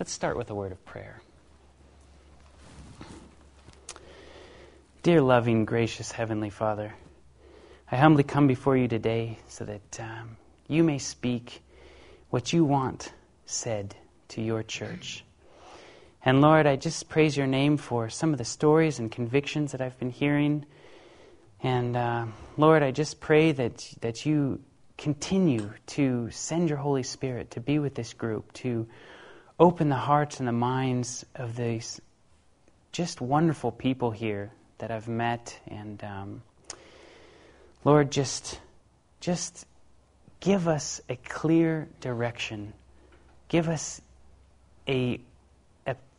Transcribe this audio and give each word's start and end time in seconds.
Let's 0.00 0.12
start 0.12 0.38
with 0.38 0.48
a 0.48 0.54
word 0.54 0.72
of 0.72 0.82
prayer. 0.86 1.20
Dear 5.02 5.20
loving, 5.20 5.66
gracious 5.66 6.10
Heavenly 6.10 6.48
Father, 6.48 6.94
I 7.92 7.96
humbly 7.96 8.22
come 8.22 8.46
before 8.46 8.78
you 8.78 8.88
today 8.88 9.38
so 9.48 9.66
that 9.66 10.00
um, 10.00 10.38
you 10.68 10.84
may 10.84 10.96
speak 10.96 11.62
what 12.30 12.50
you 12.50 12.64
want 12.64 13.12
said 13.44 13.94
to 14.28 14.40
your 14.40 14.62
church. 14.62 15.22
And 16.24 16.40
Lord, 16.40 16.66
I 16.66 16.76
just 16.76 17.10
praise 17.10 17.36
your 17.36 17.46
name 17.46 17.76
for 17.76 18.08
some 18.08 18.32
of 18.32 18.38
the 18.38 18.44
stories 18.46 19.00
and 19.00 19.12
convictions 19.12 19.72
that 19.72 19.82
I've 19.82 19.98
been 19.98 20.08
hearing. 20.08 20.64
And 21.62 21.94
uh, 21.94 22.24
Lord, 22.56 22.82
I 22.82 22.90
just 22.90 23.20
pray 23.20 23.52
that, 23.52 23.86
that 24.00 24.24
you 24.24 24.62
continue 24.96 25.70
to 25.88 26.30
send 26.30 26.70
your 26.70 26.78
Holy 26.78 27.02
Spirit 27.02 27.50
to 27.50 27.60
be 27.60 27.78
with 27.78 27.94
this 27.94 28.14
group, 28.14 28.50
to 28.54 28.86
open 29.60 29.88
the 29.88 29.94
hearts 29.94 30.40
and 30.40 30.48
the 30.48 30.52
minds 30.52 31.24
of 31.36 31.54
these 31.54 32.00
just 32.90 33.20
wonderful 33.20 33.70
people 33.70 34.10
here 34.10 34.50
that 34.78 34.90
I've 34.90 35.06
met. 35.06 35.56
And 35.68 36.02
um, 36.02 36.42
Lord, 37.84 38.10
just, 38.10 38.58
just 39.20 39.66
give 40.40 40.66
us 40.66 41.00
a 41.08 41.14
clear 41.14 41.88
direction. 42.00 42.72
Give 43.48 43.68
us 43.68 44.00
a 44.88 45.20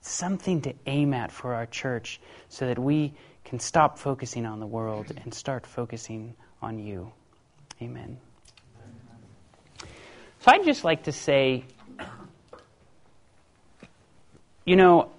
something 0.02 0.62
to 0.62 0.74
aim 0.88 1.14
at 1.14 1.32
for 1.32 1.54
our 1.54 1.68
church 1.68 2.20
so 2.50 2.66
that 2.66 2.80
we 2.80 3.14
can 3.46 3.60
stop 3.60 4.00
focusing 4.00 4.46
on 4.46 4.60
the 4.60 4.66
world 4.66 5.12
and 5.24 5.34
start 5.34 5.66
focusing 5.66 6.36
on 6.62 6.80
you. 6.80 7.12
Amen. 7.82 8.18
So 10.40 10.48
I'd 10.52 10.66
just 10.66 10.84
like 10.84 11.04
to 11.04 11.12
say, 11.12 11.64
you 14.66 14.76
know, 14.76 15.12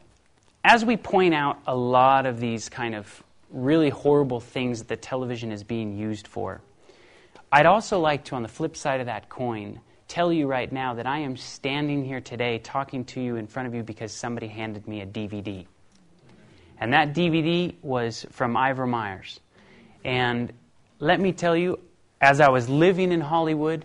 as 0.65 0.85
we 0.85 0.97
point 0.97 1.35
out 1.35 1.59
a 1.67 1.75
lot 1.75 2.27
of 2.27 2.39
these 2.39 2.69
kind 2.69 2.95
of 2.95 3.23
really 3.51 3.91
horrible 3.91 4.41
things 4.41 4.79
that 4.79 4.89
the 4.89 4.97
television 4.97 5.51
is 5.51 5.65
being 5.65 5.97
used 5.97 6.27
for, 6.27 6.61
I'd 7.51 7.67
also 7.67 8.01
like 8.01 8.25
to, 8.27 8.37
on 8.37 8.43
the 8.43 8.49
flip 8.49 8.77
side 8.77 9.01
of 9.01 9.07
that 9.07 9.29
coin, 9.29 9.81
tell 10.09 10.33
you 10.33 10.47
right 10.47 10.71
now 10.71 10.95
that 10.95 11.07
I 11.07 11.19
am 11.19 11.37
standing 11.37 12.05
here 12.05 12.21
today 12.21 12.59
talking 12.59 13.05
to 13.07 13.21
you 13.21 13.37
in 13.37 13.47
front 13.47 13.69
of 13.69 13.75
you 13.75 13.83
because 13.83 14.13
somebody 14.13 14.47
handed 14.47 14.87
me 14.87 15.01
a 15.01 15.07
DVD. 15.07 15.67
And 16.79 16.93
that 16.93 17.15
DVD 17.15 17.75
was 17.83 18.27
from 18.31 18.57
Ivor 18.57 18.87
Myers. 18.87 19.41
And 20.05 20.53
let 20.99 21.21
me 21.21 21.33
tell 21.33 21.57
you, 21.57 21.79
as 22.21 22.41
I 22.41 22.49
was 22.49 22.69
living 22.69 23.13
in 23.13 23.21
Hollywood 23.21 23.85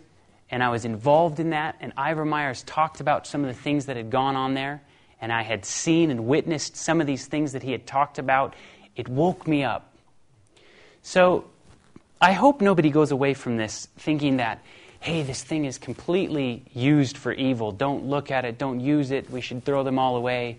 and 0.50 0.64
I 0.64 0.70
was 0.70 0.86
involved 0.86 1.40
in 1.40 1.50
that, 1.50 1.76
and 1.80 1.94
Ivor 1.98 2.26
Myers 2.26 2.64
talked 2.64 3.02
about 3.02 3.28
some 3.28 3.42
of 3.44 3.48
the 3.48 3.62
things 3.62 3.88
that 3.88 3.98
had 3.98 4.10
gone 4.10 4.36
on 4.36 4.54
there, 4.54 4.82
and 5.22 5.32
I 5.32 5.42
had 5.42 5.66
seen 5.66 6.12
and 6.12 6.28
witnessed 6.28 6.76
some 6.76 7.02
of 7.02 7.08
these 7.08 7.26
things 7.26 7.54
that 7.54 7.64
he 7.64 7.72
had 7.72 7.88
talked 7.88 8.20
about, 8.20 8.56
it 8.96 9.08
woke 9.08 9.48
me 9.48 9.64
up. 9.64 9.92
So 11.02 11.46
I 12.22 12.34
hope 12.34 12.62
nobody 12.62 12.90
goes 12.90 13.12
away 13.12 13.34
from 13.34 13.58
this 13.58 13.88
thinking 13.98 14.38
that 14.38 14.62
hey, 15.00 15.24
this 15.24 15.44
thing 15.44 15.66
is 15.66 15.78
completely 15.78 16.64
used 16.74 17.18
for 17.18 17.32
evil. 17.32 17.72
Don't 17.72 18.06
look 18.06 18.32
at 18.32 18.46
it. 18.46 18.58
Don't 18.58 18.80
use 18.80 19.12
it. 19.12 19.30
We 19.30 19.42
should 19.42 19.64
throw 19.64 19.84
them 19.84 20.00
all 20.00 20.16
away. 20.16 20.58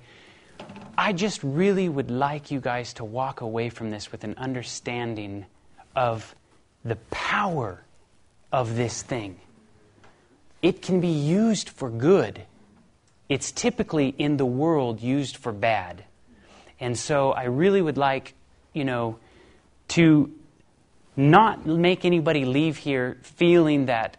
I 0.96 1.12
just 1.12 1.42
really 1.42 1.88
would 1.88 2.10
like 2.10 2.50
you 2.50 2.60
guys 2.60 2.94
to 2.94 3.04
walk 3.04 3.40
away 3.40 3.68
from 3.68 3.90
this 3.90 4.10
with 4.10 4.24
an 4.24 4.34
understanding 4.36 5.46
of 5.94 6.34
the 6.84 6.96
power 7.10 7.82
of 8.52 8.76
this 8.76 9.02
thing. 9.02 9.38
It 10.62 10.82
can 10.82 11.00
be 11.00 11.08
used 11.08 11.68
for 11.68 11.90
good. 11.90 12.42
It's 13.28 13.52
typically 13.52 14.08
in 14.08 14.36
the 14.36 14.46
world 14.46 15.00
used 15.00 15.36
for 15.36 15.52
bad. 15.52 16.04
And 16.80 16.98
so 16.98 17.32
I 17.32 17.44
really 17.44 17.82
would 17.82 17.98
like, 17.98 18.34
you 18.72 18.84
know, 18.84 19.18
to 19.88 20.32
not 21.16 21.66
make 21.66 22.04
anybody 22.04 22.44
leave 22.44 22.76
here 22.76 23.18
feeling 23.22 23.86
that 23.86 24.16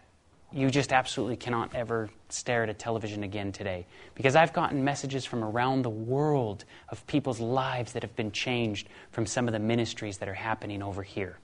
you 0.52 0.70
just 0.70 0.92
absolutely 0.92 1.36
cannot 1.36 1.74
ever 1.74 2.10
stare 2.28 2.64
at 2.64 2.68
a 2.68 2.74
television 2.74 3.22
again 3.22 3.52
today. 3.52 3.86
Because 4.14 4.36
I've 4.36 4.52
gotten 4.52 4.84
messages 4.84 5.24
from 5.24 5.44
around 5.44 5.82
the 5.82 5.90
world 5.90 6.64
of 6.88 7.06
people's 7.06 7.40
lives 7.40 7.92
that 7.92 8.02
have 8.02 8.16
been 8.16 8.32
changed 8.32 8.88
from 9.12 9.26
some 9.26 9.48
of 9.48 9.52
the 9.52 9.58
ministries 9.58 10.18
that 10.18 10.28
are 10.28 10.34
happening 10.34 10.82
over 10.82 11.02
here. 11.02 11.38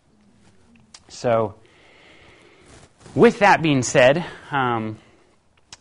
So, 1.09 1.55
with 3.15 3.39
that 3.39 3.63
being 3.63 3.83
said, 3.83 4.25
um, 4.51 4.99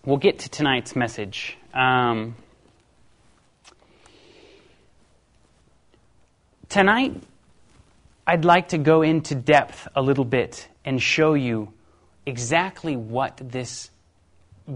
we'll 0.05 0.17
get 0.17 0.39
to 0.39 0.49
tonight's 0.49 0.95
message. 0.95 1.57
Um, 1.73 2.35
tonight, 6.69 7.21
I'd 8.27 8.45
like 8.45 8.69
to 8.69 8.77
go 8.77 9.01
into 9.01 9.35
depth 9.35 9.87
a 9.95 10.01
little 10.01 10.25
bit 10.25 10.67
and 10.83 11.01
show 11.01 11.33
you 11.33 11.73
exactly 12.25 12.95
what 12.95 13.39
this 13.43 13.89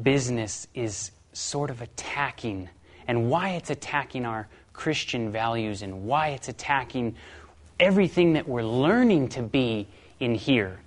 business 0.04 0.68
is 0.74 1.12
sort 1.34 1.70
of 1.70 1.82
attacking 1.82 2.70
and 3.08 3.30
why 3.30 3.52
it's 3.52 3.70
attacking 3.70 4.26
our 4.26 4.48
Christian 4.74 5.32
values 5.32 5.82
and 5.82 6.06
why 6.06 6.30
it's 6.30 6.48
attacking 6.48 7.16
everything 7.80 8.34
that 8.34 8.48
we're 8.48 8.64
learning 8.64 9.30
to 9.30 9.42
be 9.42 9.88
in 10.20 10.36
here. 10.36 10.80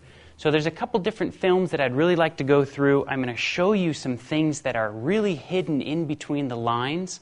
So 0.42 0.50
there's 0.50 0.66
a 0.66 0.72
couple 0.72 0.98
different 0.98 1.36
films 1.36 1.70
that 1.70 1.80
I'd 1.80 1.94
really 1.94 2.16
like 2.16 2.38
to 2.38 2.44
go 2.44 2.64
through. 2.64 3.06
I'm 3.06 3.22
going 3.22 3.32
to 3.32 3.40
show 3.40 3.74
you 3.74 3.92
some 3.92 4.16
things 4.16 4.62
that 4.62 4.74
are 4.74 4.90
really 4.90 5.36
hidden 5.36 5.80
in 5.80 6.06
between 6.06 6.48
the 6.48 6.56
lines 6.56 7.20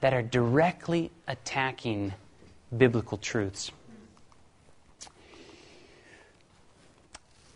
that 0.00 0.12
are 0.12 0.22
directly 0.22 1.12
attacking 1.28 2.12
biblical 2.76 3.18
truths. 3.18 3.70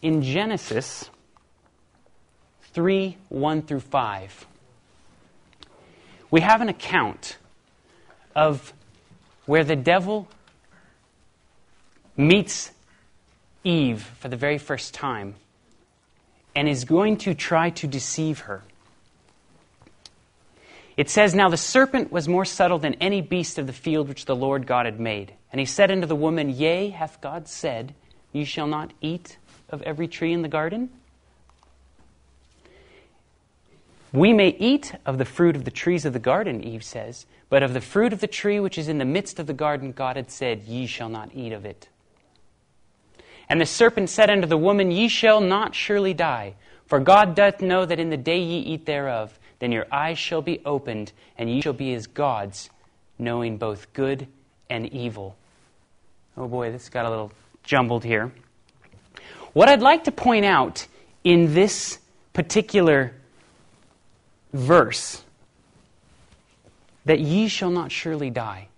in 0.00 0.22
Genesis 0.22 1.10
3 2.74 3.16
1 3.30 3.62
through 3.62 3.80
5, 3.80 4.46
we 6.30 6.40
have 6.40 6.60
an 6.60 6.68
account 6.68 7.36
of 8.36 8.72
where 9.46 9.64
the 9.64 9.74
devil 9.74 10.28
meets 12.16 12.70
Eve 13.64 14.02
for 14.18 14.28
the 14.28 14.36
very 14.36 14.58
first 14.58 14.94
time 14.94 15.34
and 16.54 16.68
is 16.68 16.84
going 16.84 17.16
to 17.16 17.34
try 17.34 17.70
to 17.70 17.86
deceive 17.86 18.40
her. 18.40 18.62
It 20.96 21.10
says, 21.10 21.34
Now 21.34 21.48
the 21.48 21.56
serpent 21.56 22.12
was 22.12 22.28
more 22.28 22.44
subtle 22.44 22.78
than 22.78 22.94
any 22.94 23.20
beast 23.20 23.58
of 23.58 23.66
the 23.66 23.72
field 23.72 24.08
which 24.08 24.26
the 24.26 24.36
Lord 24.36 24.66
God 24.66 24.86
had 24.86 25.00
made. 25.00 25.32
And 25.50 25.58
he 25.58 25.66
said 25.66 25.90
unto 25.90 26.06
the 26.06 26.14
woman, 26.14 26.50
Yea, 26.50 26.90
hath 26.90 27.20
God 27.20 27.48
said, 27.48 27.94
Ye 28.32 28.44
shall 28.44 28.66
not 28.66 28.92
eat 29.00 29.38
of 29.70 29.82
every 29.82 30.06
tree 30.06 30.32
in 30.32 30.42
the 30.42 30.48
garden? 30.48 30.90
We 34.12 34.32
may 34.32 34.50
eat 34.60 34.94
of 35.04 35.18
the 35.18 35.24
fruit 35.24 35.56
of 35.56 35.64
the 35.64 35.72
trees 35.72 36.04
of 36.04 36.12
the 36.12 36.20
garden, 36.20 36.62
Eve 36.62 36.84
says, 36.84 37.26
but 37.48 37.64
of 37.64 37.74
the 37.74 37.80
fruit 37.80 38.12
of 38.12 38.20
the 38.20 38.28
tree 38.28 38.60
which 38.60 38.78
is 38.78 38.88
in 38.88 38.98
the 38.98 39.04
midst 39.04 39.40
of 39.40 39.48
the 39.48 39.52
garden, 39.52 39.90
God 39.90 40.14
had 40.14 40.30
said, 40.30 40.62
Ye 40.62 40.86
shall 40.86 41.08
not 41.08 41.30
eat 41.34 41.52
of 41.52 41.64
it. 41.64 41.88
And 43.48 43.60
the 43.60 43.66
serpent 43.66 44.10
said 44.10 44.30
unto 44.30 44.46
the 44.46 44.56
woman, 44.56 44.90
Ye 44.90 45.08
shall 45.08 45.40
not 45.40 45.74
surely 45.74 46.14
die, 46.14 46.54
for 46.86 47.00
God 47.00 47.34
doth 47.34 47.60
know 47.60 47.84
that 47.84 48.00
in 48.00 48.10
the 48.10 48.16
day 48.16 48.38
ye 48.38 48.60
eat 48.60 48.86
thereof, 48.86 49.38
then 49.58 49.72
your 49.72 49.86
eyes 49.92 50.18
shall 50.18 50.42
be 50.42 50.60
opened, 50.64 51.12
and 51.38 51.50
ye 51.50 51.60
shall 51.60 51.72
be 51.72 51.94
as 51.94 52.06
gods, 52.06 52.70
knowing 53.18 53.56
both 53.56 53.92
good 53.92 54.26
and 54.68 54.92
evil. 54.92 55.36
Oh 56.36 56.48
boy, 56.48 56.72
this 56.72 56.88
got 56.88 57.06
a 57.06 57.10
little 57.10 57.32
jumbled 57.62 58.04
here. 58.04 58.32
What 59.52 59.68
I'd 59.68 59.82
like 59.82 60.04
to 60.04 60.12
point 60.12 60.44
out 60.44 60.86
in 61.22 61.54
this 61.54 61.98
particular 62.32 63.14
verse 64.52 65.22
that 67.04 67.20
ye 67.20 67.48
shall 67.48 67.70
not 67.70 67.92
surely 67.92 68.30
die. 68.30 68.68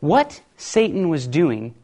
What 0.00 0.40
Satan 0.56 1.08
was 1.08 1.26
doing 1.26 1.74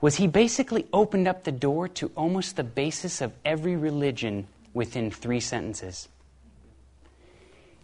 was 0.00 0.16
he 0.16 0.26
basically 0.26 0.86
opened 0.92 1.26
up 1.26 1.44
the 1.44 1.52
door 1.52 1.88
to 1.88 2.10
almost 2.16 2.56
the 2.56 2.64
basis 2.64 3.20
of 3.20 3.32
every 3.44 3.76
religion 3.76 4.46
within 4.72 5.10
three 5.10 5.40
sentences. 5.40 6.08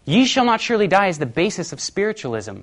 Ye 0.04 0.24
shall 0.24 0.44
not 0.44 0.60
surely 0.60 0.86
die 0.86 1.08
is 1.08 1.18
the 1.18 1.26
basis 1.26 1.72
of 1.72 1.80
spiritualism, 1.80 2.60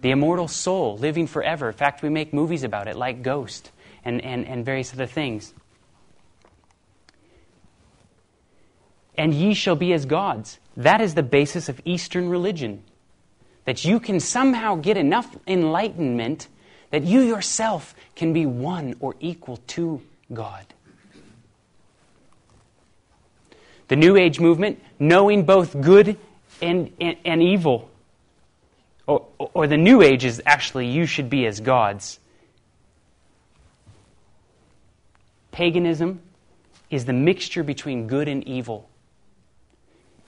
the 0.00 0.10
immortal 0.10 0.48
soul 0.48 0.98
living 0.98 1.26
forever. 1.26 1.68
In 1.68 1.74
fact, 1.74 2.02
we 2.02 2.08
make 2.08 2.34
movies 2.34 2.64
about 2.64 2.88
it, 2.88 2.96
like 2.96 3.22
Ghost 3.22 3.70
and, 4.04 4.20
and, 4.22 4.46
and 4.46 4.64
various 4.64 4.92
other 4.92 5.06
things. 5.06 5.54
and 9.16 9.32
ye 9.32 9.54
shall 9.54 9.76
be 9.76 9.92
as 9.92 10.06
gods. 10.06 10.58
That 10.76 11.00
is 11.00 11.14
the 11.14 11.22
basis 11.22 11.68
of 11.68 11.80
Eastern 11.84 12.28
religion. 12.28 12.82
That 13.64 13.84
you 13.84 14.00
can 14.00 14.20
somehow 14.20 14.76
get 14.76 14.96
enough 14.96 15.36
enlightenment 15.46 16.48
that 16.94 17.02
you 17.02 17.22
yourself 17.22 17.92
can 18.14 18.32
be 18.32 18.46
one 18.46 18.94
or 19.00 19.16
equal 19.18 19.56
to 19.66 20.00
God. 20.32 20.64
The 23.88 23.96
New 23.96 24.16
Age 24.16 24.38
movement, 24.38 24.80
knowing 25.00 25.44
both 25.44 25.80
good 25.80 26.16
and, 26.62 26.92
and, 27.00 27.16
and 27.24 27.42
evil, 27.42 27.90
or, 29.08 29.26
or 29.38 29.66
the 29.66 29.76
New 29.76 30.02
Age 30.02 30.24
is 30.24 30.40
actually 30.46 30.86
you 30.86 31.04
should 31.04 31.28
be 31.28 31.46
as 31.46 31.58
gods. 31.58 32.20
Paganism 35.50 36.20
is 36.90 37.06
the 37.06 37.12
mixture 37.12 37.64
between 37.64 38.06
good 38.06 38.28
and 38.28 38.46
evil, 38.46 38.88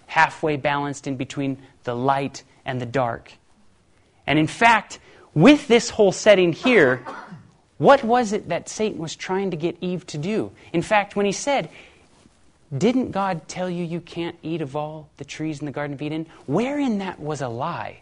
halfway 0.08 0.56
balanced 0.56 1.06
in 1.06 1.14
between 1.14 1.62
the 1.84 1.94
light 1.94 2.42
and 2.64 2.80
the 2.80 2.86
dark. 2.86 3.34
And 4.26 4.36
in 4.36 4.48
fact, 4.48 4.98
with 5.37 5.69
this 5.69 5.91
whole 5.91 6.12
setting 6.12 6.55
here, 6.55 7.05
what 7.77 8.03
was 8.03 8.33
it 8.33 8.49
that 8.49 8.71
Satan 8.71 8.99
was 8.99 9.15
trying 9.15 9.50
to 9.50 9.56
get 9.56 9.77
Eve 9.83 10.06
to 10.06 10.19
do? 10.19 10.50
In 10.73 10.81
fact, 10.81 11.15
when 11.15 11.27
he 11.27 11.33
said, 11.33 11.69
Didn't 12.77 13.11
God 13.11 13.47
tell 13.47 13.69
you 13.69 13.85
you 13.85 14.00
can't 14.00 14.37
eat 14.43 14.62
of 14.62 14.75
all 14.75 15.11
the 15.19 15.27
trees 15.27 15.61
in 15.61 15.67
the 15.67 15.73
Garden 15.73 15.93
of 15.93 16.00
Eden? 16.00 16.27
Wherein 16.47 16.99
that 16.99 17.21
was 17.21 17.43
a 17.43 17.49
lie. 17.49 18.00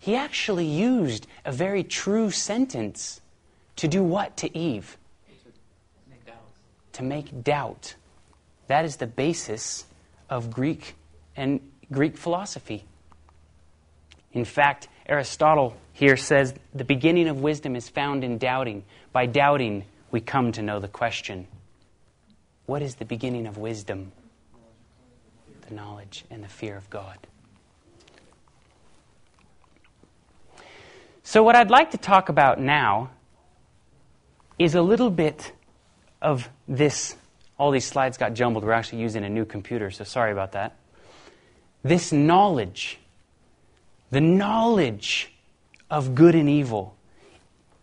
He 0.00 0.16
actually 0.16 0.66
used 0.66 1.28
a 1.44 1.52
very 1.52 1.84
true 1.84 2.32
sentence 2.32 3.20
to 3.76 3.86
do 3.86 4.02
what 4.02 4.36
to 4.38 4.58
Eve? 4.58 4.96
To 6.94 7.02
make 7.04 7.44
doubt. 7.44 7.94
That 8.66 8.84
is 8.84 8.96
the 8.96 9.06
basis 9.06 9.84
of 10.28 10.50
Greek 10.50 10.96
and 11.36 11.60
Greek 11.92 12.16
philosophy. 12.16 12.84
In 14.32 14.44
fact, 14.44 14.88
Aristotle 15.08 15.76
here 15.92 16.16
says 16.16 16.54
the 16.74 16.84
beginning 16.84 17.28
of 17.28 17.40
wisdom 17.40 17.76
is 17.76 17.88
found 17.88 18.24
in 18.24 18.38
doubting. 18.38 18.84
By 19.12 19.26
doubting, 19.26 19.84
we 20.10 20.20
come 20.20 20.52
to 20.52 20.62
know 20.62 20.80
the 20.80 20.88
question 20.88 21.46
What 22.66 22.82
is 22.82 22.96
the 22.96 23.04
beginning 23.04 23.46
of 23.46 23.56
wisdom? 23.56 24.12
The 25.68 25.74
knowledge 25.74 26.24
and 26.30 26.42
the 26.42 26.48
fear 26.48 26.76
of 26.76 26.88
God. 26.90 27.18
So, 31.22 31.42
what 31.42 31.56
I'd 31.56 31.70
like 31.70 31.90
to 31.90 31.98
talk 31.98 32.28
about 32.28 32.58
now 32.58 33.10
is 34.58 34.74
a 34.74 34.82
little 34.82 35.10
bit 35.10 35.52
of 36.20 36.48
this. 36.66 37.16
All 37.58 37.70
these 37.70 37.84
slides 37.84 38.16
got 38.16 38.34
jumbled. 38.34 38.64
We're 38.64 38.72
actually 38.72 39.02
using 39.02 39.24
a 39.24 39.28
new 39.28 39.44
computer, 39.44 39.90
so 39.90 40.04
sorry 40.04 40.32
about 40.32 40.52
that. 40.52 40.76
This 41.82 42.12
knowledge, 42.12 42.98
the 44.10 44.20
knowledge 44.20 45.32
of 45.90 46.14
good 46.14 46.34
and 46.34 46.48
evil, 46.48 46.96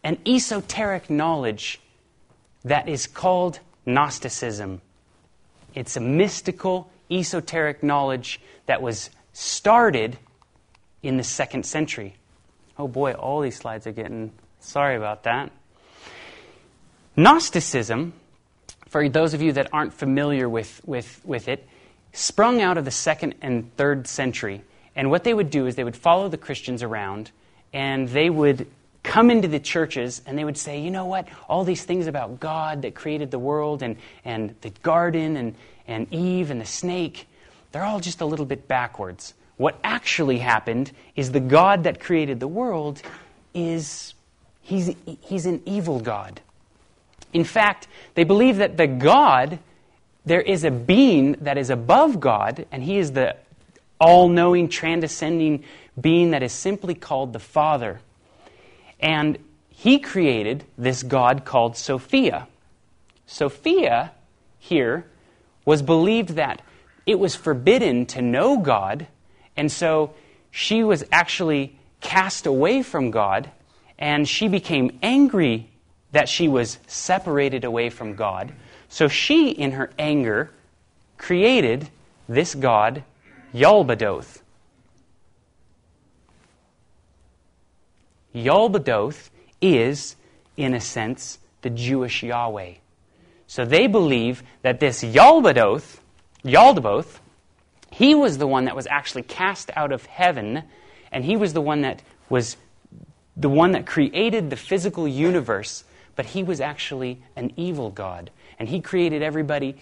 an 0.03 0.17
esoteric 0.25 1.09
knowledge 1.09 1.79
that 2.63 2.87
is 2.87 3.07
called 3.07 3.59
Gnosticism. 3.85 4.81
It's 5.73 5.95
a 5.95 5.99
mystical, 5.99 6.89
esoteric 7.11 7.83
knowledge 7.83 8.39
that 8.65 8.81
was 8.81 9.09
started 9.33 10.17
in 11.03 11.17
the 11.17 11.23
second 11.23 11.65
century. 11.65 12.15
Oh 12.77 12.87
boy, 12.87 13.13
all 13.13 13.41
these 13.41 13.57
slides 13.57 13.85
are 13.85 13.91
getting. 13.91 14.31
Sorry 14.59 14.95
about 14.95 15.23
that. 15.23 15.51
Gnosticism, 17.15 18.13
for 18.89 19.07
those 19.07 19.33
of 19.33 19.41
you 19.41 19.51
that 19.53 19.69
aren't 19.71 19.93
familiar 19.93 20.49
with, 20.49 20.81
with, 20.85 21.21
with 21.23 21.47
it, 21.47 21.67
sprung 22.11 22.61
out 22.61 22.77
of 22.77 22.85
the 22.85 22.91
second 22.91 23.35
and 23.41 23.75
third 23.77 24.07
century. 24.07 24.63
And 24.95 25.09
what 25.09 25.23
they 25.23 25.33
would 25.33 25.49
do 25.49 25.65
is 25.67 25.75
they 25.75 25.83
would 25.83 25.97
follow 25.97 26.29
the 26.29 26.37
Christians 26.37 26.83
around 26.83 27.31
and 27.73 28.07
they 28.09 28.29
would 28.29 28.67
come 29.03 29.29
into 29.29 29.47
the 29.47 29.59
churches 29.59 30.21
and 30.25 30.37
they 30.37 30.43
would 30.43 30.57
say, 30.57 30.81
you 30.81 30.89
know 30.89 31.05
what, 31.05 31.27
all 31.47 31.63
these 31.63 31.83
things 31.83 32.07
about 32.07 32.39
God 32.39 32.81
that 32.83 32.95
created 32.95 33.31
the 33.31 33.39
world 33.39 33.83
and, 33.83 33.97
and 34.23 34.55
the 34.61 34.71
garden 34.81 35.37
and, 35.37 35.55
and 35.87 36.11
Eve 36.11 36.49
and 36.49 36.59
the 36.59 36.65
snake, 36.65 37.27
they're 37.71 37.83
all 37.83 37.99
just 37.99 38.21
a 38.21 38.25
little 38.25 38.45
bit 38.45 38.67
backwards. 38.67 39.33
What 39.57 39.77
actually 39.83 40.39
happened 40.39 40.91
is 41.15 41.31
the 41.31 41.39
God 41.39 41.83
that 41.83 41.99
created 41.99 42.39
the 42.39 42.47
world 42.47 43.01
is 43.53 44.13
he's, 44.61 44.93
he's 45.21 45.45
an 45.45 45.61
evil 45.65 45.99
God. 45.99 46.41
In 47.31 47.43
fact, 47.43 47.87
they 48.15 48.23
believe 48.23 48.57
that 48.57 48.77
the 48.77 48.87
God, 48.87 49.59
there 50.25 50.41
is 50.41 50.63
a 50.63 50.71
being 50.71 51.33
that 51.41 51.57
is 51.57 51.69
above 51.69 52.19
God, 52.19 52.65
and 52.71 52.83
he 52.83 52.97
is 52.97 53.11
the 53.11 53.35
all 53.99 54.29
knowing, 54.29 54.69
transcending 54.69 55.63
being 55.99 56.31
that 56.31 56.43
is 56.43 56.51
simply 56.51 56.95
called 56.95 57.33
the 57.33 57.39
Father. 57.39 57.99
And 58.99 59.37
he 59.69 59.99
created 59.99 60.63
this 60.77 61.03
God 61.03 61.45
called 61.45 61.77
Sophia. 61.77 62.47
Sophia 63.25 64.11
here 64.59 65.05
was 65.63 65.81
believed 65.81 66.31
that 66.31 66.61
it 67.05 67.19
was 67.19 67.35
forbidden 67.35 68.05
to 68.07 68.21
know 68.21 68.57
God 68.57 69.07
and 69.57 69.71
so 69.71 70.13
she 70.51 70.83
was 70.83 71.03
actually 71.11 71.77
cast 72.01 72.45
away 72.45 72.83
from 72.83 73.11
God, 73.11 73.49
and 73.97 74.27
she 74.27 74.47
became 74.47 74.99
angry 75.01 75.69
that 76.11 76.29
she 76.29 76.47
was 76.47 76.77
separated 76.87 77.63
away 77.63 77.89
from 77.89 78.15
God. 78.15 78.53
So 78.89 79.07
she, 79.07 79.49
in 79.49 79.71
her 79.71 79.91
anger, 79.97 80.51
created 81.17 81.89
this 82.27 82.55
god, 82.55 83.03
Yaldabaoth. 83.55 84.41
Yaldabaoth 88.35 89.29
is, 89.61 90.15
in 90.57 90.73
a 90.73 90.81
sense, 90.81 91.39
the 91.61 91.69
Jewish 91.69 92.21
Yahweh. 92.21 92.73
So 93.47 93.63
they 93.63 93.87
believe 93.87 94.43
that 94.61 94.79
this 94.79 95.03
Yaldabaoth, 95.03 95.99
Yaldabaoth 96.43 97.19
he 97.95 98.13
was 98.13 98.37
the 98.37 98.47
one 98.47 98.65
that 98.65 98.75
was 98.75 98.87
actually 98.87 99.23
cast 99.23 99.71
out 99.73 99.93
of 99.93 100.05
heaven, 100.05 100.63
and 101.13 101.23
he 101.23 101.37
was 101.37 101.53
the 101.53 101.61
one 101.61 101.83
that 101.83 102.01
was 102.29 102.57
the 103.37 103.47
one 103.47 103.71
that 103.71 103.85
created 103.85 104.49
the 104.49 104.57
physical 104.57 105.07
universe, 105.07 105.85
but 106.17 106.25
he 106.25 106.43
was 106.43 106.59
actually 106.59 107.21
an 107.37 107.53
evil 107.55 107.89
God. 107.89 108.31
And 108.59 108.67
he 108.67 108.81
created 108.81 109.21
everybody 109.21 109.77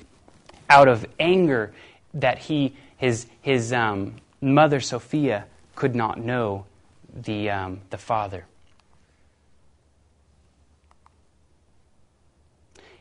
out 0.70 0.88
of 0.88 1.08
anger 1.20 1.74
that 2.14 2.38
he, 2.38 2.76
his, 3.04 3.26
his 3.42 3.74
um, 3.74 4.16
mother 4.40 4.80
Sophia 4.80 5.44
could 5.76 5.94
not 5.94 6.18
know 6.18 6.64
the, 7.14 7.50
um, 7.50 7.82
the 7.90 7.98
Father. 7.98 8.46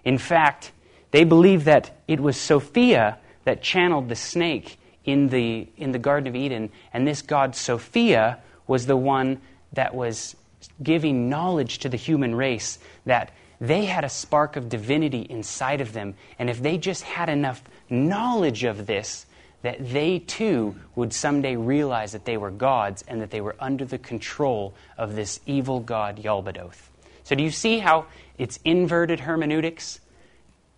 In 0.02 0.18
fact, 0.18 0.72
they 1.12 1.22
believe 1.22 1.66
that 1.66 2.02
it 2.08 2.18
was 2.18 2.36
Sophia 2.36 3.16
that 3.44 3.62
channeled 3.62 4.08
the 4.08 4.16
snake 4.16 4.76
in 5.04 5.28
the, 5.28 5.68
in 5.76 5.92
the 5.92 6.00
Garden 6.00 6.26
of 6.26 6.34
Eden. 6.34 6.70
And 6.92 7.06
this 7.06 7.22
god, 7.22 7.54
Sophia, 7.54 8.40
was 8.66 8.86
the 8.86 8.96
one 8.96 9.40
that 9.72 9.94
was 9.94 10.34
giving 10.82 11.28
knowledge 11.28 11.78
to 11.78 11.88
the 11.88 11.96
human 11.96 12.34
race 12.34 12.80
that 13.06 13.30
they 13.60 13.84
had 13.84 14.02
a 14.02 14.08
spark 14.08 14.56
of 14.56 14.68
divinity 14.68 15.24
inside 15.30 15.80
of 15.80 15.92
them. 15.92 16.14
And 16.40 16.50
if 16.50 16.60
they 16.60 16.76
just 16.76 17.04
had 17.04 17.28
enough 17.28 17.62
knowledge 17.88 18.64
of 18.64 18.88
this, 18.88 19.26
that 19.62 19.92
they 19.92 20.18
too 20.18 20.74
would 20.94 21.12
someday 21.12 21.56
realize 21.56 22.12
that 22.12 22.24
they 22.24 22.36
were 22.36 22.50
gods 22.50 23.02
and 23.08 23.20
that 23.20 23.30
they 23.30 23.40
were 23.40 23.56
under 23.58 23.84
the 23.84 23.98
control 23.98 24.74
of 24.98 25.14
this 25.14 25.40
evil 25.46 25.80
god, 25.80 26.18
Yaldabaoth. 26.18 26.88
So, 27.24 27.34
do 27.34 27.42
you 27.42 27.50
see 27.50 27.78
how 27.78 28.06
it's 28.38 28.58
inverted 28.64 29.20
hermeneutics? 29.20 30.00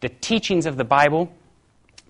The 0.00 0.11
teachings 0.11 0.67
of 0.67 0.76
the 0.76 0.85
Bible 0.85 1.33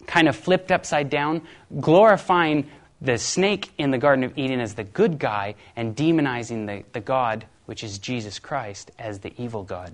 kind 0.07 0.29
of 0.29 0.37
flipped 0.37 0.73
upside 0.73 1.09
down, 1.09 1.43
glorifying 1.81 2.69
the 3.01 3.19
snake 3.19 3.71
in 3.79 3.91
the 3.91 3.99
Garden 3.99 4.25
of 4.25 4.37
Eden 4.37 4.61
as 4.61 4.75
the 4.75 4.85
good 4.85 5.19
guy 5.19 5.55
and 5.77 5.95
demonizing 5.95 6.67
the, 6.67 6.85
the 6.93 7.01
God, 7.01 7.47
which 7.67 7.85
is 7.85 7.99
Jesus 7.99 8.39
Christ, 8.39 8.91
as 8.99 9.21
the 9.21 9.33
evil 9.41 9.63
God. 9.63 9.93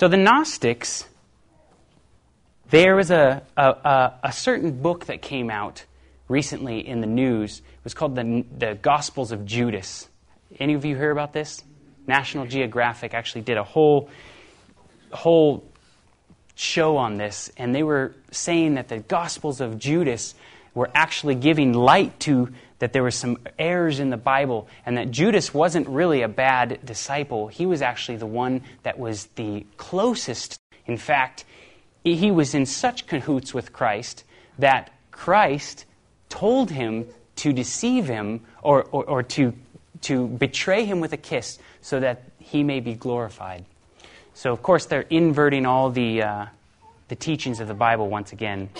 So 0.00 0.08
the 0.08 0.16
Gnostics, 0.16 1.04
there 2.70 2.96
was 2.96 3.10
a, 3.10 3.42
a, 3.54 4.12
a, 4.22 4.32
certain 4.32 4.80
book 4.80 5.04
that 5.04 5.20
came 5.20 5.50
out 5.50 5.84
recently 6.26 6.88
in 6.88 7.02
the 7.02 7.06
news. 7.06 7.58
It 7.58 7.84
was 7.84 7.92
called 7.92 8.14
the, 8.14 8.46
the 8.56 8.78
Gospels 8.80 9.30
of 9.30 9.44
Judas. 9.44 10.08
Any 10.58 10.72
of 10.72 10.86
you 10.86 10.96
hear 10.96 11.10
about 11.10 11.34
this? 11.34 11.62
National 12.06 12.46
Geographic 12.46 13.12
actually 13.12 13.42
did 13.42 13.58
a 13.58 13.62
whole 13.62 14.08
whole 15.10 15.64
show 16.54 16.96
on 16.96 17.18
this, 17.18 17.52
and 17.58 17.74
they 17.74 17.82
were 17.82 18.14
saying 18.30 18.76
that 18.76 18.88
the 18.88 19.00
Gospels 19.00 19.60
of 19.60 19.78
Judas 19.78 20.34
were 20.72 20.90
actually 20.94 21.34
giving 21.34 21.74
light 21.74 22.18
to 22.20 22.54
that 22.80 22.92
there 22.92 23.02
were 23.02 23.10
some 23.10 23.38
errors 23.58 24.00
in 24.00 24.10
the 24.10 24.16
Bible, 24.16 24.66
and 24.84 24.96
that 24.96 25.10
Judas 25.10 25.54
wasn't 25.54 25.86
really 25.88 26.22
a 26.22 26.28
bad 26.28 26.80
disciple. 26.84 27.46
He 27.48 27.66
was 27.66 27.82
actually 27.82 28.16
the 28.16 28.26
one 28.26 28.62
that 28.82 28.98
was 28.98 29.26
the 29.36 29.64
closest. 29.76 30.58
In 30.86 30.96
fact, 30.96 31.44
he 32.02 32.30
was 32.30 32.54
in 32.54 32.66
such 32.66 33.06
cahoots 33.06 33.54
with 33.54 33.72
Christ 33.72 34.24
that 34.58 34.92
Christ 35.10 35.84
told 36.30 36.70
him 36.70 37.06
to 37.36 37.52
deceive 37.52 38.06
him 38.06 38.40
or, 38.62 38.84
or, 38.84 39.04
or 39.04 39.22
to, 39.22 39.52
to 40.02 40.26
betray 40.26 40.84
him 40.84 41.00
with 41.00 41.12
a 41.12 41.18
kiss 41.18 41.58
so 41.82 42.00
that 42.00 42.24
he 42.38 42.62
may 42.62 42.80
be 42.80 42.94
glorified. 42.94 43.64
So, 44.34 44.52
of 44.52 44.62
course, 44.62 44.86
they're 44.86 45.02
inverting 45.02 45.66
all 45.66 45.90
the, 45.90 46.22
uh, 46.22 46.46
the 47.08 47.16
teachings 47.16 47.60
of 47.60 47.68
the 47.68 47.74
Bible 47.74 48.08
once 48.08 48.32
again. 48.32 48.70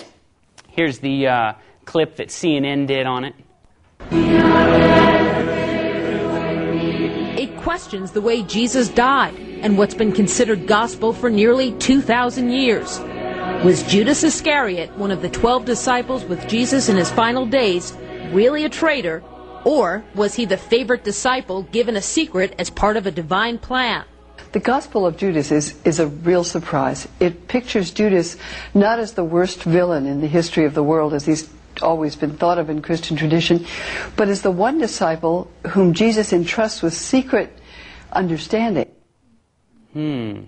Here's 0.69 0.99
the 0.99 1.27
uh, 1.27 1.53
clip 1.85 2.15
that 2.15 2.29
CNN 2.29 2.87
did 2.87 3.05
on 3.05 3.25
it. 3.25 3.35
It 7.39 7.55
questions 7.57 8.11
the 8.11 8.21
way 8.21 8.43
Jesus 8.43 8.89
died 8.89 9.35
and 9.35 9.77
what's 9.77 9.93
been 9.93 10.11
considered 10.11 10.67
gospel 10.67 11.13
for 11.13 11.29
nearly 11.29 11.73
2,000 11.73 12.49
years. 12.49 12.99
Was 13.63 13.83
Judas 13.83 14.23
Iscariot, 14.23 14.97
one 14.97 15.11
of 15.11 15.21
the 15.21 15.29
12 15.29 15.65
disciples 15.65 16.23
with 16.25 16.47
Jesus 16.47 16.89
in 16.89 16.97
his 16.97 17.11
final 17.11 17.45
days, 17.45 17.95
really 18.31 18.65
a 18.65 18.69
traitor, 18.69 19.23
or 19.63 20.03
was 20.15 20.33
he 20.33 20.45
the 20.45 20.57
favorite 20.57 21.03
disciple 21.03 21.63
given 21.63 21.95
a 21.95 22.01
secret 22.01 22.55
as 22.57 22.69
part 22.69 22.97
of 22.97 23.05
a 23.05 23.11
divine 23.11 23.59
plan? 23.59 24.05
The 24.53 24.59
Gospel 24.59 25.05
of 25.05 25.15
Judas 25.15 25.51
is, 25.51 25.79
is 25.85 25.99
a 25.99 26.07
real 26.07 26.43
surprise. 26.43 27.07
It 27.19 27.47
pictures 27.47 27.91
Judas 27.91 28.35
not 28.73 28.99
as 28.99 29.13
the 29.13 29.23
worst 29.23 29.63
villain 29.63 30.05
in 30.05 30.19
the 30.19 30.27
history 30.27 30.65
of 30.65 30.73
the 30.73 30.83
world, 30.83 31.13
as 31.13 31.25
he's 31.25 31.49
always 31.81 32.15
been 32.15 32.37
thought 32.37 32.57
of 32.57 32.69
in 32.69 32.81
Christian 32.81 33.17
tradition, 33.17 33.65
but 34.15 34.27
as 34.27 34.41
the 34.41 34.51
one 34.51 34.79
disciple 34.79 35.51
whom 35.67 35.93
Jesus 35.93 36.33
entrusts 36.33 36.81
with 36.81 36.93
secret 36.93 37.57
understanding. 38.11 38.89
Hmm. 39.93 40.41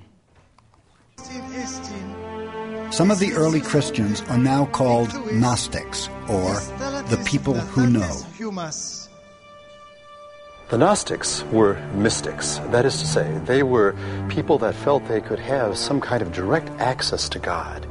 Some 2.92 3.10
of 3.10 3.20
the 3.20 3.34
early 3.34 3.62
Christians 3.62 4.22
are 4.30 4.38
now 4.38 4.66
called 4.66 5.14
Gnostics, 5.32 6.10
or 6.30 6.54
the 7.10 7.22
people 7.26 7.56
who 7.56 7.90
know. 7.90 8.22
The 10.70 10.78
Gnostics 10.78 11.44
were 11.52 11.76
mystics. 11.94 12.58
That 12.72 12.86
is 12.86 13.00
to 13.00 13.08
say, 13.08 13.40
they 13.46 13.64
were 13.64 13.96
people 14.30 14.58
that 14.60 14.76
felt 14.76 15.08
they 15.08 15.22
could 15.22 15.40
have 15.40 15.78
some 15.78 16.02
kind 16.02 16.22
of 16.22 16.32
direct 16.32 16.70
access 16.80 17.28
to 17.30 17.40
God. 17.40 17.88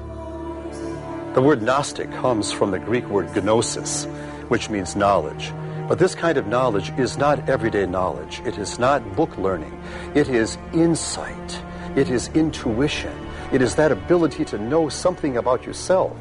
The 1.34 1.40
word 1.40 1.62
Gnostic 1.62 2.10
comes 2.12 2.52
from 2.52 2.72
the 2.72 2.78
Greek 2.78 3.08
word 3.08 3.34
gnosis, 3.34 4.04
which 4.48 4.68
means 4.68 4.94
knowledge. 4.94 5.50
But 5.88 5.98
this 5.98 6.14
kind 6.14 6.36
of 6.36 6.46
knowledge 6.46 6.90
is 6.98 7.16
not 7.16 7.48
everyday 7.48 7.86
knowledge. 7.86 8.42
It 8.44 8.58
is 8.58 8.78
not 8.78 9.16
book 9.16 9.38
learning. 9.38 9.82
It 10.14 10.28
is 10.28 10.58
insight. 10.74 11.62
It 11.96 12.10
is 12.10 12.28
intuition. 12.34 13.18
It 13.50 13.62
is 13.62 13.76
that 13.76 13.90
ability 13.90 14.44
to 14.44 14.58
know 14.58 14.90
something 14.90 15.38
about 15.38 15.64
yourself, 15.64 16.14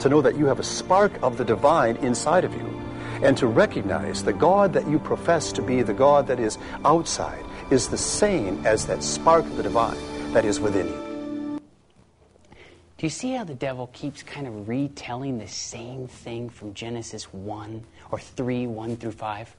to 0.00 0.10
know 0.10 0.20
that 0.20 0.36
you 0.36 0.44
have 0.44 0.60
a 0.60 0.64
spark 0.64 1.12
of 1.22 1.38
the 1.38 1.46
divine 1.46 1.96
inside 1.96 2.44
of 2.44 2.54
you, 2.54 2.82
and 3.22 3.38
to 3.38 3.46
recognize 3.46 4.22
the 4.22 4.34
God 4.34 4.74
that 4.74 4.86
you 4.86 4.98
profess 4.98 5.50
to 5.52 5.62
be, 5.62 5.80
the 5.80 5.94
God 5.94 6.26
that 6.26 6.38
is 6.38 6.58
outside, 6.84 7.42
is 7.70 7.88
the 7.88 7.96
same 7.96 8.66
as 8.66 8.84
that 8.84 9.02
spark 9.02 9.46
of 9.46 9.56
the 9.56 9.62
divine 9.62 9.96
that 10.34 10.44
is 10.44 10.60
within 10.60 10.88
you. 10.88 11.07
Do 12.98 13.06
you 13.06 13.10
see 13.10 13.30
how 13.30 13.44
the 13.44 13.54
devil 13.54 13.88
keeps 13.92 14.24
kind 14.24 14.48
of 14.48 14.68
retelling 14.68 15.38
the 15.38 15.46
same 15.46 16.08
thing 16.08 16.50
from 16.50 16.74
Genesis 16.74 17.32
1 17.32 17.84
or 18.10 18.18
3, 18.18 18.66
1 18.66 18.96
through 18.96 19.12
5? 19.12 19.56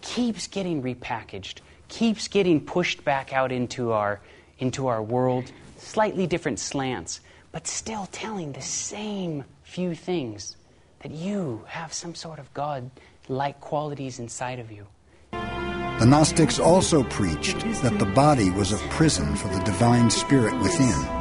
Keeps 0.00 0.48
getting 0.48 0.82
repackaged, 0.82 1.60
keeps 1.86 2.26
getting 2.26 2.60
pushed 2.60 3.04
back 3.04 3.32
out 3.32 3.52
into 3.52 3.92
our, 3.92 4.20
into 4.58 4.88
our 4.88 5.00
world 5.00 5.52
slightly 5.78 6.26
different 6.26 6.58
slants, 6.58 7.20
but 7.52 7.68
still 7.68 8.08
telling 8.10 8.50
the 8.50 8.62
same 8.62 9.44
few 9.62 9.94
things 9.94 10.56
that 11.00 11.12
you 11.12 11.62
have 11.68 11.92
some 11.92 12.16
sort 12.16 12.40
of 12.40 12.52
God 12.52 12.90
like 13.28 13.60
qualities 13.60 14.18
inside 14.18 14.58
of 14.58 14.72
you. 14.72 14.88
The 15.30 16.04
Gnostics 16.04 16.58
also 16.58 17.04
preached 17.04 17.60
that 17.82 17.96
the 18.00 18.06
body 18.06 18.50
was 18.50 18.72
a 18.72 18.78
prison 18.88 19.36
for 19.36 19.46
the 19.46 19.60
divine 19.60 20.10
spirit 20.10 20.58
within. 20.58 21.15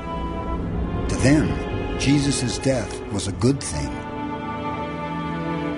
To 1.10 1.16
them, 1.18 2.00
Jesus' 2.00 2.58
death 2.58 3.02
was 3.12 3.28
a 3.28 3.32
good 3.34 3.62
thing. 3.62 3.92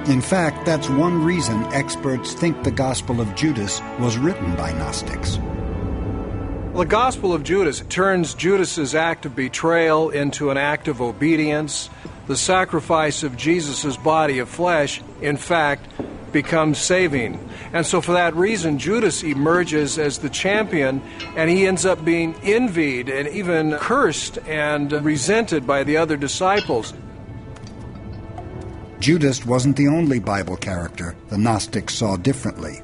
In 0.08 0.22
fact, 0.22 0.66
that's 0.66 0.90
one 0.90 1.24
reason 1.24 1.62
experts 1.74 2.34
think 2.34 2.64
the 2.64 2.72
Gospel 2.72 3.20
of 3.20 3.36
Judas 3.36 3.82
was 4.00 4.18
written 4.18 4.56
by 4.56 4.72
Gnostics. 4.72 5.38
The 6.74 6.86
Gospel 6.86 7.34
of 7.34 7.44
Judas 7.44 7.84
turns 7.90 8.34
Judas's 8.34 8.96
act 8.96 9.26
of 9.26 9.36
betrayal 9.36 10.10
into 10.10 10.50
an 10.50 10.58
act 10.58 10.88
of 10.88 11.02
obedience. 11.02 11.90
The 12.28 12.38
sacrifice 12.38 13.24
of 13.24 13.36
Jesus' 13.36 13.98
body 13.98 14.40
of 14.40 14.48
flesh, 14.48 15.02
in 15.22 15.36
fact, 15.36 15.92
becomes 16.38 16.78
saving. 16.78 17.34
And 17.74 17.84
so, 17.84 18.00
for 18.00 18.12
that 18.12 18.36
reason, 18.36 18.78
Judas 18.78 19.24
emerges 19.24 19.98
as 19.98 20.20
the 20.20 20.30
champion, 20.30 21.02
and 21.36 21.50
he 21.50 21.66
ends 21.66 21.84
up 21.84 22.06
being 22.06 22.36
envied 22.44 23.10
and 23.10 23.28
even 23.30 23.76
cursed 23.78 24.38
and 24.46 24.92
resented 25.04 25.66
by 25.66 25.84
the 25.84 25.98
other 25.98 26.16
disciples. 26.16 26.94
Judas 29.00 29.48
wasn't 29.48 29.78
the 29.78 29.88
only 29.88 30.20
Bible 30.20 30.58
character 30.58 31.16
the 31.30 31.40
Gnostics 31.40 31.96
saw 31.96 32.18
differently. 32.18 32.84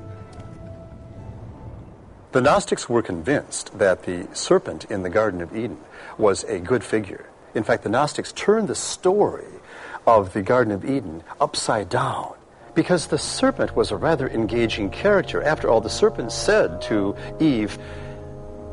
The 2.32 2.42
Gnostics 2.42 2.90
were 2.90 3.04
convinced 3.04 3.78
that 3.78 4.02
the 4.02 4.28
serpent 4.34 4.86
in 4.86 5.04
the 5.04 5.12
Garden 5.12 5.42
of 5.42 5.56
Eden 5.56 5.78
was 6.18 6.44
a 6.46 6.58
good 6.58 6.84
figure. 6.84 7.30
In 7.54 7.64
fact, 7.64 7.84
the 7.84 7.90
Gnostics 7.90 8.32
turned 8.32 8.68
the 8.68 8.74
story 8.74 9.62
of 10.08 10.34
the 10.34 10.42
Garden 10.42 10.74
of 10.74 10.84
Eden 10.84 11.22
upside 11.40 11.90
down 11.90 12.34
because 12.76 13.08
the 13.08 13.18
serpent 13.18 13.76
was 13.76 13.92
a 13.92 13.98
rather 13.98 14.28
engaging 14.30 14.90
character. 14.90 15.42
After 15.44 15.70
all, 15.70 15.82
the 15.82 15.90
serpent 15.90 16.32
said 16.32 16.82
to 16.84 17.16
Eve, 17.40 17.78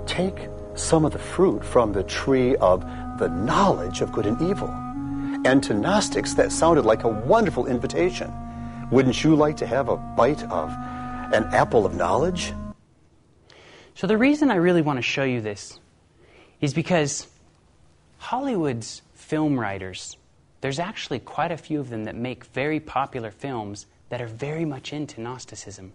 Take 0.07 0.49
some 0.75 1.05
of 1.05 1.13
the 1.13 1.19
fruit 1.19 1.65
from 1.65 1.93
the 1.93 2.03
tree 2.03 2.57
of 2.57 2.81
the 3.19 3.29
knowledge 3.29 4.01
of 4.01 4.13
good 4.13 4.27
and 4.27 4.41
evil. 4.41 4.69
And 5.45 5.63
to 5.65 5.75
Gnostics, 5.75 6.35
that 6.35 6.53
sounded 6.53 6.85
like 6.85 7.05
a 7.05 7.09
wonderful 7.09 7.67
invitation. 7.67 8.33
Wouldn't 8.91 9.23
you 9.23 9.37
like 9.37 9.57
to 9.59 9.67
have 9.67 9.89
a 9.89 9.97
bite 9.97 10.43
of 10.45 10.71
an 11.33 11.45
apple 11.53 11.87
of 11.87 11.95
knowledge? 11.95 12.53
So, 13.95 14.07
the 14.07 14.19
reason 14.19 14.51
I 14.51 14.57
really 14.57 14.83
want 14.83 14.99
to 14.99 15.03
show 15.03 15.25
you 15.25 15.41
this 15.41 15.79
is 16.61 16.75
because 16.75 17.29
Hollywood's 18.19 19.03
film 19.15 19.61
writers, 19.61 20.17
there's 20.61 20.79
actually 20.79 21.21
quite 21.21 21.53
a 21.53 21.57
few 21.57 21.81
of 21.81 21.91
them 21.91 22.05
that 22.05 22.17
make 22.17 22.45
very 22.47 22.81
popular 22.81 23.31
films 23.31 23.87
that 24.11 24.21
are 24.21 24.27
very 24.27 24.65
much 24.65 24.93
into 24.93 25.21
Gnosticism. 25.21 25.93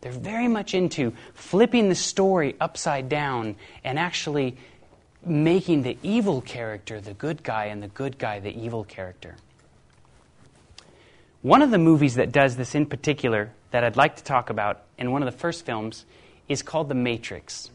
They're 0.00 0.12
very 0.12 0.48
much 0.48 0.72
into 0.72 1.12
flipping 1.34 1.88
the 1.88 1.94
story 1.94 2.56
upside 2.60 3.08
down 3.08 3.56
and 3.84 3.98
actually 3.98 4.56
making 5.24 5.82
the 5.82 5.98
evil 6.02 6.40
character 6.40 7.00
the 7.00 7.12
good 7.12 7.42
guy 7.42 7.66
and 7.66 7.82
the 7.82 7.88
good 7.88 8.18
guy 8.18 8.40
the 8.40 8.56
evil 8.56 8.84
character. 8.84 9.36
One 11.42 11.62
of 11.62 11.70
the 11.70 11.78
movies 11.78 12.14
that 12.14 12.32
does 12.32 12.56
this 12.56 12.74
in 12.74 12.86
particular 12.86 13.50
that 13.70 13.84
I'd 13.84 13.96
like 13.96 14.16
to 14.16 14.24
talk 14.24 14.50
about 14.50 14.82
in 14.98 15.10
one 15.10 15.22
of 15.22 15.32
the 15.32 15.38
first 15.38 15.64
films 15.64 16.04
is 16.48 16.62
called 16.62 16.88
The 16.88 16.94
Matrix. 16.94 17.70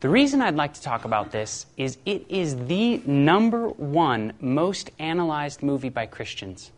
The 0.00 0.08
reason 0.08 0.40
I'd 0.40 0.54
like 0.54 0.74
to 0.74 0.82
talk 0.82 1.04
about 1.04 1.32
this 1.32 1.66
is 1.76 1.98
it 2.06 2.26
is 2.28 2.56
the 2.66 2.98
number 3.04 3.68
one 3.68 4.32
most 4.40 4.90
analyzed 4.98 5.62
movie 5.62 5.88
by 5.88 6.06
Christians 6.06 6.70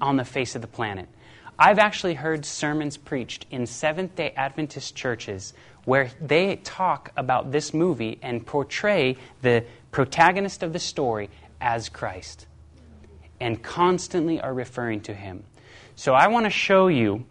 on 0.00 0.16
the 0.16 0.24
face 0.24 0.56
of 0.56 0.62
the 0.62 0.68
planet. 0.68 1.08
I've 1.58 1.80
actually 1.80 2.14
heard 2.14 2.44
sermons 2.44 2.96
preached 2.96 3.46
in 3.50 3.66
Seventh 3.66 4.14
day 4.14 4.32
Adventist 4.36 4.94
churches 4.94 5.54
where 5.84 6.10
they 6.20 6.56
talk 6.56 7.10
about 7.16 7.50
this 7.50 7.74
movie 7.74 8.20
and 8.22 8.46
portray 8.46 9.16
the 9.42 9.64
protagonist 9.90 10.62
of 10.62 10.72
the 10.72 10.78
story 10.78 11.30
as 11.60 11.88
Christ 11.88 12.46
and 13.40 13.60
constantly 13.60 14.40
are 14.40 14.54
referring 14.54 15.00
to 15.02 15.14
him. 15.14 15.42
So 15.96 16.14
I 16.14 16.28
want 16.28 16.46
to 16.46 16.50
show 16.50 16.86
you 16.86 17.26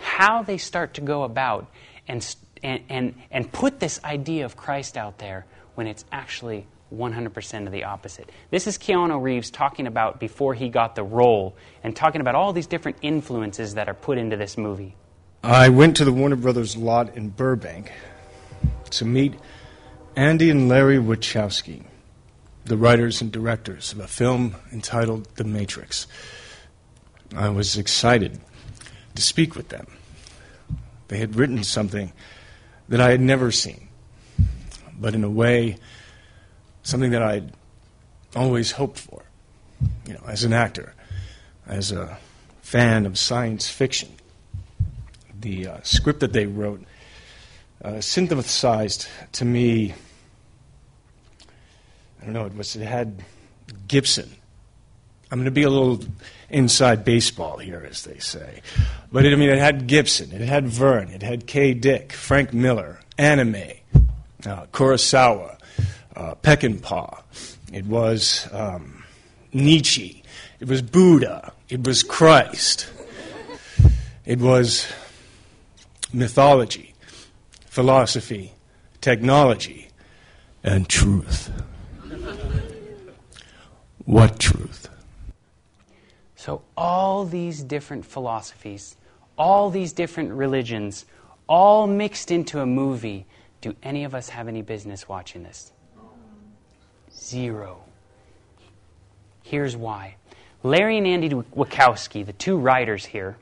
how 0.00 0.42
they 0.42 0.58
start 0.58 0.94
to 0.94 1.00
go 1.00 1.22
about 1.22 1.70
and 2.08 2.34
and, 2.64 2.82
and, 2.88 3.14
and 3.30 3.52
put 3.52 3.78
this 3.78 4.02
idea 4.02 4.46
of 4.46 4.56
Christ 4.56 4.96
out 4.96 5.18
there 5.18 5.44
when 5.74 5.86
it's 5.86 6.04
actually 6.10 6.66
100% 6.94 7.66
of 7.66 7.72
the 7.72 7.84
opposite. 7.84 8.30
This 8.50 8.66
is 8.66 8.78
Keanu 8.78 9.20
Reeves 9.20 9.50
talking 9.50 9.86
about 9.86 10.20
before 10.20 10.54
he 10.54 10.68
got 10.68 10.94
the 10.94 11.02
role 11.02 11.56
and 11.82 11.94
talking 11.94 12.20
about 12.20 12.34
all 12.34 12.52
these 12.52 12.66
different 12.66 12.98
influences 13.02 13.74
that 13.74 13.88
are 13.88 13.94
put 13.94 14.18
into 14.18 14.36
this 14.36 14.56
movie. 14.56 14.96
I 15.42 15.68
went 15.68 15.96
to 15.98 16.04
the 16.04 16.12
Warner 16.12 16.36
Brothers 16.36 16.76
lot 16.76 17.16
in 17.16 17.28
Burbank 17.28 17.92
to 18.90 19.04
meet 19.04 19.34
Andy 20.16 20.48
and 20.48 20.68
Larry 20.68 20.98
Wachowski, 20.98 21.84
the 22.64 22.76
writers 22.76 23.20
and 23.20 23.30
directors 23.30 23.92
of 23.92 23.98
a 23.98 24.06
film 24.06 24.54
entitled 24.72 25.28
The 25.36 25.44
Matrix. 25.44 26.06
I 27.36 27.48
was 27.48 27.76
excited 27.76 28.40
to 29.14 29.22
speak 29.22 29.54
with 29.56 29.68
them. 29.68 29.86
They 31.08 31.18
had 31.18 31.36
written 31.36 31.64
something 31.64 32.12
that 32.88 33.00
I 33.00 33.10
had 33.10 33.20
never 33.20 33.50
seen, 33.50 33.88
but 34.98 35.14
in 35.14 35.24
a 35.24 35.30
way, 35.30 35.76
something 36.84 37.10
that 37.10 37.22
I'd 37.22 37.52
always 38.36 38.70
hoped 38.70 38.98
for, 38.98 39.22
you 40.06 40.14
know, 40.14 40.22
as 40.28 40.44
an 40.44 40.52
actor, 40.52 40.94
as 41.66 41.90
a 41.90 42.18
fan 42.62 43.06
of 43.06 43.18
science 43.18 43.68
fiction. 43.68 44.10
The 45.40 45.66
uh, 45.66 45.78
script 45.82 46.20
that 46.20 46.32
they 46.32 46.46
wrote 46.46 46.84
uh, 47.84 48.00
synthesized 48.00 49.08
to 49.32 49.44
me, 49.44 49.92
I 52.22 52.24
don't 52.24 52.32
know, 52.32 52.46
it 52.46 52.56
was 52.56 52.76
it 52.76 52.86
had 52.86 53.24
Gibson 53.88 54.30
I'm 55.34 55.40
going 55.40 55.46
to 55.46 55.50
be 55.50 55.64
a 55.64 55.70
little 55.70 55.98
inside 56.48 57.04
baseball 57.04 57.58
here, 57.58 57.84
as 57.90 58.04
they 58.04 58.18
say. 58.18 58.62
But 59.10 59.24
it, 59.24 59.32
I 59.32 59.36
mean, 59.36 59.50
it 59.50 59.58
had 59.58 59.88
Gibson, 59.88 60.30
it 60.30 60.42
had 60.42 60.68
Verne, 60.68 61.08
it 61.08 61.22
had 61.22 61.48
K. 61.48 61.74
Dick, 61.74 62.12
Frank 62.12 62.52
Miller, 62.52 63.00
anime, 63.18 63.56
uh, 64.46 64.66
Kurosawa, 64.66 65.53
uh, 66.16 66.34
Peckinpah. 66.36 67.22
It 67.72 67.86
was 67.86 68.48
um, 68.52 69.04
Nietzsche. 69.52 70.22
It 70.60 70.68
was 70.68 70.82
Buddha. 70.82 71.52
It 71.68 71.84
was 71.86 72.02
Christ. 72.02 72.88
It 74.24 74.38
was 74.38 74.90
mythology, 76.12 76.94
philosophy, 77.66 78.52
technology, 79.00 79.88
and 80.62 80.88
truth. 80.88 81.50
What 84.04 84.38
truth? 84.38 84.88
So, 86.36 86.62
all 86.76 87.24
these 87.24 87.62
different 87.62 88.04
philosophies, 88.04 88.96
all 89.38 89.70
these 89.70 89.92
different 89.92 90.32
religions, 90.32 91.06
all 91.48 91.86
mixed 91.86 92.30
into 92.30 92.60
a 92.60 92.66
movie. 92.66 93.26
Do 93.60 93.74
any 93.82 94.04
of 94.04 94.14
us 94.14 94.28
have 94.28 94.46
any 94.46 94.60
business 94.60 95.08
watching 95.08 95.42
this? 95.42 95.72
Zero. 97.24 97.80
Here's 99.42 99.76
why. 99.76 100.16
Larry 100.62 100.98
and 100.98 101.06
Andy 101.06 101.30
Wachowski, 101.30 102.24
the 102.24 102.32
two 102.34 102.56
writers 102.58 103.04
here, 103.06 103.36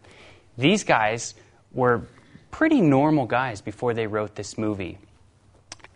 these 0.56 0.84
guys 0.84 1.34
were 1.72 2.02
pretty 2.50 2.80
normal 2.80 3.26
guys 3.26 3.60
before 3.60 3.92
they 3.92 4.06
wrote 4.06 4.36
this 4.36 4.56
movie. 4.56 4.98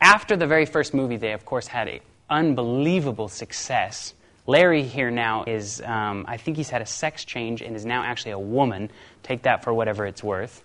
After 0.00 0.36
the 0.36 0.46
very 0.46 0.66
first 0.66 0.94
movie, 0.94 1.16
they, 1.16 1.32
of 1.32 1.44
course, 1.44 1.68
had 1.68 1.88
an 1.88 2.00
unbelievable 2.28 3.28
success. 3.28 4.14
Larry 4.46 4.82
here 4.82 5.10
now 5.10 5.44
is, 5.44 5.80
um, 5.82 6.24
I 6.28 6.36
think 6.36 6.56
he's 6.56 6.70
had 6.70 6.82
a 6.82 6.86
sex 6.86 7.24
change 7.24 7.62
and 7.62 7.76
is 7.76 7.84
now 7.84 8.02
actually 8.02 8.32
a 8.32 8.38
woman. 8.38 8.90
Take 9.22 9.42
that 9.42 9.62
for 9.62 9.72
whatever 9.72 10.06
it's 10.06 10.24
worth. 10.24 10.62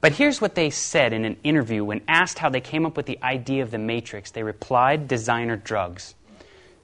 But 0.00 0.12
here's 0.12 0.40
what 0.40 0.54
they 0.54 0.70
said 0.70 1.12
in 1.12 1.24
an 1.24 1.36
interview 1.44 1.84
when 1.84 2.02
asked 2.06 2.38
how 2.38 2.50
they 2.50 2.60
came 2.60 2.84
up 2.84 2.96
with 2.96 3.06
the 3.06 3.18
idea 3.22 3.62
of 3.62 3.70
the 3.70 3.78
Matrix. 3.78 4.30
They 4.30 4.42
replied, 4.42 5.08
designer 5.08 5.56
drugs. 5.56 6.14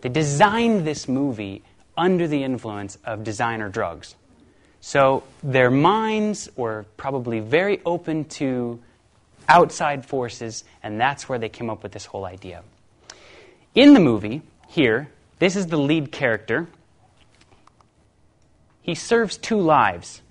They 0.00 0.08
designed 0.08 0.86
this 0.86 1.08
movie 1.08 1.62
under 1.96 2.26
the 2.26 2.42
influence 2.42 2.96
of 3.04 3.24
designer 3.24 3.68
drugs. 3.68 4.14
So 4.80 5.22
their 5.42 5.70
minds 5.70 6.48
were 6.56 6.86
probably 6.96 7.40
very 7.40 7.80
open 7.84 8.24
to 8.40 8.80
outside 9.48 10.06
forces, 10.06 10.64
and 10.82 10.98
that's 10.98 11.28
where 11.28 11.38
they 11.38 11.48
came 11.48 11.68
up 11.68 11.82
with 11.82 11.92
this 11.92 12.06
whole 12.06 12.24
idea. 12.24 12.62
In 13.74 13.92
the 13.94 14.00
movie, 14.00 14.42
here, 14.68 15.10
this 15.38 15.56
is 15.56 15.66
the 15.66 15.76
lead 15.76 16.12
character. 16.12 16.68
He 18.80 18.94
serves 18.94 19.36
two 19.36 19.60
lives. 19.60 20.22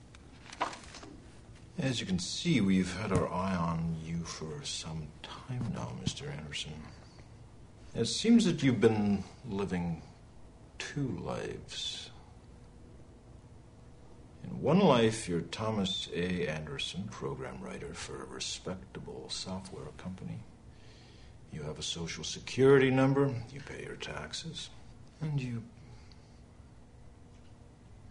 As 1.77 2.01
you 2.01 2.07
can 2.07 2.19
see, 2.19 2.59
we've 2.59 2.93
had 2.97 3.11
our 3.11 3.31
eye 3.31 3.55
on 3.55 3.95
you 4.03 4.23
for 4.23 4.63
some 4.63 5.07
time 5.21 5.71
now, 5.73 5.91
Mr. 6.03 6.29
Anderson. 6.29 6.73
It 7.96 8.05
seems 8.05 8.46
that 8.46 8.62
you've 8.62 8.79
been 8.79 9.24
living 9.48 10.01
two 10.77 11.17
lives. 11.24 12.12
In 14.43 14.62
one 14.62 14.79
life, 14.79 15.27
you're 15.27 15.41
Thomas 15.41 16.08
A. 16.13 16.48
Anderson, 16.48 17.05
program 17.10 17.60
writer 17.62 17.93
for 17.93 18.22
a 18.24 18.27
respectable 18.27 19.25
software 19.29 19.88
company. 19.98 20.39
You 21.51 21.63
have 21.63 21.79
a 21.79 21.84
social 21.84 22.24
security 22.24 22.91
number, 22.91 23.34
you 23.51 23.60
pay 23.62 23.84
your 23.84 23.96
taxes, 23.96 24.69
and 25.22 25.41
you 25.41 25.63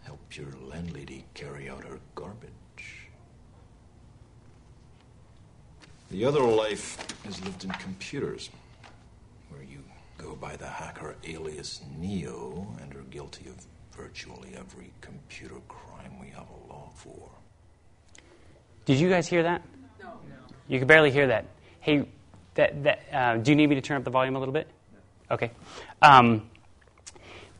help 0.03 0.19
your 0.35 0.51
landlady 0.61 1.23
carry 1.33 1.69
out 1.69 1.85
her 1.85 1.99
garbage. 2.15 2.49
The 6.11 6.25
other 6.25 6.41
life 6.41 6.97
is 7.25 7.43
lived 7.45 7.63
in 7.63 7.71
computers, 7.71 8.49
go 10.19 10.35
by 10.35 10.55
the 10.57 10.67
hacker 10.67 11.15
alias 11.23 11.81
Neo 11.97 12.67
and 12.81 12.93
are 12.95 13.03
guilty 13.09 13.45
of 13.49 13.65
virtually 13.95 14.49
every 14.57 14.91
computer 15.01 15.55
crime 15.67 16.19
we 16.19 16.27
have 16.27 16.47
a 16.49 16.71
law 16.71 16.89
for. 16.93 17.31
Did 18.85 18.99
you 18.99 19.09
guys 19.09 19.27
hear 19.27 19.43
that? 19.43 19.61
No. 20.01 20.11
You 20.67 20.79
could 20.79 20.87
barely 20.87 21.11
hear 21.11 21.27
that. 21.27 21.45
Hey, 21.79 22.05
that, 22.55 22.83
that, 22.83 22.99
uh, 23.13 23.37
do 23.37 23.51
you 23.51 23.55
need 23.55 23.67
me 23.67 23.75
to 23.75 23.81
turn 23.81 23.97
up 23.97 24.03
the 24.03 24.09
volume 24.09 24.35
a 24.35 24.39
little 24.39 24.53
bit? 24.53 24.67
Okay. 25.31 25.51
Um, 26.01 26.49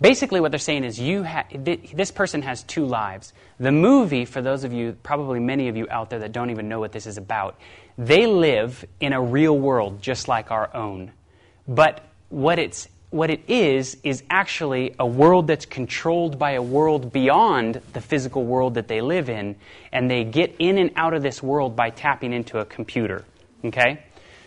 basically, 0.01 0.41
what 0.41 0.51
they're 0.51 0.59
saying 0.59 0.83
is 0.83 0.99
you 0.99 1.23
ha- 1.23 1.45
this 1.53 2.11
person 2.11 2.41
has 2.41 2.63
two 2.63 2.85
lives. 2.85 3.31
The 3.59 3.71
movie, 3.71 4.25
for 4.25 4.41
those 4.41 4.63
of 4.63 4.73
you, 4.73 4.97
probably 5.03 5.39
many 5.39 5.69
of 5.69 5.77
you 5.77 5.87
out 5.89 6.09
there 6.09 6.19
that 6.19 6.31
don't 6.31 6.49
even 6.49 6.67
know 6.67 6.79
what 6.79 6.91
this 6.91 7.05
is 7.05 7.17
about, 7.17 7.59
they 7.97 8.25
live 8.25 8.83
in 8.99 9.13
a 9.13 9.21
real 9.21 9.57
world 9.57 10.01
just 10.01 10.27
like 10.27 10.51
our 10.51 10.75
own. 10.75 11.11
But 11.67 12.08
what 12.29 12.59
it's 12.59 12.87
what 13.11 13.31
it 13.31 13.41
is 13.47 13.97
is 14.03 14.23
actually 14.29 14.93
a 14.99 15.05
world 15.05 15.47
that's 15.47 15.65
controlled 15.65 16.37
by 16.37 16.51
a 16.51 16.61
world 16.61 17.11
beyond 17.11 17.81
the 17.93 18.01
physical 18.01 18.45
world 18.45 18.75
that 18.75 18.87
they 18.87 19.01
live 19.01 19.29
in, 19.29 19.55
and 19.91 20.09
they 20.09 20.23
get 20.23 20.55
in 20.59 20.77
and 20.77 20.91
out 20.95 21.13
of 21.13 21.23
this 21.23 21.41
world 21.41 21.75
by 21.75 21.89
tapping 21.89 22.33
into 22.33 22.59
a 22.59 22.65
computer. 22.65 23.25
Okay? 23.65 24.03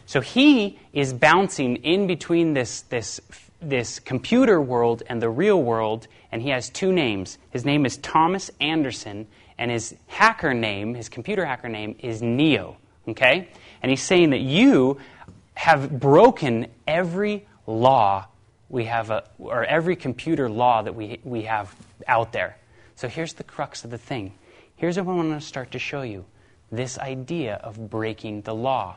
So 0.07 0.21
he 0.21 0.79
is 0.93 1.13
bouncing 1.13 1.77
in 1.77 2.07
between 2.07 2.55
this, 2.55 2.83
this, 2.83 3.21
this 3.61 3.99
computer 3.99 4.61
world 4.61 5.03
and 5.09 5.21
the 5.21 5.31
real 5.31 5.61
world, 5.61 6.07
and 6.31 6.41
he 6.41 6.51
has 6.51 6.71
two 6.71 6.93
names. 6.93 7.39
His 7.51 7.65
name 7.65 7.85
is 7.85 7.97
Thomas 7.97 8.51
Anderson, 8.61 9.27
and 9.59 9.71
his 9.71 9.95
hacker 10.07 10.55
name, 10.55 10.95
his 10.95 11.09
computer 11.09 11.45
hacker 11.45 11.69
name, 11.69 11.97
is 11.99 12.23
Neo. 12.23 12.77
Okay? 13.09 13.49
And 13.83 13.91
he's 13.91 14.03
saying 14.03 14.31
that 14.31 14.41
you 14.41 15.01
have 15.55 15.99
broken 15.99 16.69
every 16.87 17.45
law 17.67 18.27
we 18.69 18.85
have, 18.85 19.11
a, 19.11 19.25
or 19.39 19.65
every 19.65 19.97
computer 19.97 20.49
law 20.49 20.83
that 20.83 20.95
we, 20.95 21.21
we 21.25 21.43
have 21.43 21.75
out 22.09 22.33
there. 22.33 22.57
So 22.97 23.07
here's 23.07 23.35
the 23.35 23.45
crux 23.45 23.85
of 23.85 23.91
the 23.91 23.99
thing. 23.99 24.33
Here's 24.77 24.97
what 24.97 25.07
I 25.13 25.15
want 25.15 25.39
to 25.39 25.47
start 25.47 25.73
to 25.73 25.79
show 25.79 26.03
you 26.03 26.25
this 26.71 26.99
idea 26.99 27.57
of 27.57 27.91
breaking 27.91 28.43
the 28.43 28.55
law. 28.55 28.97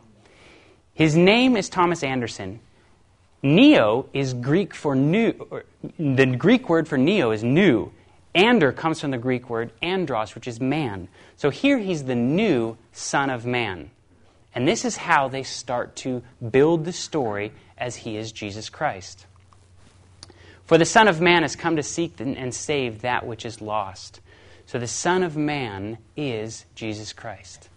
His 0.93 1.15
name 1.15 1.57
is 1.57 1.67
Thomas 1.67 2.03
Anderson. 2.03 2.61
Neo 3.43 4.09
is 4.13 4.33
Greek 4.33 4.73
for 4.73 4.95
new. 4.95 5.33
the 5.99 6.25
Greek 6.25 6.69
word 6.69 6.87
for 6.87 6.97
neo 6.97 7.31
is 7.31 7.43
new. 7.43 7.91
Ander 8.33 8.71
comes 8.71 9.01
from 9.01 9.11
the 9.11 9.17
Greek 9.17 9.49
word 9.49 9.71
andros, 9.81 10.35
which 10.35 10.47
is 10.47 10.59
man. 10.59 11.07
So 11.37 11.49
here 11.49 11.77
he's 11.77 12.05
the 12.05 12.15
new 12.15 12.77
Son 12.91 13.29
of 13.29 13.45
Man. 13.45 13.91
And 14.55 14.65
this 14.65 14.85
is 14.85 14.95
how 14.95 15.27
they 15.27 15.43
start 15.43 15.97
to 15.97 16.23
build 16.49 16.85
the 16.85 16.93
story 16.93 17.51
as 17.77 17.97
he 17.97 18.15
is 18.15 18.31
Jesus 18.31 18.69
Christ. 18.69 19.25
For 20.63 20.77
the 20.77 20.85
Son 20.85 21.09
of 21.09 21.19
Man 21.19 21.43
has 21.43 21.57
come 21.57 21.75
to 21.75 21.83
seek 21.83 22.19
and 22.19 22.53
save 22.55 23.01
that 23.01 23.27
which 23.27 23.45
is 23.45 23.61
lost. 23.61 24.21
So 24.65 24.79
the 24.79 24.87
Son 24.87 25.21
of 25.21 25.35
Man 25.35 25.97
is 26.15 26.65
Jesus 26.73 27.13
Christ. 27.13 27.69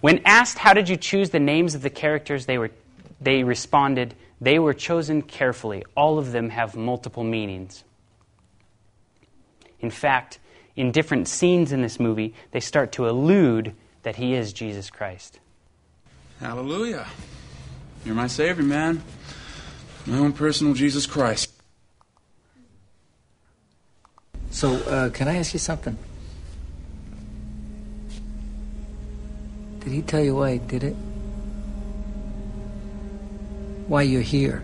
When 0.00 0.20
asked, 0.26 0.58
How 0.58 0.74
did 0.74 0.88
you 0.88 0.96
choose 0.96 1.30
the 1.30 1.40
names 1.40 1.74
of 1.74 1.80
the 1.80 1.90
characters? 1.90 2.44
They, 2.44 2.58
were, 2.58 2.72
they 3.20 3.42
responded, 3.44 4.14
They 4.40 4.58
were 4.58 4.74
chosen 4.74 5.22
carefully. 5.22 5.84
All 5.96 6.18
of 6.18 6.32
them 6.32 6.50
have 6.50 6.76
multiple 6.76 7.24
meanings. 7.24 7.84
In 9.80 9.90
fact, 9.90 10.40
in 10.76 10.90
different 10.90 11.28
scenes 11.28 11.72
in 11.72 11.80
this 11.80 12.00
movie, 12.00 12.34
they 12.50 12.60
start 12.60 12.92
to 12.92 13.08
allude 13.08 13.74
that 14.04 14.16
he 14.16 14.34
is 14.34 14.52
Jesus 14.52 14.90
Christ. 14.90 15.40
Hallelujah. 16.38 17.06
You're 18.04 18.14
my 18.14 18.26
Savior, 18.26 18.62
man. 18.62 19.02
My 20.06 20.18
own 20.18 20.32
personal 20.32 20.74
Jesus 20.74 21.06
Christ. 21.06 21.50
So, 24.50 24.74
uh, 24.74 25.10
can 25.10 25.26
I 25.26 25.38
ask 25.38 25.52
you 25.52 25.58
something? 25.58 25.98
Did 29.80 29.92
he 29.92 30.02
tell 30.02 30.22
you 30.22 30.36
why 30.36 30.52
he 30.52 30.58
did 30.58 30.84
it? 30.84 30.96
Why 33.88 34.02
you're 34.02 34.22
here? 34.22 34.62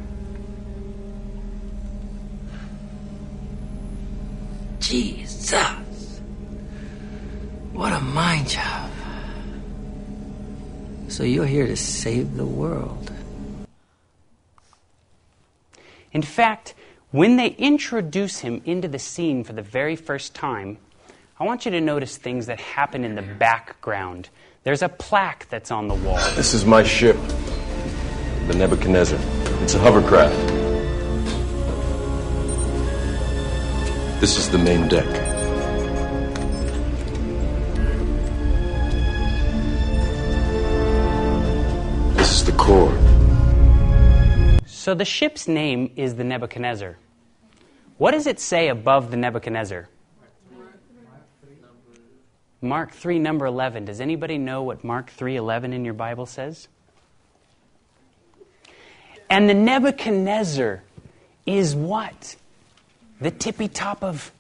Jesus! 4.79 6.20
What 7.72 7.92
a 7.92 8.00
mind 8.00 8.48
job. 8.48 8.90
So 11.11 11.25
you're 11.25 11.44
here 11.44 11.66
to 11.66 11.77
save 11.77 12.37
the 12.37 12.46
world. 12.46 13.11
In 16.12 16.23
fact, 16.23 16.75
when 17.11 17.37
they 17.37 17.49
introduce 17.49 18.38
him 18.38 18.62
into 18.64 18.87
the 18.87 19.01
scene 19.01 19.42
for 19.42 19.53
the 19.53 19.61
very 19.61 19.96
first 19.96 20.35
time, 20.35 20.79
I 21.38 21.44
want 21.44 21.64
you 21.64 21.73
to 21.73 21.81
notice 21.81 22.16
things 22.16 22.46
that 22.46 22.61
happen 22.61 23.03
in 23.05 23.16
the 23.16 23.23
background. 23.23 24.29
There's 24.62 24.83
a 24.83 24.88
plaque 24.88 25.49
that's 25.51 25.73
on 25.73 25.88
the 25.88 25.94
wall. 25.94 26.20
This 26.37 26.55
is 26.55 26.64
my 26.64 26.85
ship, 26.85 27.16
the 28.46 28.55
Nebuchadnezzar. 28.57 29.18
It's 29.64 29.75
a 29.75 29.81
hovercraft. 29.81 30.37
This 34.20 34.38
is 34.38 34.49
the 34.49 34.59
main 34.59 34.87
deck. 34.87 35.30
Core. 42.70 44.61
So 44.66 44.94
the 44.94 45.04
ship's 45.04 45.48
name 45.48 45.90
is 45.96 46.14
the 46.14 46.24
Nebuchadnezzar. 46.24 46.96
What 47.98 48.12
does 48.12 48.26
it 48.26 48.38
say 48.40 48.68
above 48.68 49.11
the 49.11 49.16
Nebuchadnezzar? 49.16 49.88
Mark 52.62 52.92
3, 52.92 53.18
number 53.18 53.46
11. 53.46 53.87
Does 53.87 54.00
anybody 54.00 54.38
know 54.38 54.62
what 54.62 54.85
Mark 54.85 55.11
3, 55.11 55.37
11 55.37 55.72
in 55.72 55.85
your 55.85 55.94
Bible 55.94 56.26
says? 56.26 56.68
And 59.28 59.48
the 59.48 59.54
Nebuchadnezzar 59.54 60.83
is 61.46 61.74
what? 61.74 62.37
The 63.20 63.30
tippy 63.30 63.68
top 63.68 64.04
of 64.04 64.30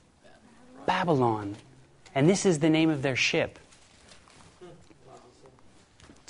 Babylon. 0.86 1.56
And 2.14 2.28
this 2.28 2.44
is 2.44 2.58
the 2.58 2.70
name 2.70 2.90
of 2.90 3.02
their 3.02 3.16
ship. 3.16 3.58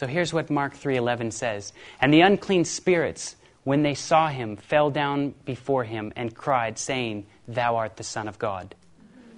So 0.00 0.06
here's 0.06 0.32
what 0.32 0.48
Mark 0.48 0.74
3:11 0.74 1.30
says. 1.30 1.74
And 2.00 2.10
the 2.10 2.22
unclean 2.22 2.64
spirits 2.64 3.36
when 3.64 3.82
they 3.82 3.92
saw 3.92 4.28
him 4.28 4.56
fell 4.56 4.90
down 4.90 5.34
before 5.44 5.84
him 5.84 6.10
and 6.16 6.34
cried 6.34 6.78
saying, 6.78 7.26
"Thou 7.46 7.76
art 7.76 7.98
the 7.98 8.02
son 8.02 8.26
of 8.26 8.38
God." 8.38 8.74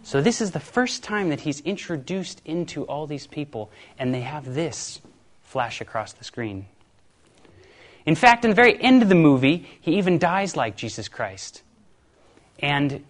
So 0.05 0.23
this 0.23 0.41
is 0.41 0.53
the 0.53 0.61
first 0.61 1.03
time 1.03 1.31
that 1.31 1.41
he's 1.41 1.59
introduced 1.63 2.43
into 2.45 2.85
all 2.85 3.09
these 3.09 3.27
people 3.27 3.73
and 3.99 4.15
they 4.15 4.21
have 4.21 4.55
this 4.55 5.01
flash 5.43 5.81
across 5.81 6.13
the 6.13 6.23
screen. 6.23 6.67
In 8.07 8.15
fact, 8.15 8.45
in 8.45 8.51
the 8.53 8.55
very 8.55 8.81
end 8.81 9.03
of 9.03 9.09
the 9.09 9.17
movie, 9.17 9.69
he 9.81 9.99
even 9.99 10.17
dies 10.17 10.57
like 10.57 10.77
Jesus 10.77 11.09
Christ. 11.09 11.63
And 12.61 13.05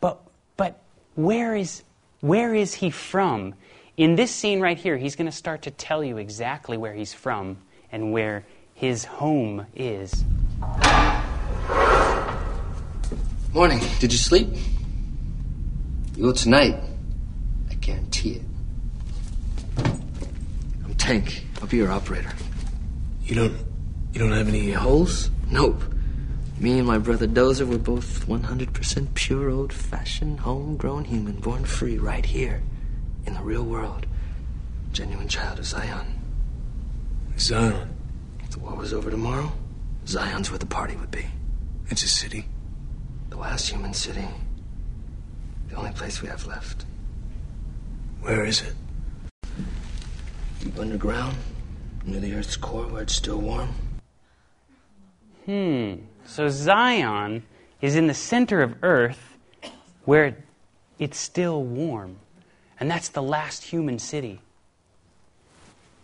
but 0.00 0.22
but 0.56 0.80
where 1.16 1.54
is 1.54 1.82
where 2.22 2.54
is 2.54 2.72
he 2.72 2.88
from? 2.88 3.56
In 4.00 4.14
this 4.14 4.34
scene 4.34 4.60
right 4.60 4.78
here, 4.78 4.96
he's 4.96 5.14
going 5.14 5.30
to 5.30 5.36
start 5.36 5.60
to 5.64 5.70
tell 5.70 6.02
you 6.02 6.16
exactly 6.16 6.78
where 6.78 6.94
he's 6.94 7.12
from 7.12 7.58
and 7.92 8.12
where 8.12 8.46
his 8.72 9.04
home 9.04 9.66
is. 9.74 10.24
Morning. 13.52 13.78
Did 13.98 14.10
you 14.10 14.16
sleep? 14.16 14.48
You 16.16 16.24
will 16.24 16.32
tonight. 16.32 16.82
I 17.70 17.74
guarantee 17.74 18.36
it. 18.36 18.42
I'm 19.76 20.94
Tank. 20.96 21.44
I'll 21.60 21.68
be 21.68 21.76
your 21.76 21.92
operator. 21.92 22.32
You 23.24 23.34
don't. 23.34 23.58
You 24.14 24.18
don't 24.18 24.32
have 24.32 24.48
any 24.48 24.72
holes? 24.72 25.30
Nope. 25.50 25.82
Me 26.58 26.78
and 26.78 26.86
my 26.86 26.96
brother 26.96 27.26
Dozer 27.26 27.68
were 27.68 27.76
both 27.76 28.26
100% 28.26 29.12
pure, 29.12 29.50
old 29.50 29.74
fashioned, 29.74 30.40
homegrown 30.40 31.04
human, 31.04 31.36
born 31.36 31.66
free 31.66 31.98
right 31.98 32.24
here 32.24 32.62
in 33.26 33.34
the 33.34 33.40
real 33.40 33.64
world. 33.64 34.06
Genuine 34.92 35.28
child 35.28 35.58
of 35.58 35.66
Zion. 35.66 36.18
Zion. 37.38 37.96
If 38.40 38.50
the 38.50 38.58
war 38.58 38.74
was 38.74 38.92
over 38.92 39.10
tomorrow, 39.10 39.52
Zion's 40.06 40.50
where 40.50 40.58
the 40.58 40.66
party 40.66 40.96
would 40.96 41.10
be. 41.10 41.26
It's 41.88 42.02
a 42.02 42.08
city. 42.08 42.46
The 43.28 43.36
last 43.36 43.68
human 43.68 43.94
city. 43.94 44.26
The 45.68 45.76
only 45.76 45.92
place 45.92 46.20
we 46.20 46.28
have 46.28 46.46
left. 46.46 46.84
Where 48.20 48.44
is 48.44 48.62
it? 48.62 48.74
Deep 50.60 50.78
underground, 50.78 51.36
near 52.04 52.20
the 52.20 52.34
Earth's 52.34 52.56
core 52.56 52.86
where 52.86 53.02
it's 53.02 53.14
still 53.14 53.38
warm. 53.38 53.70
Hmm. 55.46 55.94
So 56.26 56.48
Zion 56.48 57.44
is 57.80 57.96
in 57.96 58.06
the 58.06 58.14
center 58.14 58.62
of 58.62 58.74
Earth 58.82 59.38
where 60.04 60.36
it's 60.98 61.18
still 61.18 61.62
warm. 61.62 62.18
And 62.80 62.90
that's 62.90 63.10
the 63.10 63.22
last 63.22 63.64
human 63.64 63.98
city. 63.98 64.40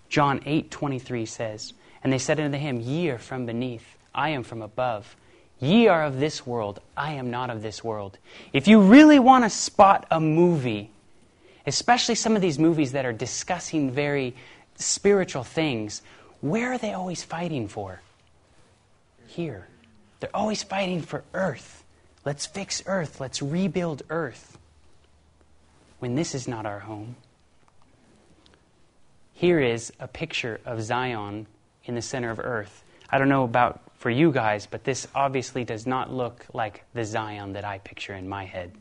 John 0.08 0.40
8:23 0.44 1.26
says, 1.26 1.72
"And 2.04 2.12
they 2.12 2.18
said 2.18 2.38
unto 2.38 2.58
him, 2.58 2.80
Ye 2.80 3.08
are 3.08 3.18
from 3.18 3.46
beneath, 3.46 3.96
I 4.14 4.28
am 4.28 4.44
from 4.44 4.62
above. 4.62 5.16
Ye 5.58 5.88
are 5.88 6.04
of 6.04 6.20
this 6.20 6.46
world, 6.46 6.80
I 6.96 7.12
am 7.12 7.30
not 7.30 7.48
of 7.48 7.62
this 7.62 7.82
world." 7.82 8.18
If 8.52 8.68
you 8.68 8.80
really 8.80 9.18
want 9.18 9.44
to 9.44 9.50
spot 9.50 10.06
a 10.10 10.20
movie, 10.20 10.90
especially 11.66 12.14
some 12.14 12.36
of 12.36 12.42
these 12.42 12.58
movies 12.58 12.92
that 12.92 13.06
are 13.06 13.12
discussing 13.12 13.90
very 13.90 14.36
spiritual 14.76 15.42
things, 15.42 16.02
where 16.40 16.72
are 16.72 16.78
they 16.78 16.92
always 16.92 17.22
fighting 17.22 17.66
for? 17.66 18.02
Here. 19.26 19.66
They're 20.20 20.36
always 20.36 20.62
fighting 20.62 21.02
for 21.02 21.24
earth. 21.34 21.84
Let's 22.24 22.46
fix 22.46 22.82
earth. 22.86 23.20
Let's 23.20 23.42
rebuild 23.42 24.02
earth. 24.10 24.55
When 25.98 26.14
this 26.14 26.34
is 26.34 26.46
not 26.46 26.66
our 26.66 26.80
home. 26.80 27.16
Here 29.32 29.60
is 29.60 29.92
a 30.00 30.08
picture 30.08 30.60
of 30.64 30.82
Zion 30.82 31.46
in 31.84 31.94
the 31.94 32.02
center 32.02 32.30
of 32.30 32.38
earth. 32.38 32.82
I 33.10 33.18
don't 33.18 33.28
know 33.28 33.44
about 33.44 33.80
for 33.98 34.10
you 34.10 34.32
guys, 34.32 34.66
but 34.66 34.84
this 34.84 35.06
obviously 35.14 35.64
does 35.64 35.86
not 35.86 36.12
look 36.12 36.46
like 36.52 36.84
the 36.94 37.04
Zion 37.04 37.52
that 37.54 37.64
I 37.64 37.78
picture 37.78 38.14
in 38.14 38.28
my 38.28 38.44
head. 38.44 38.72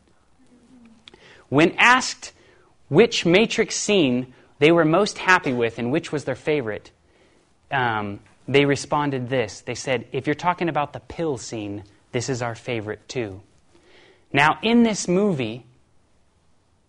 When 1.49 1.71
asked 1.77 2.31
which 2.89 3.25
Matrix 3.25 3.75
scene 3.75 4.33
they 4.59 4.71
were 4.71 4.85
most 4.85 5.17
happy 5.17 5.53
with 5.53 5.79
and 5.79 5.91
which 5.91 6.11
was 6.11 6.23
their 6.23 6.35
favorite, 6.35 6.91
um, 7.71 8.19
they 8.47 8.65
responded 8.65 9.29
this. 9.29 9.61
They 9.61 9.75
said, 9.75 10.07
if 10.11 10.27
you're 10.27 10.35
talking 10.35 10.69
about 10.69 10.93
the 10.93 10.99
pill 10.99 11.37
scene, 11.37 11.83
this 12.11 12.29
is 12.29 12.41
our 12.41 12.55
favorite 12.55 13.07
too. 13.07 13.41
Now, 14.31 14.59
in 14.61 14.83
this 14.83 15.07
movie, 15.07 15.65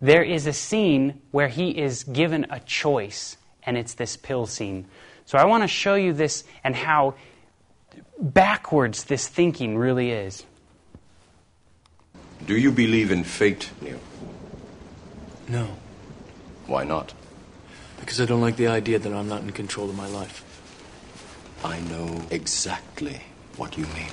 there 0.01 0.23
is 0.23 0.47
a 0.47 0.53
scene 0.53 1.21
where 1.31 1.49
he 1.49 1.71
is 1.71 2.05
given 2.05 2.47
a 2.51 2.61
choice, 2.61 3.37
and 3.63 3.77
it's 3.77 3.95
this 3.95 4.17
pill 4.17 4.47
scene. 4.47 4.87
So 5.25 5.39
I 5.39 5.45
want 5.45 5.63
to 5.65 5.69
show 5.69 5.95
you 5.95 6.13
this 6.13 6.45
and 6.63 6.77
how 6.77 7.15
backwards 8.19 9.05
this 9.05 9.27
thinking 9.29 9.77
really 9.77 10.11
is. 10.11 10.45
Do 12.47 12.57
you 12.57 12.71
believe 12.71 13.11
in 13.11 13.25
fate, 13.25 13.71
Neo? 13.81 13.99
No. 15.49 15.69
Why 16.67 16.85
not? 16.85 17.15
Because 18.01 18.21
I 18.21 18.27
don't 18.27 18.41
like 18.41 18.57
the 18.57 18.69
idea 18.69 18.99
that 18.99 19.13
I'm 19.13 19.29
not 19.29 19.43
in 19.43 19.51
control 19.53 19.89
of 19.89 19.97
my 19.97 20.09
life. 20.09 20.45
I 21.65 21.81
know 21.81 22.23
exactly 22.31 23.21
what 23.57 23.77
you 23.79 23.87
mean. 23.87 24.13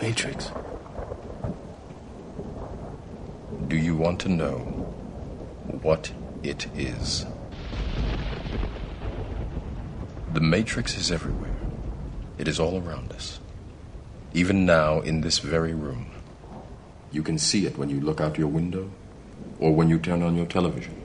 Matrix. 0.00 0.50
Do 3.68 3.76
you 3.76 3.96
want 3.96 4.20
to 4.20 4.28
know 4.28 4.58
what 5.82 6.12
it 6.42 6.66
is? 6.76 7.24
The 10.32 10.40
Matrix 10.40 10.96
is 10.96 11.12
everywhere. 11.12 11.54
It 12.38 12.48
is 12.48 12.58
all 12.58 12.82
around 12.82 13.12
us. 13.12 13.38
Even 14.32 14.66
now, 14.66 15.00
in 15.00 15.20
this 15.20 15.38
very 15.38 15.74
room. 15.74 16.10
You 17.12 17.22
can 17.22 17.38
see 17.38 17.64
it 17.66 17.78
when 17.78 17.88
you 17.88 18.00
look 18.00 18.20
out 18.20 18.36
your 18.36 18.48
window 18.48 18.90
or 19.60 19.72
when 19.72 19.88
you 19.88 19.98
turn 19.98 20.22
on 20.22 20.36
your 20.36 20.46
television. 20.46 21.00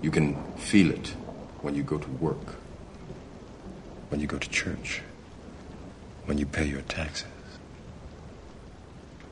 You 0.00 0.10
can 0.10 0.42
feel 0.54 0.90
it 0.90 1.08
when 1.60 1.74
you 1.74 1.82
go 1.82 1.98
to 1.98 2.08
work, 2.12 2.54
when 4.08 4.20
you 4.20 4.26
go 4.26 4.38
to 4.38 4.48
church, 4.48 5.02
when 6.24 6.38
you 6.38 6.46
pay 6.46 6.64
your 6.64 6.80
taxes. 6.82 7.26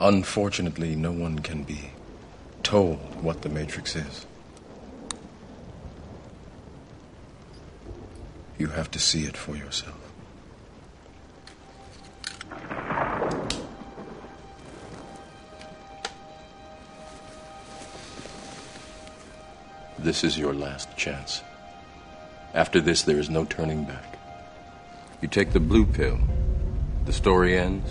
Unfortunately, 0.00 0.94
no 0.94 1.10
one 1.10 1.40
can 1.40 1.64
be 1.64 1.90
told 2.62 2.98
what 3.22 3.42
the 3.42 3.48
Matrix 3.48 3.96
is. 3.96 4.26
You 8.58 8.68
have 8.68 8.90
to 8.92 8.98
see 8.98 9.24
it 9.24 9.36
for 9.36 9.56
yourself. 9.56 9.96
This 19.98 20.22
is 20.22 20.38
your 20.38 20.54
last 20.54 20.96
chance. 20.96 21.42
After 22.54 22.80
this, 22.80 23.02
there 23.02 23.18
is 23.18 23.28
no 23.28 23.44
turning 23.44 23.84
back. 23.84 24.18
You 25.20 25.28
take 25.28 25.52
the 25.52 25.60
blue 25.60 25.86
pill, 25.86 26.18
the 27.04 27.12
story 27.12 27.58
ends. 27.58 27.90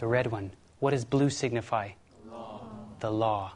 The 0.00 0.06
red 0.06 0.26
one. 0.26 0.50
What 0.80 0.90
does 0.90 1.04
blue 1.04 1.30
signify? 1.30 1.90
The 3.00 3.10
law. 3.10 3.52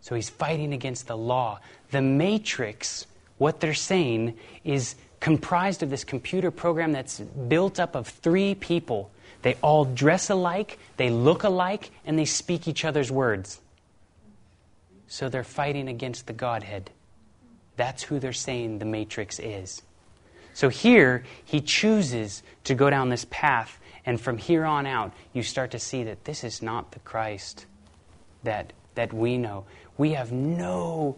So 0.00 0.14
he's 0.14 0.30
fighting 0.30 0.72
against 0.72 1.06
the 1.06 1.16
law. 1.16 1.60
The 1.90 2.02
matrix, 2.02 3.06
what 3.36 3.60
they're 3.60 3.74
saying, 3.74 4.36
is 4.64 4.94
comprised 5.20 5.82
of 5.82 5.90
this 5.90 6.04
computer 6.04 6.50
program 6.50 6.92
that's 6.92 7.20
built 7.20 7.78
up 7.78 7.94
of 7.94 8.08
three 8.08 8.54
people. 8.54 9.10
They 9.42 9.56
all 9.62 9.84
dress 9.84 10.30
alike, 10.30 10.78
they 10.96 11.10
look 11.10 11.44
alike, 11.44 11.90
and 12.04 12.18
they 12.18 12.24
speak 12.24 12.66
each 12.66 12.84
other's 12.84 13.12
words. 13.12 13.60
So 15.06 15.28
they're 15.28 15.44
fighting 15.44 15.88
against 15.88 16.26
the 16.26 16.32
Godhead. 16.32 16.90
That's 17.76 18.02
who 18.02 18.18
they're 18.18 18.32
saying 18.32 18.78
the 18.78 18.84
matrix 18.84 19.38
is. 19.38 19.82
So 20.54 20.68
here, 20.70 21.24
he 21.44 21.60
chooses 21.60 22.42
to 22.64 22.74
go 22.74 22.90
down 22.90 23.10
this 23.10 23.26
path, 23.30 23.78
and 24.06 24.20
from 24.20 24.38
here 24.38 24.64
on 24.64 24.86
out, 24.86 25.12
you 25.32 25.42
start 25.42 25.72
to 25.72 25.78
see 25.78 26.04
that 26.04 26.24
this 26.24 26.44
is 26.44 26.62
not 26.62 26.92
the 26.92 26.98
Christ 27.00 27.66
that, 28.44 28.72
that 28.94 29.12
we 29.12 29.38
know. 29.38 29.64
We 29.96 30.12
have 30.12 30.32
no, 30.32 31.16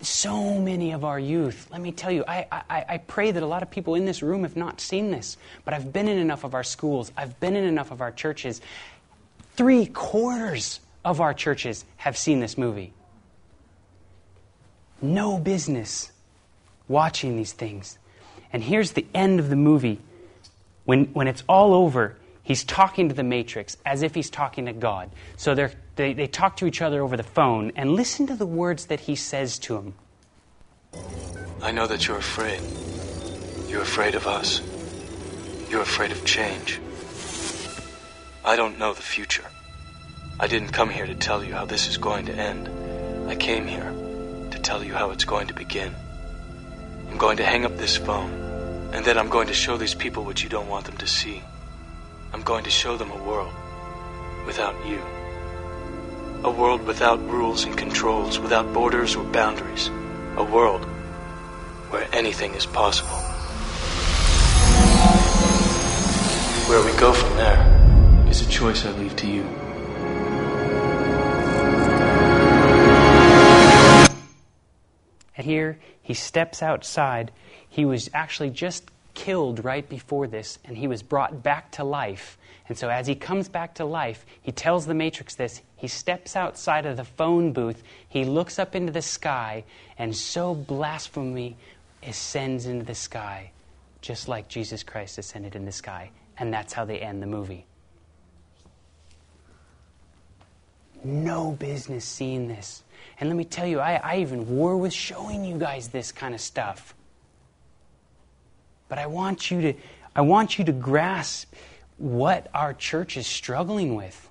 so 0.00 0.60
many 0.60 0.92
of 0.92 1.04
our 1.04 1.18
youth. 1.18 1.68
Let 1.70 1.80
me 1.80 1.92
tell 1.92 2.10
you, 2.10 2.24
I, 2.26 2.46
I, 2.50 2.84
I 2.88 2.98
pray 2.98 3.30
that 3.30 3.42
a 3.42 3.46
lot 3.46 3.62
of 3.62 3.70
people 3.70 3.94
in 3.94 4.04
this 4.04 4.22
room 4.22 4.42
have 4.42 4.56
not 4.56 4.80
seen 4.80 5.10
this, 5.10 5.36
but 5.64 5.74
I've 5.74 5.92
been 5.92 6.08
in 6.08 6.18
enough 6.18 6.44
of 6.44 6.54
our 6.54 6.64
schools, 6.64 7.12
I've 7.16 7.38
been 7.40 7.56
in 7.56 7.64
enough 7.64 7.90
of 7.90 8.00
our 8.00 8.12
churches. 8.12 8.60
Three 9.54 9.86
quarters 9.86 10.80
of 11.04 11.20
our 11.20 11.34
churches 11.34 11.84
have 11.98 12.16
seen 12.16 12.40
this 12.40 12.56
movie. 12.56 12.92
No 15.00 15.38
business 15.38 16.10
watching 16.88 17.36
these 17.36 17.52
things. 17.52 17.98
And 18.52 18.62
here's 18.62 18.92
the 18.92 19.06
end 19.14 19.40
of 19.40 19.50
the 19.50 19.56
movie. 19.56 20.00
When, 20.88 21.04
when 21.12 21.28
it's 21.28 21.44
all 21.50 21.74
over, 21.74 22.16
he's 22.42 22.64
talking 22.64 23.10
to 23.10 23.14
the 23.14 23.22
Matrix 23.22 23.76
as 23.84 24.00
if 24.00 24.14
he's 24.14 24.30
talking 24.30 24.64
to 24.64 24.72
God. 24.72 25.10
So 25.36 25.54
they, 25.96 26.14
they 26.14 26.26
talk 26.26 26.56
to 26.56 26.66
each 26.66 26.80
other 26.80 27.02
over 27.02 27.14
the 27.14 27.22
phone, 27.22 27.72
and 27.76 27.92
listen 27.92 28.26
to 28.28 28.34
the 28.34 28.46
words 28.46 28.86
that 28.86 29.00
he 29.00 29.14
says 29.14 29.58
to 29.58 29.76
him. 29.76 29.94
I 31.60 31.72
know 31.72 31.86
that 31.86 32.08
you're 32.08 32.16
afraid. 32.16 32.62
You're 33.68 33.82
afraid 33.82 34.14
of 34.14 34.26
us. 34.26 34.62
You're 35.68 35.82
afraid 35.82 36.10
of 36.10 36.24
change. 36.24 36.80
I 38.42 38.56
don't 38.56 38.78
know 38.78 38.94
the 38.94 39.02
future. 39.02 39.44
I 40.40 40.46
didn't 40.46 40.70
come 40.70 40.88
here 40.88 41.04
to 41.04 41.14
tell 41.14 41.44
you 41.44 41.52
how 41.52 41.66
this 41.66 41.86
is 41.86 41.98
going 41.98 42.24
to 42.24 42.32
end. 42.32 42.66
I 43.28 43.36
came 43.36 43.66
here 43.66 43.92
to 44.52 44.58
tell 44.58 44.82
you 44.82 44.94
how 44.94 45.10
it's 45.10 45.26
going 45.26 45.48
to 45.48 45.54
begin. 45.54 45.94
I'm 47.10 47.18
going 47.18 47.36
to 47.36 47.44
hang 47.44 47.66
up 47.66 47.76
this 47.76 47.98
phone, 47.98 48.32
and 48.92 49.04
then 49.04 49.18
I'm 49.18 49.28
going 49.28 49.48
to 49.48 49.54
show 49.54 49.76
these 49.76 49.94
people 49.94 50.24
what 50.24 50.42
you 50.42 50.48
don't 50.48 50.68
want 50.68 50.86
them 50.86 50.96
to 50.96 51.06
see. 51.06 51.42
I'm 52.32 52.42
going 52.42 52.64
to 52.64 52.70
show 52.70 52.96
them 52.96 53.10
a 53.10 53.22
world 53.22 53.52
without 54.46 54.74
you. 54.86 55.00
A 56.44 56.50
world 56.50 56.86
without 56.86 57.20
rules 57.28 57.64
and 57.64 57.76
controls, 57.76 58.38
without 58.38 58.72
borders 58.72 59.16
or 59.16 59.24
boundaries. 59.24 59.88
A 60.36 60.44
world 60.44 60.84
where 61.90 62.08
anything 62.12 62.54
is 62.54 62.64
possible. 62.64 63.10
Where 66.68 66.84
we 66.84 66.98
go 66.98 67.12
from 67.12 67.36
there 67.36 68.26
is 68.28 68.46
a 68.46 68.50
choice 68.50 68.84
I 68.84 68.90
leave 68.92 69.16
to 69.16 69.26
you. 69.26 69.42
And 75.36 75.46
here 75.46 75.78
he 76.08 76.14
steps 76.14 76.62
outside. 76.62 77.30
He 77.68 77.84
was 77.84 78.08
actually 78.14 78.48
just 78.48 78.90
killed 79.12 79.62
right 79.62 79.86
before 79.86 80.26
this, 80.26 80.58
and 80.64 80.74
he 80.74 80.88
was 80.88 81.02
brought 81.02 81.42
back 81.42 81.70
to 81.72 81.84
life. 81.84 82.38
And 82.66 82.78
so, 82.78 82.88
as 82.88 83.06
he 83.06 83.14
comes 83.14 83.50
back 83.50 83.74
to 83.74 83.84
life, 83.84 84.24
he 84.40 84.50
tells 84.50 84.86
the 84.86 84.94
Matrix 84.94 85.34
this. 85.34 85.60
He 85.76 85.86
steps 85.86 86.34
outside 86.34 86.86
of 86.86 86.96
the 86.96 87.04
phone 87.04 87.52
booth, 87.52 87.82
he 88.08 88.24
looks 88.24 88.58
up 88.58 88.74
into 88.74 88.90
the 88.90 89.02
sky, 89.02 89.64
and 89.98 90.16
so 90.16 90.54
blasphemy 90.54 91.58
ascends 92.02 92.64
into 92.64 92.86
the 92.86 92.94
sky, 92.94 93.50
just 94.00 94.28
like 94.28 94.48
Jesus 94.48 94.82
Christ 94.82 95.18
ascended 95.18 95.56
in 95.56 95.66
the 95.66 95.72
sky. 95.72 96.10
And 96.38 96.50
that's 96.50 96.72
how 96.72 96.86
they 96.86 97.00
end 97.00 97.22
the 97.22 97.26
movie. 97.26 97.66
No 101.04 101.52
business 101.52 102.06
seeing 102.06 102.48
this. 102.48 102.82
And 103.20 103.28
let 103.28 103.36
me 103.36 103.44
tell 103.44 103.66
you, 103.66 103.80
I, 103.80 104.00
I 104.02 104.16
even 104.18 104.56
war 104.56 104.76
with 104.76 104.92
showing 104.92 105.44
you 105.44 105.58
guys 105.58 105.88
this 105.88 106.12
kind 106.12 106.34
of 106.34 106.40
stuff. 106.40 106.94
But 108.88 108.98
I 108.98 109.06
want 109.06 109.50
you 109.50 109.60
to, 109.60 109.74
I 110.14 110.22
want 110.22 110.58
you 110.58 110.64
to 110.64 110.72
grasp 110.72 111.52
what 111.98 112.48
our 112.54 112.72
church 112.72 113.16
is 113.16 113.26
struggling 113.26 113.94
with. 113.94 114.28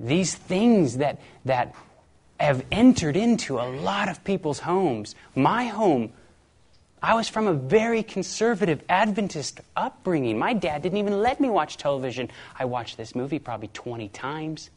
These 0.00 0.34
things 0.34 0.96
that, 0.96 1.20
that 1.44 1.74
have 2.40 2.64
entered 2.72 3.16
into 3.16 3.58
a 3.58 3.68
lot 3.68 4.08
of 4.08 4.24
people's 4.24 4.58
homes. 4.58 5.14
My 5.36 5.66
home, 5.66 6.12
I 7.02 7.14
was 7.14 7.28
from 7.28 7.46
a 7.46 7.52
very 7.52 8.02
conservative 8.02 8.82
Adventist 8.88 9.60
upbringing. 9.76 10.38
My 10.38 10.54
dad 10.54 10.82
didn't 10.82 10.98
even 10.98 11.20
let 11.20 11.40
me 11.40 11.48
watch 11.48 11.76
television. 11.76 12.30
I 12.58 12.64
watched 12.64 12.96
this 12.96 13.14
movie 13.14 13.38
probably 13.38 13.68
20 13.68 14.08
times. 14.08 14.70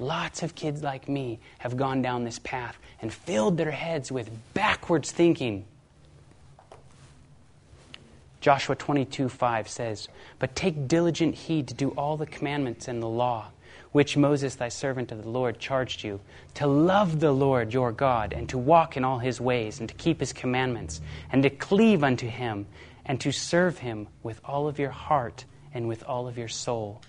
Lots 0.00 0.42
of 0.42 0.54
kids 0.54 0.82
like 0.82 1.10
me 1.10 1.40
have 1.58 1.76
gone 1.76 2.00
down 2.00 2.24
this 2.24 2.38
path 2.38 2.78
and 3.02 3.12
filled 3.12 3.58
their 3.58 3.70
heads 3.70 4.10
with 4.10 4.30
backwards 4.54 5.12
thinking. 5.12 5.66
Joshua 8.40 8.74
22 8.76 9.28
5 9.28 9.68
says, 9.68 10.08
But 10.38 10.56
take 10.56 10.88
diligent 10.88 11.34
heed 11.34 11.68
to 11.68 11.74
do 11.74 11.90
all 11.90 12.16
the 12.16 12.24
commandments 12.24 12.88
and 12.88 13.02
the 13.02 13.08
law, 13.08 13.48
which 13.92 14.16
Moses, 14.16 14.54
thy 14.54 14.70
servant 14.70 15.12
of 15.12 15.22
the 15.22 15.28
Lord, 15.28 15.58
charged 15.58 16.02
you, 16.02 16.20
to 16.54 16.66
love 16.66 17.20
the 17.20 17.32
Lord 17.32 17.74
your 17.74 17.92
God, 17.92 18.32
and 18.32 18.48
to 18.48 18.56
walk 18.56 18.96
in 18.96 19.04
all 19.04 19.18
his 19.18 19.38
ways, 19.38 19.80
and 19.80 19.88
to 19.90 19.94
keep 19.96 20.20
his 20.20 20.32
commandments, 20.32 21.02
and 21.30 21.42
to 21.42 21.50
cleave 21.50 22.02
unto 22.02 22.26
him, 22.26 22.66
and 23.04 23.20
to 23.20 23.32
serve 23.32 23.76
him 23.76 24.08
with 24.22 24.40
all 24.46 24.66
of 24.66 24.78
your 24.78 24.92
heart 24.92 25.44
and 25.74 25.86
with 25.86 26.02
all 26.04 26.26
of 26.26 26.38
your 26.38 26.48
soul. 26.48 27.02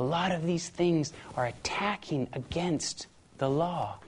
A 0.00 0.04
lot 0.04 0.32
of 0.32 0.46
these 0.46 0.66
things 0.66 1.12
are 1.36 1.44
attacking 1.44 2.28
against 2.32 3.06
the 3.36 3.50
law. 3.50 3.98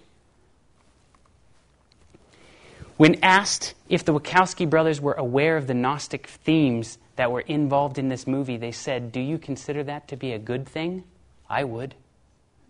When 2.96 3.22
asked 3.22 3.74
if 3.90 4.04
the 4.04 4.14
Wachowski 4.14 4.68
brothers 4.68 5.02
were 5.02 5.12
aware 5.12 5.58
of 5.58 5.66
the 5.66 5.74
Gnostic 5.74 6.28
themes 6.28 6.96
that 7.16 7.30
were 7.30 7.40
involved 7.40 7.98
in 7.98 8.08
this 8.08 8.26
movie, 8.26 8.56
they 8.56 8.72
said, 8.72 9.12
Do 9.12 9.20
you 9.20 9.36
consider 9.36 9.84
that 9.84 10.08
to 10.08 10.16
be 10.16 10.32
a 10.32 10.38
good 10.38 10.66
thing? 10.66 11.04
I 11.48 11.64
would. 11.64 11.94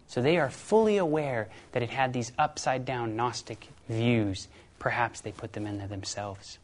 So 0.08 0.20
they 0.20 0.36
are 0.38 0.50
fully 0.50 0.96
aware 0.96 1.48
that 1.72 1.82
it 1.82 1.90
had 1.90 2.12
these 2.12 2.32
upside 2.38 2.84
down 2.84 3.14
Gnostic 3.14 3.68
views. 3.88 4.48
Perhaps 4.80 5.20
they 5.20 5.30
put 5.30 5.52
them 5.52 5.66
in 5.66 5.78
there 5.78 5.86
themselves. 5.86 6.58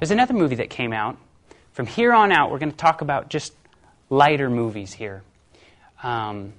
There's 0.00 0.10
another 0.10 0.34
movie 0.34 0.56
that 0.56 0.70
came 0.70 0.92
out. 0.92 1.18
From 1.72 1.86
here 1.86 2.12
on 2.12 2.32
out, 2.32 2.50
we're 2.50 2.58
going 2.58 2.72
to 2.72 2.76
talk 2.76 3.00
about 3.00 3.28
just 3.28 3.52
lighter 4.10 4.50
movies 4.50 4.92
here. 4.92 5.22
Um, 6.02 6.52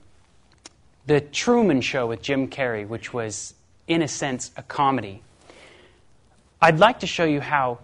the 1.05 1.21
Truman 1.21 1.81
Show 1.81 2.07
with 2.07 2.21
Jim 2.21 2.47
Carrey, 2.47 2.87
which 2.87 3.13
was 3.13 3.53
in 3.87 4.01
a 4.01 4.07
sense, 4.07 4.51
a 4.55 4.63
comedy. 4.63 5.21
I'd 6.61 6.79
like 6.79 7.01
to 7.01 7.07
show 7.07 7.25
you 7.25 7.41
how 7.41 7.79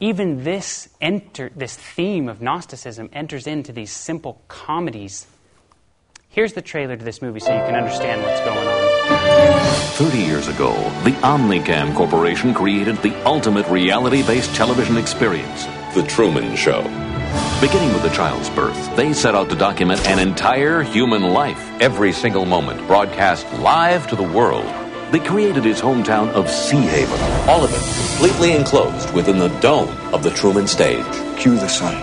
even 0.00 0.42
this, 0.42 0.88
enter, 1.00 1.50
this 1.54 1.76
theme 1.76 2.28
of 2.28 2.40
Gnosticism 2.40 3.10
enters 3.12 3.46
into 3.46 3.72
these 3.72 3.92
simple 3.92 4.40
comedies. 4.48 5.26
Here's 6.30 6.54
the 6.54 6.62
trailer 6.62 6.96
to 6.96 7.04
this 7.04 7.20
movie 7.20 7.40
so 7.40 7.54
you 7.54 7.60
can 7.60 7.76
understand 7.76 8.22
what's 8.22 8.40
going 8.40 8.66
on. 8.66 9.72
30 9.92 10.18
years 10.18 10.48
ago, 10.48 10.72
the 11.04 11.12
Omnicam 11.20 11.94
Corporation 11.94 12.54
created 12.54 12.96
the 13.02 13.14
ultimate 13.24 13.68
reality 13.68 14.26
based 14.26 14.54
television 14.54 14.96
experience 14.96 15.66
The 15.94 16.02
Truman 16.08 16.56
Show. 16.56 17.01
Beginning 17.60 17.92
with 17.92 18.02
the 18.02 18.10
child's 18.10 18.50
birth, 18.50 18.96
they 18.96 19.12
set 19.12 19.34
out 19.34 19.48
to 19.50 19.56
document 19.56 20.06
an 20.06 20.18
entire 20.18 20.82
human 20.82 21.22
life, 21.22 21.60
every 21.80 22.12
single 22.12 22.44
moment, 22.44 22.86
broadcast 22.86 23.46
live 23.54 24.06
to 24.08 24.16
the 24.16 24.22
world. 24.22 24.66
They 25.12 25.20
created 25.20 25.64
his 25.64 25.80
hometown 25.80 26.30
of 26.30 26.48
Sea 26.48 26.80
Haven, 26.80 27.20
all 27.48 27.62
of 27.62 27.70
it 27.72 28.02
completely 28.22 28.52
enclosed 28.52 29.12
within 29.12 29.38
the 29.38 29.48
dome 29.60 29.90
of 30.14 30.22
the 30.22 30.30
Truman 30.30 30.66
stage. 30.66 31.04
Cue 31.38 31.54
the 31.54 31.68
sign. 31.68 32.02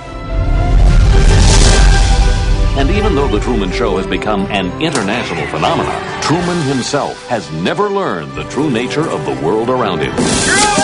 And 2.77 2.89
even 2.91 3.13
though 3.13 3.27
The 3.27 3.41
Truman 3.41 3.71
Show 3.71 3.97
has 3.97 4.07
become 4.07 4.45
an 4.47 4.81
international 4.81 5.45
phenomenon, 5.47 6.21
Truman 6.21 6.61
himself 6.67 7.27
has 7.27 7.51
never 7.51 7.89
learned 7.89 8.33
the 8.35 8.43
true 8.45 8.69
nature 8.69 9.09
of 9.09 9.25
the 9.25 9.45
world 9.45 9.69
around 9.69 9.99
him. 9.99 10.78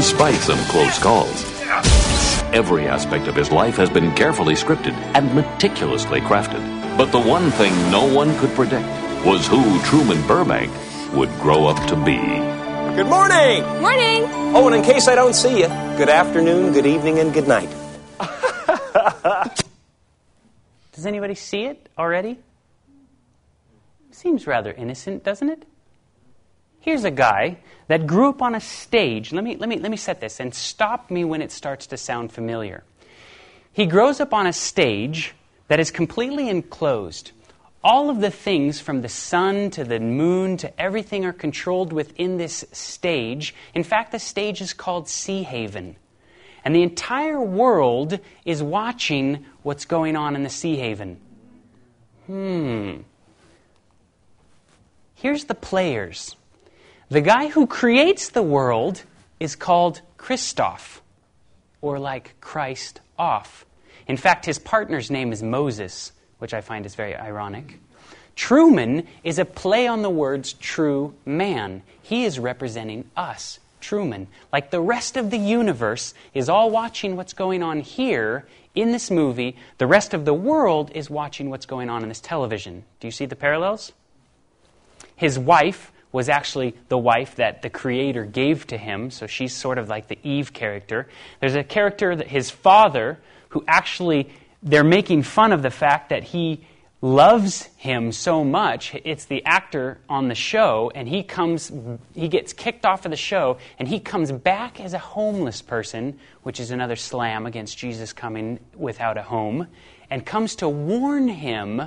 It's 0.00 0.12
television! 0.12 0.40
Yes! 0.40 0.40
Despite 0.40 0.40
some 0.40 0.58
close 0.70 0.98
calls, 0.98 1.44
every 2.54 2.86
aspect 2.86 3.26
of 3.28 3.36
his 3.36 3.52
life 3.52 3.76
has 3.76 3.90
been 3.90 4.14
carefully 4.14 4.54
scripted 4.54 4.94
and 5.14 5.34
meticulously 5.34 6.22
crafted. 6.22 6.62
But 6.96 7.12
the 7.12 7.20
one 7.20 7.50
thing 7.50 7.74
no 7.90 8.10
one 8.10 8.34
could 8.38 8.48
predict 8.54 8.86
was 9.26 9.46
who 9.46 9.78
Truman 9.82 10.26
Burbank 10.26 10.72
would 11.12 11.28
grow 11.40 11.66
up 11.66 11.86
to 11.88 11.96
be. 11.96 12.16
Good 12.16 13.08
morning! 13.08 13.62
Morning! 13.82 14.24
Oh, 14.56 14.66
and 14.68 14.76
in 14.76 14.82
case 14.82 15.06
I 15.06 15.14
don't 15.14 15.34
see 15.34 15.58
you, 15.58 15.68
good 15.98 16.08
afternoon, 16.08 16.72
good 16.72 16.86
evening, 16.86 17.18
and 17.18 17.34
good 17.34 17.46
night. 17.46 17.68
Does 20.92 21.04
anybody 21.04 21.34
see 21.34 21.64
it 21.64 21.90
already? 21.98 22.38
Seems 24.12 24.46
rather 24.46 24.72
innocent, 24.72 25.24
doesn't 25.24 25.50
it? 25.50 25.66
Here's 26.80 27.04
a 27.04 27.10
guy 27.10 27.58
that 27.88 28.06
grew 28.06 28.30
up 28.30 28.40
on 28.40 28.54
a 28.54 28.60
stage. 28.60 29.32
Let 29.32 29.44
me, 29.44 29.56
let 29.56 29.68
me, 29.68 29.78
let 29.78 29.90
me 29.90 29.96
set 29.96 30.20
this 30.20 30.40
and 30.40 30.54
stop 30.54 31.10
me 31.10 31.24
when 31.24 31.42
it 31.42 31.52
starts 31.52 31.86
to 31.88 31.96
sound 31.96 32.32
familiar. 32.32 32.84
He 33.72 33.86
grows 33.86 34.20
up 34.20 34.32
on 34.32 34.46
a 34.46 34.52
stage 34.52 35.34
that 35.68 35.78
is 35.78 35.90
completely 35.90 36.48
enclosed. 36.48 37.32
All 37.82 38.10
of 38.10 38.20
the 38.20 38.30
things 38.30 38.80
from 38.80 39.02
the 39.02 39.08
sun 39.08 39.70
to 39.70 39.84
the 39.84 40.00
moon 40.00 40.56
to 40.58 40.80
everything 40.80 41.24
are 41.24 41.32
controlled 41.32 41.92
within 41.92 42.36
this 42.36 42.64
stage. 42.72 43.54
In 43.74 43.84
fact, 43.84 44.12
the 44.12 44.18
stage 44.18 44.60
is 44.60 44.72
called 44.72 45.08
Sea 45.08 45.42
Haven. 45.42 45.96
And 46.64 46.74
the 46.74 46.82
entire 46.82 47.40
world 47.40 48.18
is 48.44 48.62
watching 48.62 49.46
what's 49.62 49.84
going 49.84 50.16
on 50.16 50.34
in 50.36 50.42
the 50.42 50.50
Sea 50.50 50.76
Haven. 50.76 51.18
Hmm. 52.26 52.96
Here's 55.14 55.44
the 55.44 55.54
players. 55.54 56.36
The 57.10 57.20
guy 57.20 57.48
who 57.48 57.66
creates 57.66 58.28
the 58.28 58.42
world 58.42 59.02
is 59.40 59.56
called 59.56 60.00
Christof, 60.16 61.00
or 61.80 61.98
like 61.98 62.36
Christ 62.40 63.00
off. 63.18 63.66
In 64.06 64.16
fact, 64.16 64.46
his 64.46 64.60
partner's 64.60 65.10
name 65.10 65.32
is 65.32 65.42
Moses, 65.42 66.12
which 66.38 66.54
I 66.54 66.60
find 66.60 66.86
is 66.86 66.94
very 66.94 67.16
ironic. 67.16 67.80
Truman 68.36 69.08
is 69.24 69.40
a 69.40 69.44
play 69.44 69.88
on 69.88 70.02
the 70.02 70.10
words 70.10 70.52
true 70.52 71.14
man. 71.26 71.82
He 72.00 72.24
is 72.24 72.38
representing 72.38 73.10
us, 73.16 73.58
Truman. 73.80 74.28
Like 74.52 74.70
the 74.70 74.80
rest 74.80 75.16
of 75.16 75.30
the 75.30 75.38
universe 75.38 76.14
is 76.32 76.48
all 76.48 76.70
watching 76.70 77.16
what's 77.16 77.32
going 77.32 77.62
on 77.62 77.80
here 77.80 78.46
in 78.74 78.92
this 78.92 79.10
movie, 79.10 79.56
the 79.78 79.86
rest 79.88 80.14
of 80.14 80.24
the 80.24 80.34
world 80.34 80.92
is 80.94 81.10
watching 81.10 81.50
what's 81.50 81.66
going 81.66 81.90
on 81.90 82.04
in 82.04 82.08
this 82.08 82.20
television. 82.20 82.84
Do 83.00 83.08
you 83.08 83.10
see 83.10 83.26
the 83.26 83.34
parallels? 83.34 83.92
His 85.16 85.38
wife 85.38 85.90
was 86.12 86.28
actually 86.28 86.74
the 86.88 86.98
wife 86.98 87.36
that 87.36 87.62
the 87.62 87.70
creator 87.70 88.24
gave 88.24 88.66
to 88.68 88.76
him, 88.76 89.10
so 89.10 89.26
she's 89.26 89.54
sort 89.54 89.78
of 89.78 89.88
like 89.88 90.08
the 90.08 90.18
Eve 90.22 90.52
character. 90.52 91.08
There's 91.40 91.54
a 91.54 91.64
character 91.64 92.16
that 92.16 92.26
his 92.26 92.50
father, 92.50 93.18
who 93.50 93.64
actually, 93.68 94.30
they're 94.62 94.84
making 94.84 95.22
fun 95.22 95.52
of 95.52 95.62
the 95.62 95.70
fact 95.70 96.08
that 96.10 96.24
he 96.24 96.64
loves 97.02 97.64
him 97.76 98.12
so 98.12 98.44
much. 98.44 98.94
It's 99.04 99.24
the 99.24 99.44
actor 99.46 99.98
on 100.08 100.28
the 100.28 100.34
show, 100.34 100.90
and 100.94 101.08
he 101.08 101.22
comes, 101.22 101.72
he 102.14 102.28
gets 102.28 102.52
kicked 102.52 102.84
off 102.84 103.04
of 103.06 103.10
the 103.10 103.16
show, 103.16 103.58
and 103.78 103.88
he 103.88 104.00
comes 104.00 104.32
back 104.32 104.80
as 104.80 104.92
a 104.92 104.98
homeless 104.98 105.62
person, 105.62 106.18
which 106.42 106.60
is 106.60 106.70
another 106.70 106.96
slam 106.96 107.46
against 107.46 107.78
Jesus 107.78 108.12
coming 108.12 108.58
without 108.76 109.16
a 109.16 109.22
home, 109.22 109.68
and 110.10 110.26
comes 110.26 110.56
to 110.56 110.68
warn 110.68 111.28
him 111.28 111.82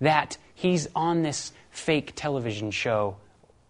that 0.00 0.38
he's 0.54 0.88
on 0.94 1.22
this 1.22 1.52
fake 1.70 2.12
television 2.14 2.70
show 2.70 3.16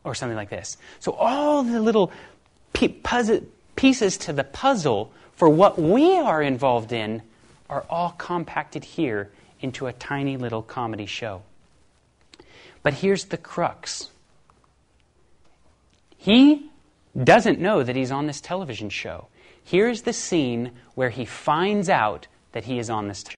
or 0.07 0.14
something 0.14 0.37
like 0.37 0.49
this. 0.49 0.79
So 1.01 1.12
all 1.12 1.62
the 1.62 1.81
little 1.81 2.12
pieces 2.73 4.16
to 4.19 4.33
the 4.33 4.45
puzzle 4.45 5.12
for 5.35 5.49
what 5.49 5.79
we 5.79 6.16
are 6.16 6.40
involved 6.40 6.92
in 6.92 7.23
are 7.69 7.85
all 7.90 8.14
compacted 8.16 8.85
here 8.85 9.31
into 9.61 9.87
a 9.87 9.92
tiny 9.92 10.37
little 10.37 10.62
comedy 10.62 11.07
show. 11.07 11.42
But 12.83 12.95
here's 12.95 13.25
the 13.27 13.37
crux 13.37 14.11
he 16.16 16.71
doesn't 17.23 17.61
know 17.61 17.83
that 17.83 17.95
he's 17.95 18.11
on 18.11 18.27
this 18.27 18.40
television 18.40 18.90
show. 18.90 19.29
Here's 19.62 20.03
the 20.03 20.12
scene 20.12 20.73
where 20.95 21.11
he 21.11 21.25
finds 21.25 21.88
out 21.88 22.27
that 22.53 22.64
he 22.64 22.79
is 22.79 22.90
on 22.90 23.09
this. 23.09 23.23
T- 23.25 23.35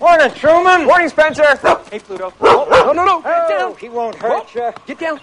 Morning, 0.00 0.30
Truman. 0.32 0.84
Morning, 0.84 1.08
Spencer. 1.08 1.56
Hey, 1.90 1.98
Pluto. 1.98 2.32
Oh, 2.40 2.66
no, 2.70 2.92
no, 2.92 3.04
no. 3.04 3.22
Get 3.22 3.48
down. 3.48 3.76
He 3.76 3.88
won't 3.88 4.16
hurt 4.16 4.54
you. 4.54 4.72
Get 4.86 4.98
down. 4.98 5.20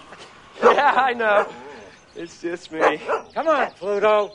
Yeah, 0.62 0.94
I 0.96 1.13
know. 1.13 1.48
It's 2.16 2.42
just 2.42 2.72
me. 2.72 3.02
Come 3.34 3.48
on, 3.48 3.72
Pluto. 3.72 4.34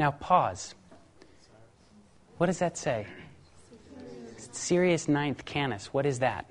Now 0.00 0.12
pause. 0.12 0.74
What 2.38 2.46
does 2.46 2.60
that 2.60 2.78
say? 2.78 3.06
Sirius 4.50 5.08
Ninth 5.08 5.44
Canis. 5.44 5.92
What 5.92 6.06
is 6.06 6.20
that? 6.20 6.46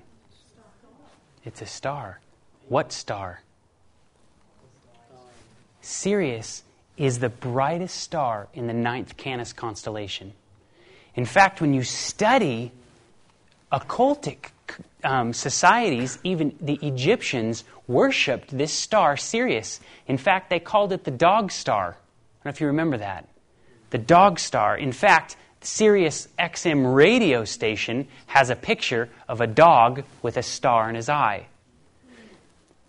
It's 1.44 1.60
a 1.60 1.66
star. 1.66 2.20
What 2.68 2.92
star? 2.92 3.42
Sirius 5.80 6.62
is 6.96 7.18
the 7.18 7.28
brightest 7.28 7.96
star 7.96 8.46
in 8.54 8.68
the 8.68 8.72
ninth 8.72 9.16
Canis 9.16 9.52
constellation. 9.52 10.32
In 11.16 11.24
fact, 11.24 11.60
when 11.60 11.74
you 11.74 11.82
study 11.82 12.70
occultic 13.72 14.50
um, 15.02 15.32
societies, 15.32 16.20
even 16.22 16.54
the 16.60 16.78
Egyptians 16.82 17.64
worshipped 17.88 18.56
this 18.56 18.72
star, 18.72 19.16
Sirius. 19.16 19.80
In 20.06 20.18
fact, 20.18 20.50
they 20.50 20.60
called 20.60 20.92
it 20.92 21.02
the 21.02 21.10
dog 21.10 21.50
star. 21.50 21.88
I 21.88 22.44
don't 22.44 22.44
know 22.44 22.50
if 22.50 22.60
you 22.60 22.68
remember 22.68 22.98
that 22.98 23.26
the 23.90 23.98
dog 23.98 24.38
star. 24.38 24.76
In 24.76 24.92
fact, 24.92 25.36
Sirius 25.62 26.28
XM 26.38 26.94
radio 26.94 27.44
station 27.44 28.08
has 28.26 28.50
a 28.50 28.56
picture 28.56 29.10
of 29.28 29.40
a 29.40 29.46
dog 29.46 30.04
with 30.22 30.36
a 30.36 30.42
star 30.42 30.88
in 30.88 30.94
his 30.94 31.08
eye. 31.08 31.46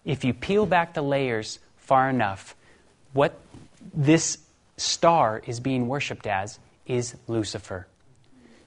If 0.05 0.23
you 0.23 0.33
peel 0.33 0.65
back 0.65 0.93
the 0.93 1.01
layers 1.01 1.59
far 1.77 2.09
enough, 2.09 2.55
what 3.13 3.39
this 3.93 4.37
star 4.77 5.41
is 5.45 5.59
being 5.59 5.87
worshipped 5.87 6.25
as 6.27 6.59
is 6.85 7.15
Lucifer. 7.27 7.87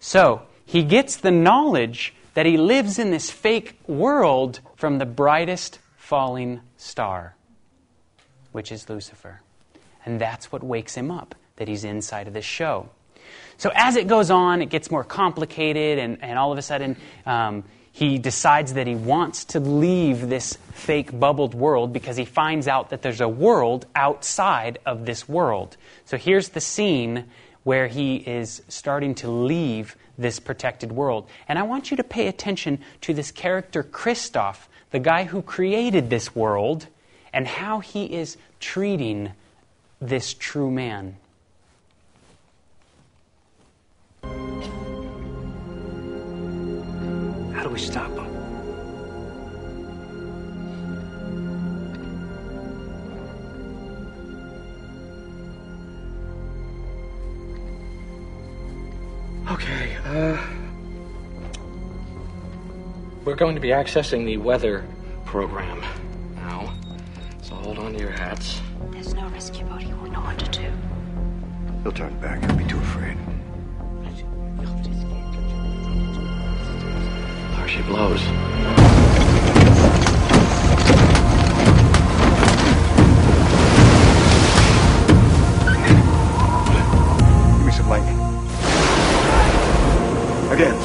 So, 0.01 0.43
he 0.67 0.83
gets 0.83 1.17
the 1.17 1.31
knowledge 1.31 2.15
that 2.35 2.47
he 2.47 2.57
lives 2.57 2.99
in 2.99 3.11
this 3.11 3.31
fake 3.31 3.79
world 3.87 4.61
from 4.77 4.99
the 4.99 5.07
brightest 5.07 5.79
falling 5.97 6.61
star, 6.77 7.35
which 8.53 8.71
is 8.71 8.89
Lucifer. 8.89 9.41
And 10.05 10.21
that's 10.21 10.53
what 10.53 10.63
wakes 10.63 10.95
him 10.95 11.11
up, 11.11 11.35
that 11.57 11.69
he's 11.69 11.85
inside 11.85 12.27
of 12.27 12.35
this 12.35 12.45
show. 12.45 12.89
So 13.57 13.71
as 13.75 13.97
it 13.97 14.09
goes 14.09 14.31
on, 14.31 14.63
it 14.63 14.67
gets 14.67 14.91
more 14.91 15.05
complicated, 15.05 15.99
and, 15.99 16.23
and 16.23 16.39
all 16.39 16.53
of 16.53 16.59
a 16.59 16.63
sudden, 16.63 16.97
um, 17.25 17.65
he 17.93 18.19
decides 18.19 18.75
that 18.75 18.89
he 18.89 18.97
wants 18.97 19.45
to 19.47 19.61
leave 19.61 20.29
this 20.29 20.59
fake 20.73 21.17
bubbled 21.19 21.55
world 21.55 21.93
because 21.93 22.17
he 22.17 22.25
finds 22.25 22.67
out 22.67 22.91
that 22.91 23.03
there's 23.03 23.21
a 23.21 23.29
world 23.29 23.87
outside 23.95 24.79
of 24.85 25.07
this 25.07 25.29
world. 25.29 25.77
So 26.05 26.17
here's 26.17 26.49
the 26.49 26.61
scene 26.61 27.27
where 27.63 27.87
he 27.87 28.17
is 28.17 28.63
starting 28.69 29.15
to 29.17 29.31
leave 29.31 29.97
this 30.19 30.41
protected 30.41 30.91
world. 30.91 31.29
And 31.49 31.57
I 31.57 31.63
want 31.63 31.93
you 31.93 31.97
to 31.97 32.05
pay 32.05 32.27
attention 32.27 32.81
to 33.03 33.15
this 33.15 33.31
character, 33.31 33.85
Christof, 33.85 34.67
the 34.91 34.99
guy 34.99 35.25
who 35.25 35.41
created 35.41 36.11
this 36.11 36.35
world, 36.35 36.89
and 37.33 37.47
how 37.47 37.79
he 37.79 38.07
is 38.07 38.37
treating 38.59 39.33
this 40.01 40.35
true 40.35 40.71
man. 40.71 41.17
How 47.65 47.71
do 47.71 47.75
we 47.77 47.81
stop 47.81 48.11
him? 48.11 48.27
Okay, 59.51 59.97
uh. 60.05 60.47
We're 63.25 63.35
going 63.35 63.55
to 63.55 63.63
be 63.63 63.69
accessing 63.69 64.27
the 64.27 64.37
weather 64.37 64.87
program 65.25 65.81
now. 66.35 66.75
So 67.41 67.55
hold 67.55 67.79
on 67.79 67.95
to 67.95 67.99
your 67.99 68.11
hats. 68.11 68.61
There's 68.91 69.15
no 69.15 69.27
rescue 69.29 69.65
boat. 69.65 69.81
He 69.81 69.95
won't 69.95 70.13
know 70.13 70.21
what 70.21 70.39
to 70.39 70.51
do. 70.51 70.71
He'll 71.83 71.93
turn 71.93 72.15
back. 72.21 72.45
He'll 72.45 72.57
be 72.57 72.67
too 72.67 72.77
afraid. 72.77 73.17
She 77.67 77.81
blows. 77.83 78.21
Give 78.21 78.31
me 87.67 87.73
some 87.73 87.89
lightning. 87.89 88.19
Again. 90.53 90.77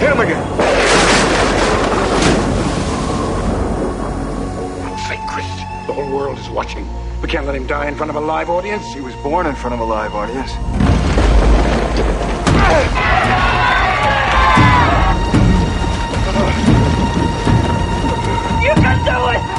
Hit 0.00 0.10
him 0.12 0.20
again. 0.20 0.42
St. 5.06 5.20
Christ, 5.28 5.58
the 5.86 5.92
whole 5.92 6.10
world 6.10 6.38
is 6.38 6.48
watching. 6.48 6.88
We 7.20 7.28
can't 7.28 7.44
let 7.44 7.54
him 7.54 7.66
die 7.66 7.88
in 7.88 7.96
front 7.96 8.08
of 8.10 8.16
a 8.16 8.20
live 8.20 8.48
audience. 8.48 8.94
He 8.94 9.00
was 9.00 9.14
born 9.16 9.46
in 9.46 9.54
front 9.54 9.74
of 9.74 9.80
a 9.80 9.84
live 9.84 10.14
audience. 10.14 10.52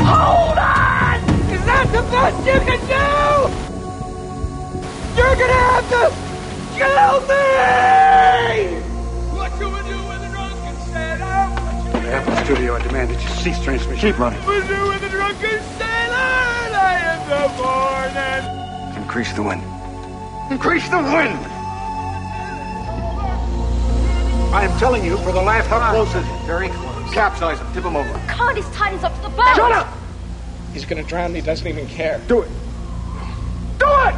Hold 0.08 0.58
on! 0.58 1.20
Is 1.52 1.64
that 1.68 1.86
the 1.92 2.02
best 2.08 2.38
you 2.48 2.60
can 2.64 2.80
do? 2.88 3.08
You're 5.18 5.36
gonna 5.36 5.62
have 5.68 5.88
to 5.92 6.04
kill 6.78 7.20
me! 7.28 8.80
What 9.36 9.52
can 9.60 9.68
we 9.74 9.82
do 9.84 9.98
with 10.08 10.22
the 10.24 10.30
drunken 10.32 10.76
sailor? 10.88 11.40
The 12.02 12.12
Apple 12.14 12.36
Studio, 12.46 12.76
I 12.76 12.80
demand 12.82 13.10
that 13.10 13.22
you 13.22 13.30
cease 13.30 13.60
transmission. 13.62 14.12
Keep 14.12 14.20
running. 14.20 14.40
What 14.44 14.64
can 14.64 14.70
we 14.70 14.76
do 14.76 14.88
with 14.88 15.02
the 15.02 15.10
drunken 15.10 15.60
sailor? 15.76 16.32
Early 16.72 16.96
in 17.12 17.20
the 17.28 17.44
morning. 17.60 19.04
Increase 19.04 19.34
the 19.34 19.44
wind. 19.44 19.64
Increase 20.50 20.88
the 20.88 20.98
wind! 21.00 21.40
I 24.54 24.64
am 24.64 24.80
telling 24.80 25.04
you, 25.04 25.18
for 25.18 25.34
the 25.34 25.42
last 25.42 25.68
how 25.68 25.92
close 25.92 26.08
is 26.16 26.26
it? 26.26 26.46
Very 26.46 26.70
close. 26.70 27.14
Capsize 27.14 27.60
him. 27.60 27.68
Tip 27.74 27.84
him 27.84 27.98
over. 27.98 28.14
Can't 28.30 28.56
his 28.56 28.70
tight 28.70 29.04
up 29.04 29.14
to 29.18 29.22
the 29.24 29.30
boat. 29.30 29.56
Shut 29.56 29.72
up! 29.74 29.97
He's 30.78 30.86
gonna 30.86 31.02
drown 31.02 31.26
and 31.28 31.36
he 31.36 31.42
doesn't 31.42 31.66
even 31.66 31.88
care. 31.88 32.22
Do 32.28 32.44
it! 32.44 32.50
Do 33.80 33.88
it! 33.88 34.16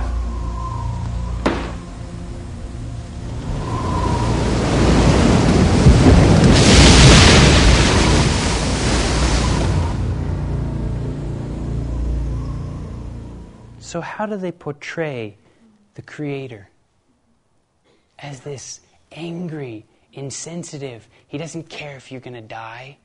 So, 13.79 14.01
how 14.01 14.25
do 14.25 14.35
they 14.35 14.51
portray 14.51 15.37
the 15.93 16.01
Creator? 16.01 16.67
As 18.19 18.41
this 18.41 18.81
angry, 19.13 19.85
insensitive, 20.11 21.07
he 21.25 21.37
doesn't 21.37 21.69
care 21.69 21.95
if 21.95 22.11
you're 22.11 22.19
going 22.19 22.33
to 22.33 22.41
die. 22.41 22.97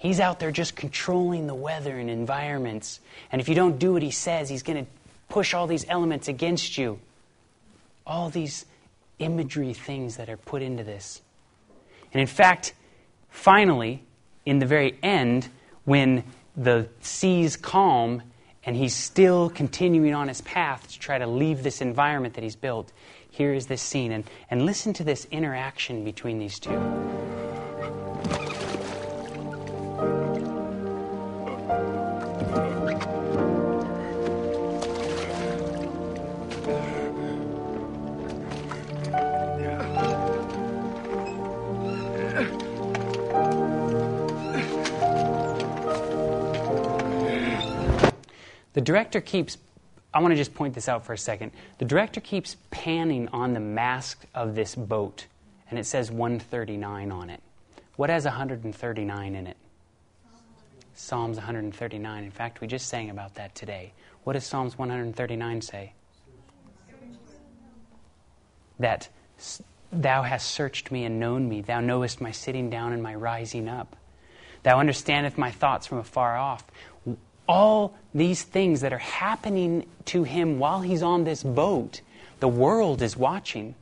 He's 0.00 0.18
out 0.18 0.40
there 0.40 0.50
just 0.50 0.76
controlling 0.76 1.46
the 1.46 1.54
weather 1.54 1.98
and 1.98 2.08
environments. 2.08 3.00
And 3.30 3.38
if 3.38 3.50
you 3.50 3.54
don't 3.54 3.78
do 3.78 3.92
what 3.92 4.02
he 4.02 4.10
says, 4.10 4.48
he's 4.48 4.62
going 4.62 4.86
to 4.86 4.90
push 5.28 5.52
all 5.52 5.66
these 5.66 5.84
elements 5.90 6.26
against 6.26 6.78
you. 6.78 6.98
All 8.06 8.30
these 8.30 8.64
imagery 9.18 9.74
things 9.74 10.16
that 10.16 10.30
are 10.30 10.38
put 10.38 10.62
into 10.62 10.84
this. 10.84 11.20
And 12.14 12.20
in 12.22 12.26
fact, 12.26 12.72
finally, 13.28 14.02
in 14.46 14.58
the 14.58 14.64
very 14.64 14.98
end, 15.02 15.48
when 15.84 16.24
the 16.56 16.88
seas 17.02 17.58
calm 17.58 18.22
and 18.64 18.74
he's 18.74 18.94
still 18.94 19.50
continuing 19.50 20.14
on 20.14 20.28
his 20.28 20.40
path 20.40 20.88
to 20.88 20.98
try 20.98 21.18
to 21.18 21.26
leave 21.26 21.62
this 21.62 21.82
environment 21.82 22.34
that 22.34 22.42
he's 22.42 22.56
built, 22.56 22.90
here 23.30 23.52
is 23.52 23.66
this 23.66 23.82
scene. 23.82 24.12
And, 24.12 24.24
and 24.50 24.64
listen 24.64 24.94
to 24.94 25.04
this 25.04 25.26
interaction 25.30 26.04
between 26.04 26.38
these 26.38 26.58
two. 26.58 27.29
The 48.72 48.80
director 48.80 49.20
keeps, 49.20 49.58
I 50.14 50.20
want 50.20 50.32
to 50.32 50.36
just 50.36 50.54
point 50.54 50.74
this 50.74 50.88
out 50.88 51.04
for 51.04 51.12
a 51.12 51.18
second. 51.18 51.52
The 51.78 51.84
director 51.84 52.20
keeps 52.20 52.56
panning 52.70 53.28
on 53.28 53.54
the 53.54 53.60
mast 53.60 54.18
of 54.34 54.54
this 54.54 54.74
boat, 54.74 55.26
and 55.68 55.78
it 55.78 55.86
says 55.86 56.10
139 56.10 57.10
on 57.10 57.30
it. 57.30 57.42
What 57.96 58.10
has 58.10 58.24
139 58.24 59.34
in 59.34 59.46
it? 59.46 59.56
Psalms 60.94 61.36
139. 61.36 62.24
In 62.24 62.30
fact, 62.30 62.60
we 62.60 62.66
just 62.66 62.88
sang 62.88 63.10
about 63.10 63.34
that 63.36 63.54
today. 63.54 63.92
What 64.24 64.34
does 64.34 64.44
Psalms 64.44 64.78
139 64.78 65.62
say? 65.62 65.92
That 68.78 69.08
thou 69.92 70.22
hast 70.22 70.50
searched 70.50 70.90
me 70.90 71.04
and 71.04 71.18
known 71.18 71.48
me. 71.48 71.62
Thou 71.62 71.80
knowest 71.80 72.20
my 72.20 72.30
sitting 72.30 72.70
down 72.70 72.92
and 72.92 73.02
my 73.02 73.14
rising 73.14 73.68
up. 73.68 73.96
Thou 74.62 74.78
understandest 74.78 75.38
my 75.38 75.50
thoughts 75.50 75.86
from 75.86 75.98
afar 75.98 76.36
off 76.36 76.64
all 77.50 77.94
these 78.14 78.42
things 78.42 78.80
that 78.80 78.92
are 78.92 78.98
happening 78.98 79.84
to 80.06 80.22
him 80.22 80.58
while 80.58 80.80
he's 80.80 81.02
on 81.02 81.24
this 81.24 81.42
boat, 81.42 82.00
the 82.38 82.48
world 82.48 83.02
is 83.02 83.16
watching, 83.16 83.74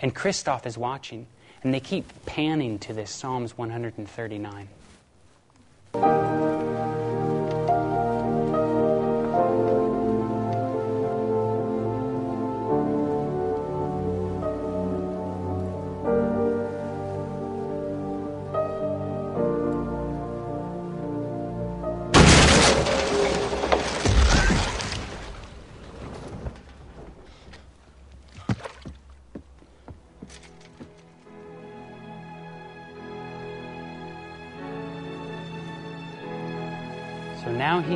and 0.00 0.14
Christof 0.14 0.66
is 0.66 0.76
watching, 0.76 1.26
and 1.62 1.72
they 1.72 1.80
keep 1.80 2.04
panning 2.26 2.78
to 2.80 2.92
this 2.92 3.10
Psalms 3.10 3.56
139. 3.56 4.68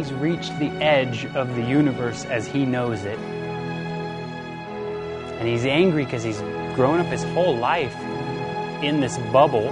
He's 0.03 0.13
reached 0.15 0.59
the 0.59 0.71
edge 0.83 1.27
of 1.37 1.55
the 1.55 1.63
universe 1.63 2.25
as 2.25 2.49
he 2.49 2.67
knows 2.67 3.05
it. 3.05 3.19
And 5.39 5.49
he's 5.49 5.65
angry 5.65 6.05
because 6.05 6.25
he's 6.25 6.41
grown 6.75 6.99
up 6.99 7.07
his 7.07 7.23
whole 7.35 7.57
life 7.57 7.95
in 8.83 9.01
this 9.01 9.17
bubble. 9.33 9.71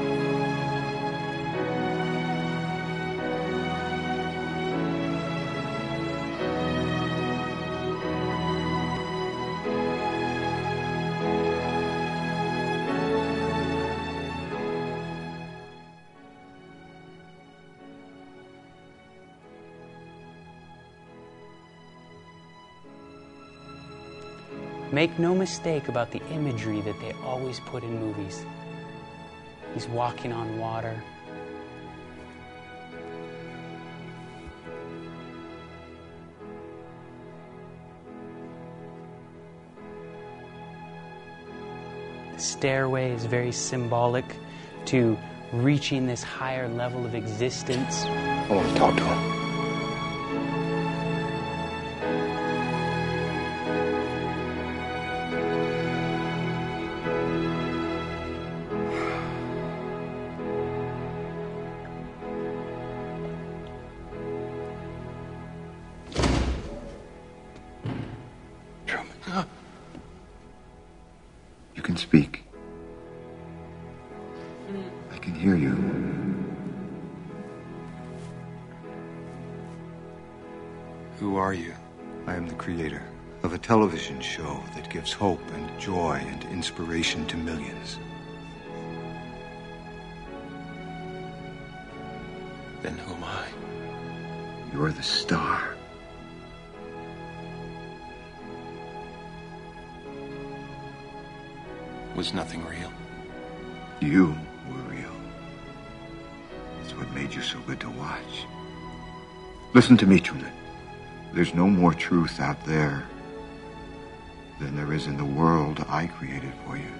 Make 25.01 25.19
no 25.19 25.35
mistake 25.35 25.89
about 25.89 26.11
the 26.11 26.21
imagery 26.27 26.83
that 26.83 27.01
they 27.01 27.13
always 27.25 27.59
put 27.61 27.83
in 27.83 28.01
movies. 28.01 28.45
He's 29.73 29.89
walking 29.89 30.31
on 30.31 30.59
water. 30.59 31.03
The 42.35 42.39
stairway 42.39 43.13
is 43.13 43.25
very 43.25 43.53
symbolic 43.53 44.27
to 44.85 45.17
reaching 45.55 46.07
this 46.07 46.23
higher 46.23 46.69
level 46.69 47.07
of 47.07 47.15
existence. 47.15 48.03
I 48.05 48.49
want 48.51 48.69
to 48.69 48.75
talk 48.75 48.97
to 48.99 49.03
him. 49.03 49.30
Gives 85.01 85.13
hope 85.15 85.41
and 85.55 85.81
joy 85.81 86.23
and 86.27 86.45
inspiration 86.53 87.27
to 87.27 87.35
millions. 87.35 87.99
Then 92.83 92.99
who 92.99 93.15
am 93.15 93.25
I? 93.25 93.47
You're 94.75 94.93
the 94.93 95.03
star. 95.03 95.75
Was 102.15 102.35
nothing 102.35 102.63
real? 102.67 102.93
You 104.03 104.37
were 104.69 104.83
real. 104.83 105.17
It's 106.85 106.95
what 106.95 107.11
made 107.13 107.33
you 107.33 107.41
so 107.41 107.59
good 107.61 107.81
to 107.81 107.89
watch. 107.89 108.45
Listen 109.73 109.97
to 109.97 110.07
me, 110.07 110.21
Truman. 110.21 110.53
There's 111.33 111.55
no 111.55 111.67
more 111.67 111.95
truth 111.95 112.39
out 112.39 112.63
there 112.67 113.09
than 114.61 114.77
there 114.77 114.93
is 114.93 115.07
in 115.07 115.17
the 115.17 115.25
world 115.25 115.85
I 115.89 116.07
created 116.07 116.53
for 116.67 116.77
you. 116.77 116.93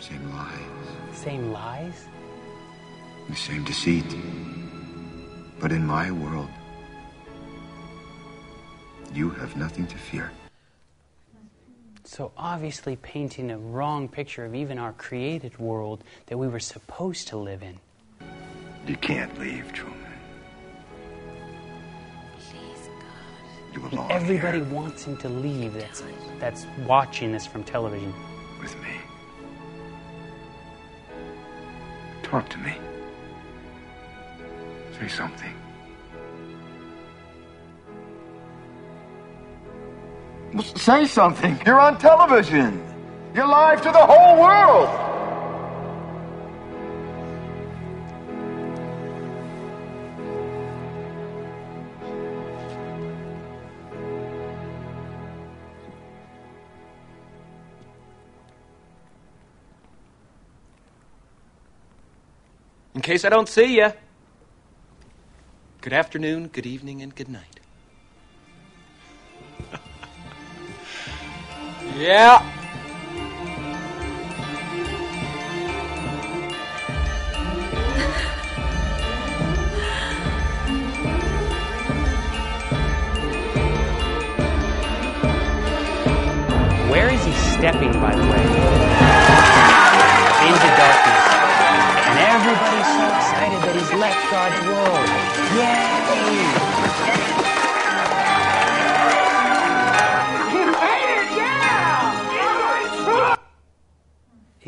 Same 0.00 0.30
lies, 0.32 0.58
Same 1.12 1.52
lies? 1.52 2.06
the 3.28 3.36
same 3.36 3.64
deceit. 3.64 4.04
But 5.60 5.72
in 5.72 5.86
my 5.86 6.10
world, 6.10 6.50
you 9.14 9.30
have 9.30 9.56
nothing 9.56 9.86
to 9.86 9.96
fear. 9.96 10.30
So 12.04 12.32
obviously 12.36 12.96
painting 12.96 13.50
a 13.50 13.58
wrong 13.58 14.08
picture 14.08 14.44
of 14.44 14.54
even 14.54 14.78
our 14.78 14.92
created 14.92 15.58
world 15.58 16.04
that 16.26 16.36
we 16.36 16.48
were 16.48 16.60
supposed 16.60 17.28
to 17.28 17.36
live 17.38 17.62
in. 17.62 17.78
You 18.86 18.96
can't 18.96 19.36
leave, 19.38 19.72
Truman. 19.72 19.93
You 23.74 23.80
belong 23.80 24.10
Everybody 24.12 24.62
wants 24.62 25.04
him 25.04 25.16
to 25.18 25.28
leave 25.28 25.74
that's, 25.74 26.02
that's 26.38 26.66
watching 26.86 27.32
this 27.32 27.44
from 27.44 27.64
television. 27.64 28.14
with 28.60 28.74
me. 28.80 28.90
Talk 32.22 32.48
to 32.50 32.58
me. 32.58 32.76
Say 34.98 35.08
something. 35.08 35.54
Say 40.76 41.06
something. 41.06 41.58
You're 41.66 41.80
on 41.80 41.98
television. 41.98 42.80
You're 43.34 43.48
live 43.48 43.82
to 43.82 43.90
the 43.90 44.06
whole 44.06 44.40
world. 44.40 45.03
Case 63.04 63.24
I 63.26 63.28
don't 63.28 63.50
see 63.50 63.76
you, 63.76 63.92
good 65.82 65.92
afternoon, 65.92 66.48
good 66.48 66.64
evening, 66.64 67.02
and 67.02 67.14
good 67.14 67.28
night. 67.28 67.60
yeah. 71.98 72.40
Where 86.88 87.12
is 87.12 87.22
he 87.22 87.32
stepping, 87.32 87.92
by 88.00 88.14
the 88.14 88.22
way? 88.22 88.53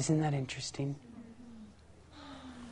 Isn't 0.06 0.20
that 0.20 0.34
interesting? 0.34 0.94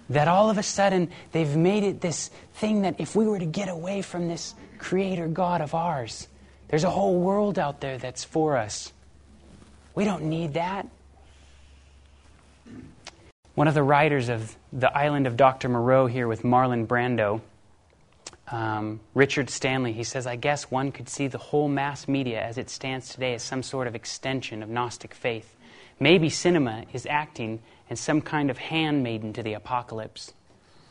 That 0.09 0.29
all 0.29 0.51
of 0.51 0.57
a 0.57 0.63
sudden 0.63 1.11
they've 1.33 1.57
made 1.57 1.83
it 1.83 2.01
this 2.01 2.31
thing 2.55 2.83
that 2.83 3.01
if 3.01 3.17
we 3.17 3.27
were 3.27 3.41
to 3.41 3.45
get 3.45 3.69
away 3.69 4.03
from 4.03 4.29
this 4.29 4.55
creator 4.79 5.27
God 5.27 5.61
of 5.61 5.75
ours, 5.75 6.29
there's 6.69 6.85
a 6.85 6.91
whole 6.91 7.19
world 7.19 7.59
out 7.59 7.81
there 7.81 7.99
that's 7.99 8.23
for 8.23 8.57
us. 8.57 8.93
We 9.97 10.05
don't 10.05 10.27
need 10.27 10.55
that. 10.55 10.87
One 13.57 13.67
of 13.67 13.75
the 13.75 13.83
writers 13.83 14.29
of 14.29 14.55
The 14.73 14.97
Island 14.97 15.27
of 15.27 15.37
Dr. 15.37 15.69
Moreau 15.69 16.07
here 16.07 16.29
with 16.29 16.43
Marlon 16.43 16.87
Brando, 16.87 17.41
um, 18.47 19.01
Richard 19.13 19.51
Stanley, 19.51 19.93
he 19.93 20.05
says, 20.05 20.25
I 20.25 20.37
guess 20.37 20.71
one 20.71 20.93
could 20.93 21.09
see 21.09 21.27
the 21.27 21.39
whole 21.39 21.67
mass 21.67 22.07
media 22.07 22.41
as 22.41 22.59
it 22.59 22.71
stands 22.71 23.09
today 23.09 23.35
as 23.35 23.43
some 23.43 23.65
sort 23.65 23.89
of 23.89 23.97
extension 23.97 24.63
of 24.63 24.69
Gnostic 24.69 25.15
faith. 25.15 25.57
Maybe 26.01 26.29
cinema 26.31 26.85
is 26.93 27.07
acting 27.07 27.61
as 27.91 28.01
some 28.01 28.21
kind 28.21 28.51
of 28.51 28.59
handmaiden 28.59 29.33
to 29.35 29.43
the 29.43 29.55
apocalypse. 29.55 30.33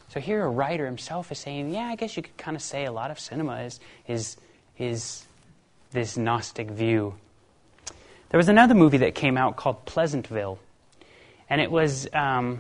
So 0.10 0.20
here 0.20 0.44
a 0.44 0.50
writer 0.50 0.86
himself 0.86 1.32
is 1.32 1.40
saying, 1.40 1.74
yeah, 1.74 1.86
I 1.86 1.96
guess 1.96 2.16
you 2.16 2.24
could 2.24 2.38
kind 2.38 2.56
of 2.56 2.62
say 2.62 2.86
a 2.86 2.92
lot 2.92 3.12
of 3.12 3.20
cinema 3.20 3.62
is, 3.64 3.80
is, 4.08 4.38
is 4.78 5.26
this 5.92 6.18
Gnostic 6.18 6.70
view. 6.70 7.16
There 8.30 8.38
was 8.38 8.50
another 8.50 8.74
movie 8.76 8.98
that 8.98 9.16
came 9.16 9.38
out 9.38 9.56
called 9.56 9.86
Pleasantville, 9.86 10.60
and 11.50 11.62
it 11.62 11.70
was 11.70 12.08
um, 12.14 12.60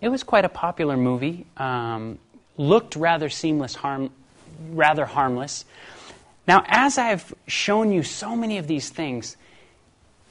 it 0.00 0.08
was 0.08 0.22
quite 0.22 0.44
a 0.44 0.48
popular 0.48 0.96
movie. 0.96 1.46
Um, 1.56 2.18
looked 2.56 2.96
rather 2.96 3.28
seamless, 3.28 3.74
harm, 3.74 4.10
rather 4.70 5.04
harmless. 5.04 5.64
Now, 6.48 6.64
as 6.66 6.98
I've 6.98 7.34
shown 7.46 7.92
you 7.92 8.02
so 8.02 8.36
many 8.36 8.58
of 8.58 8.66
these 8.66 8.88
things, 8.90 9.36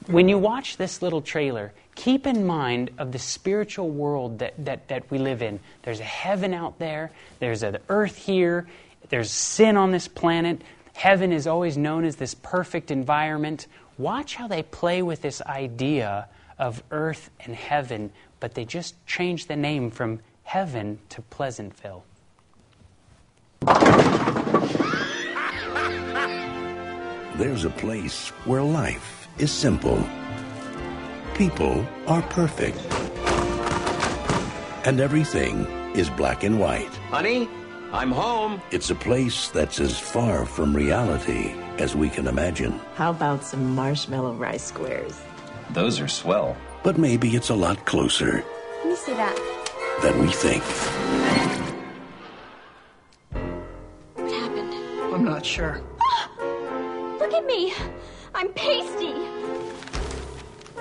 when 0.06 0.28
you 0.28 0.38
watch 0.38 0.76
this 0.76 1.02
little 1.02 1.20
trailer, 1.20 1.72
keep 1.94 2.26
in 2.26 2.46
mind 2.46 2.90
of 2.98 3.12
the 3.12 3.18
spiritual 3.18 3.90
world 3.90 4.38
that, 4.38 4.54
that, 4.64 4.88
that 4.88 5.10
we 5.10 5.18
live 5.18 5.42
in. 5.42 5.58
There's 5.82 6.00
a 6.00 6.04
heaven 6.04 6.54
out 6.54 6.78
there, 6.78 7.10
there's 7.40 7.62
an 7.62 7.78
earth 7.88 8.16
here, 8.16 8.66
there's 9.08 9.30
sin 9.30 9.76
on 9.76 9.90
this 9.90 10.08
planet. 10.08 10.62
Heaven 10.94 11.32
is 11.32 11.46
always 11.46 11.76
known 11.76 12.04
as 12.04 12.16
this 12.16 12.34
perfect 12.34 12.90
environment. 12.90 13.66
Watch 13.98 14.34
how 14.34 14.48
they 14.48 14.62
play 14.62 15.02
with 15.02 15.22
this 15.22 15.42
idea 15.42 16.28
of 16.58 16.82
earth 16.90 17.30
and 17.40 17.54
heaven, 17.54 18.12
but 18.40 18.54
they 18.54 18.64
just 18.64 18.94
change 19.06 19.46
the 19.46 19.56
name 19.56 19.90
from 19.90 20.20
heaven 20.42 20.98
to 21.10 21.22
Pleasantville. 21.22 22.04
There's 27.36 27.64
a 27.64 27.70
place 27.70 28.28
where 28.46 28.62
life 28.62 29.25
is 29.38 29.50
simple. 29.52 29.98
People 31.34 31.86
are 32.06 32.22
perfect. 32.22 32.78
And 34.86 35.00
everything 35.00 35.66
is 35.94 36.08
black 36.10 36.44
and 36.44 36.58
white. 36.60 36.94
Honey, 37.10 37.48
I'm 37.92 38.10
home. 38.10 38.60
It's 38.70 38.90
a 38.90 38.94
place 38.94 39.48
that's 39.48 39.80
as 39.80 39.98
far 39.98 40.46
from 40.46 40.74
reality 40.74 41.52
as 41.78 41.94
we 41.94 42.08
can 42.08 42.26
imagine. 42.26 42.80
How 42.94 43.10
about 43.10 43.44
some 43.44 43.74
marshmallow 43.74 44.34
rice 44.34 44.64
squares? 44.64 45.20
Those 45.70 46.00
are 46.00 46.08
swell. 46.08 46.56
But 46.82 46.96
maybe 46.98 47.30
it's 47.36 47.50
a 47.50 47.54
lot 47.54 47.84
closer 47.84 48.44
Let 48.84 48.86
me 48.86 48.96
see 48.96 49.12
that. 49.14 49.36
than 50.02 50.18
we 50.20 50.28
think. 50.32 50.62
What 54.14 54.30
happened? 54.32 54.72
I'm 55.14 55.24
not 55.24 55.44
sure. 55.44 55.80
Look 57.18 57.32
at 57.34 57.44
me. 57.44 57.72
I'm 58.36 58.52
pasty. 58.52 59.14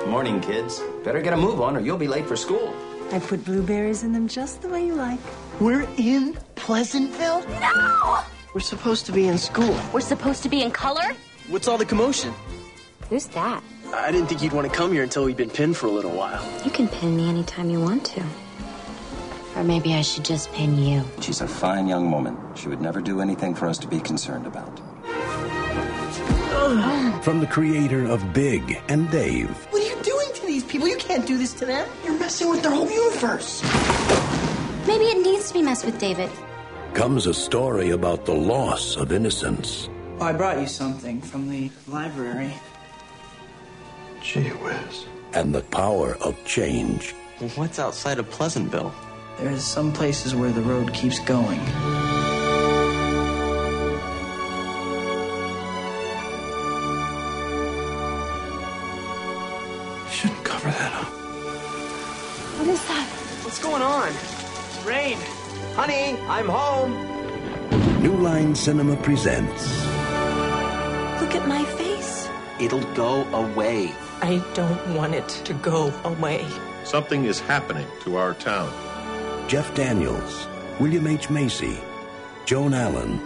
Morning, 0.08 0.42
kids. 0.42 0.82
Better 1.06 1.22
get 1.22 1.32
a 1.32 1.38
move 1.38 1.62
on 1.62 1.78
or 1.78 1.80
you'll 1.80 1.98
be 1.98 2.10
late 2.10 2.26
for 2.26 2.36
school. 2.36 2.76
I 3.14 3.20
put 3.20 3.46
blueberries 3.46 4.04
in 4.04 4.12
them 4.12 4.28
just 4.28 4.62
the 4.62 4.68
way 4.68 4.86
you 4.86 4.94
like. 4.94 5.20
We're 5.62 5.88
in 5.96 6.38
Pleasantville? 6.56 7.48
No! 7.62 8.20
We're 8.54 8.60
supposed 8.60 9.06
to 9.06 9.14
be 9.14 9.30
in 9.30 9.38
school. 9.38 9.80
We're 9.94 10.02
supposed 10.02 10.44
to 10.44 10.50
be 10.50 10.64
in 10.64 10.72
color? 10.72 11.14
What's 11.48 11.70
all 11.70 11.78
the 11.78 11.86
commotion? 11.86 12.34
Who's 13.10 13.28
that? 13.28 13.64
I 13.94 14.12
didn't 14.12 14.28
think 14.28 14.44
you'd 14.44 14.52
want 14.52 14.70
to 14.70 14.78
come 14.78 14.92
here 14.92 15.04
until 15.04 15.24
we'd 15.24 15.38
been 15.38 15.50
pinned 15.50 15.78
for 15.78 15.88
a 15.88 15.92
little 15.92 16.12
while. 16.12 16.44
You 16.66 16.72
can 16.72 16.90
pin 16.90 17.16
me 17.16 17.30
anytime 17.30 17.70
you 17.70 17.80
want 17.80 18.04
to. 18.08 18.24
Or 19.56 19.64
maybe 19.64 19.94
I 19.94 20.02
should 20.02 20.26
just 20.26 20.52
pin 20.52 20.78
you. 20.78 21.06
She's 21.22 21.40
a 21.40 21.48
fine 21.48 21.88
young 21.88 22.12
woman. 22.12 22.38
She 22.56 22.68
would 22.68 22.82
never 22.82 23.00
do 23.00 23.22
anything 23.22 23.56
for 23.56 23.70
us 23.70 23.78
to 23.78 23.88
be 23.88 24.02
concerned 24.02 24.46
about. 24.46 24.82
From 27.22 27.40
the 27.42 27.48
creator 27.48 28.06
of 28.06 28.34
Big 28.34 28.82
and 28.88 29.10
Dave, 29.12 29.50
What 29.70 29.84
are 29.84 29.86
you 29.86 30.02
doing 30.02 30.28
to 30.34 30.46
these 30.48 30.64
people? 30.64 30.88
You 30.88 30.98
can't 30.98 31.26
do 31.28 31.38
this 31.38 31.54
to 31.54 31.66
them. 31.66 31.88
You're 32.04 32.18
messing 32.18 32.50
with 32.50 32.64
their 32.64 32.72
whole 32.72 32.90
universe. 32.90 33.62
Maybe 34.88 35.06
it 35.06 35.22
needs 35.22 35.48
to 35.50 35.54
be 35.54 35.62
messed 35.62 35.86
with 35.86 36.00
David. 36.00 36.30
comes 36.96 37.28
a 37.28 37.34
story 37.36 37.92
about 37.92 38.26
the 38.26 38.34
loss 38.34 38.96
of 38.96 39.12
innocence. 39.12 39.90
I 40.20 40.34
brought 40.34 40.60
you 40.60 40.66
something 40.66 41.22
from 41.22 41.50
the 41.50 41.70
library. 41.88 42.52
Gee 44.22 44.50
whiz. 44.50 45.06
And 45.34 45.54
the 45.54 45.62
power 45.62 46.16
of 46.22 46.34
change. 46.46 47.14
What's 47.56 47.78
outside 47.78 48.18
of 48.18 48.28
Pleasantville? 48.32 48.92
There's 49.38 49.64
some 49.64 49.94
places 49.94 50.34
where 50.34 50.52
the 50.52 50.62
road 50.62 50.94
keeps 50.94 51.20
going. 51.20 51.60
Rain. 64.86 65.18
Honey, 65.76 66.18
I'm 66.28 66.48
home. 66.48 66.92
New 68.04 68.16
Line 68.18 68.54
Cinema 68.54 68.96
presents 68.98 69.84
Look 71.20 71.34
at 71.34 71.48
my 71.48 71.64
face. 71.64 72.30
It'll 72.60 72.84
go 72.94 73.24
away. 73.34 73.92
I 74.22 74.44
don't 74.54 74.96
want 74.96 75.16
it 75.16 75.28
to 75.46 75.54
go 75.56 75.92
away. 76.04 76.46
Something 76.84 77.26
is 77.26 77.40
happening 77.40 77.88
to 78.04 78.18
our 78.18 78.36
town. 78.36 78.70
Jeff 79.48 79.74
Daniels, 79.74 80.48
William 80.80 81.08
H. 81.08 81.30
Macy, 81.30 81.80
Joan 82.46 82.74
Allen, 82.76 83.20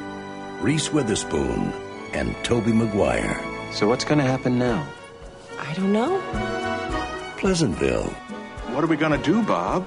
Reese 0.62 0.93
Witherspoon, 0.93 1.74
and 2.14 2.36
Tobey 2.43 2.72
Maguire. 2.72 3.38
So 3.74 3.88
what's 3.88 4.05
going 4.05 4.20
to 4.20 4.24
happen 4.26 4.57
now? 4.57 4.88
I 5.60 5.74
don't 5.74 5.91
know. 5.91 6.22
Pleasantville. 7.38 8.10
What 8.74 8.84
are 8.84 8.88
we 8.88 8.95
going 8.95 9.20
to 9.20 9.26
do, 9.26 9.43
Bob? 9.43 9.86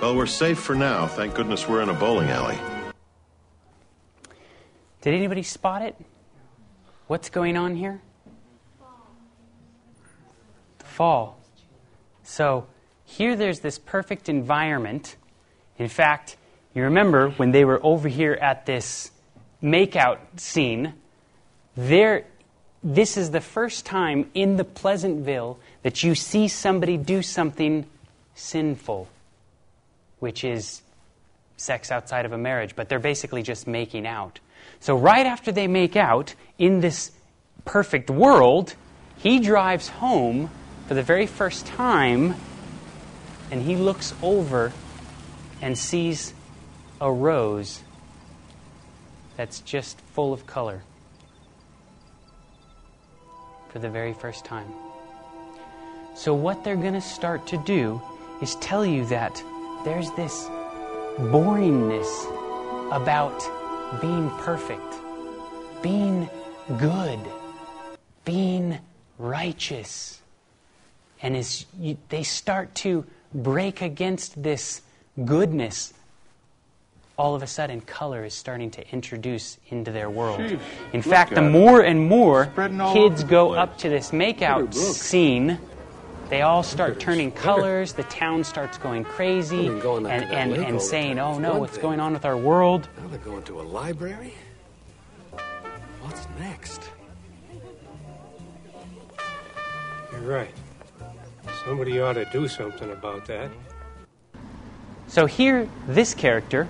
Well, 0.00 0.14
we're 0.14 0.26
safe 0.26 0.58
for 0.58 0.74
now. 0.74 1.06
Thank 1.06 1.34
goodness 1.34 1.66
we're 1.66 1.80
in 1.80 1.88
a 1.88 1.94
bowling 1.94 2.28
alley. 2.28 2.58
Did 5.00 5.14
anybody 5.14 5.42
spot 5.42 5.80
it? 5.80 5.96
What's 7.06 7.30
going 7.30 7.56
on 7.56 7.76
here? 7.76 8.02
The 10.78 10.84
fall. 10.84 11.40
So 12.24 12.66
here 13.06 13.36
there's 13.36 13.60
this 13.60 13.78
perfect 13.78 14.28
environment. 14.28 15.16
In 15.78 15.88
fact, 15.88 16.36
you 16.74 16.82
remember 16.82 17.30
when 17.30 17.52
they 17.52 17.64
were 17.64 17.80
over 17.82 18.06
here 18.06 18.34
at 18.34 18.66
this 18.66 19.10
makeout 19.62 20.18
scene, 20.36 20.92
there 21.74 22.26
this 22.84 23.16
is 23.16 23.30
the 23.30 23.40
first 23.40 23.86
time 23.86 24.30
in 24.34 24.56
the 24.56 24.64
Pleasantville 24.64 25.58
that 25.82 26.02
you 26.02 26.14
see 26.14 26.48
somebody 26.48 26.98
do 26.98 27.22
something 27.22 27.86
sinful, 28.34 29.08
which 30.18 30.44
is 30.44 30.82
sex 31.56 31.90
outside 31.90 32.24
of 32.24 32.32
a 32.32 32.38
marriage, 32.38 32.76
but 32.76 32.88
they're 32.88 32.98
basically 32.98 33.42
just 33.42 33.66
making 33.66 34.06
out. 34.06 34.40
So, 34.80 34.96
right 34.96 35.26
after 35.26 35.52
they 35.52 35.66
make 35.66 35.96
out 35.96 36.34
in 36.58 36.80
this 36.80 37.12
perfect 37.64 38.10
world, 38.10 38.74
he 39.18 39.40
drives 39.40 39.88
home 39.88 40.50
for 40.86 40.94
the 40.94 41.02
very 41.02 41.26
first 41.26 41.66
time 41.66 42.34
and 43.50 43.62
he 43.62 43.76
looks 43.76 44.14
over 44.22 44.72
and 45.62 45.76
sees 45.76 46.34
a 47.00 47.10
rose 47.10 47.80
that's 49.36 49.60
just 49.60 50.00
full 50.00 50.32
of 50.32 50.46
color 50.46 50.82
for 53.70 53.78
the 53.78 53.88
very 53.88 54.14
first 54.14 54.44
time. 54.44 54.68
So, 56.14 56.34
what 56.34 56.64
they're 56.64 56.76
going 56.76 56.94
to 56.94 57.00
start 57.00 57.46
to 57.48 57.58
do 57.58 58.00
is 58.40 58.54
tell 58.56 58.84
you 58.84 59.04
that 59.06 59.42
there's 59.86 60.10
this 60.12 60.48
boringness 61.30 62.10
about 62.90 63.38
being 64.00 64.28
perfect, 64.30 64.94
being 65.80 66.28
good, 66.76 67.20
being 68.24 68.78
righteous. 69.16 70.20
And 71.22 71.36
as 71.36 71.66
you, 71.78 71.96
they 72.08 72.24
start 72.24 72.74
to 72.76 73.04
break 73.32 73.80
against 73.80 74.42
this 74.42 74.82
goodness, 75.24 75.94
all 77.16 77.36
of 77.36 77.44
a 77.44 77.46
sudden 77.46 77.80
color 77.80 78.24
is 78.24 78.34
starting 78.34 78.72
to 78.72 78.92
introduce 78.92 79.56
into 79.68 79.92
their 79.92 80.10
world. 80.10 80.40
Sheesh, 80.40 80.58
In 80.94 81.00
fact, 81.00 81.32
the 81.36 81.44
it. 81.46 81.50
more 81.50 81.80
and 81.82 82.08
more 82.08 82.46
kids 82.92 83.22
go 83.22 83.50
place. 83.50 83.58
up 83.60 83.78
to 83.78 83.88
this 83.88 84.10
makeout 84.10 84.74
scene, 84.74 85.60
they 86.28 86.42
all 86.42 86.62
start 86.62 86.98
turning 86.98 87.30
colors, 87.30 87.92
the 87.92 88.02
town 88.04 88.44
starts 88.44 88.78
going 88.78 89.04
crazy 89.04 89.68
Well, 89.68 89.80
going 89.80 90.06
and, 90.06 90.24
and, 90.24 90.52
and 90.54 90.82
saying, 90.82 91.18
oh 91.18 91.38
no, 91.38 91.58
what's 91.58 91.74
thing. 91.74 91.82
going 91.82 92.00
on 92.00 92.12
with 92.12 92.24
our 92.24 92.36
world? 92.36 92.88
Now 93.00 93.08
they're 93.08 93.18
going 93.18 93.42
to 93.44 93.60
a 93.60 93.62
library? 93.62 94.34
What's 96.02 96.26
next? 96.38 96.90
You're 100.12 100.20
right. 100.20 100.54
Somebody 101.64 102.00
ought 102.00 102.14
to 102.14 102.24
do 102.26 102.48
something 102.48 102.90
about 102.90 103.26
that. 103.26 103.50
So 105.08 105.26
here, 105.26 105.68
this 105.86 106.14
character 106.14 106.68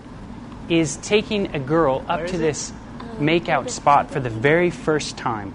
is 0.69 0.97
taking 0.99 1.55
a 1.55 1.59
girl 1.59 2.05
up 2.09 2.27
to 2.27 2.39
this 2.39 2.73
makeout 3.19 3.71
spot 3.71 4.11
for 4.11 4.21
the 4.21 4.31
very 4.31 4.71
first 4.71 5.17
time. 5.17 5.55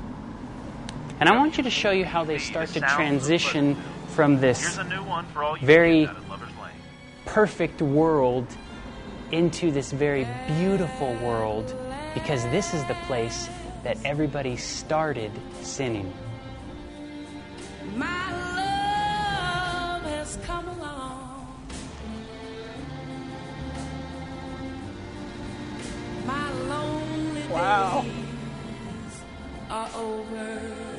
And 1.21 1.29
I 1.29 1.37
want 1.37 1.55
you 1.55 1.63
to 1.65 1.69
show 1.69 1.91
you 1.91 2.03
how 2.03 2.23
they 2.23 2.39
start 2.39 2.69
to 2.69 2.79
transition 2.79 3.77
from 4.07 4.41
this 4.41 4.79
very 5.61 6.09
perfect 7.25 7.79
world 7.79 8.47
into 9.31 9.69
this 9.69 9.91
very 9.91 10.27
beautiful 10.47 11.13
world 11.17 11.75
because 12.15 12.43
this 12.45 12.73
is 12.73 12.83
the 12.85 12.95
place 13.05 13.47
that 13.83 13.99
everybody 14.03 14.57
started 14.57 15.31
sinning. 15.61 16.11
My 17.95 18.31
love 18.55 20.01
has 20.01 20.39
come 20.43 20.67
along. 20.69 21.47
My 26.25 26.51
lonely 26.51 27.43
Wow. 27.47 28.01
days 28.01 29.21
are 29.69 29.89
over. 29.95 30.90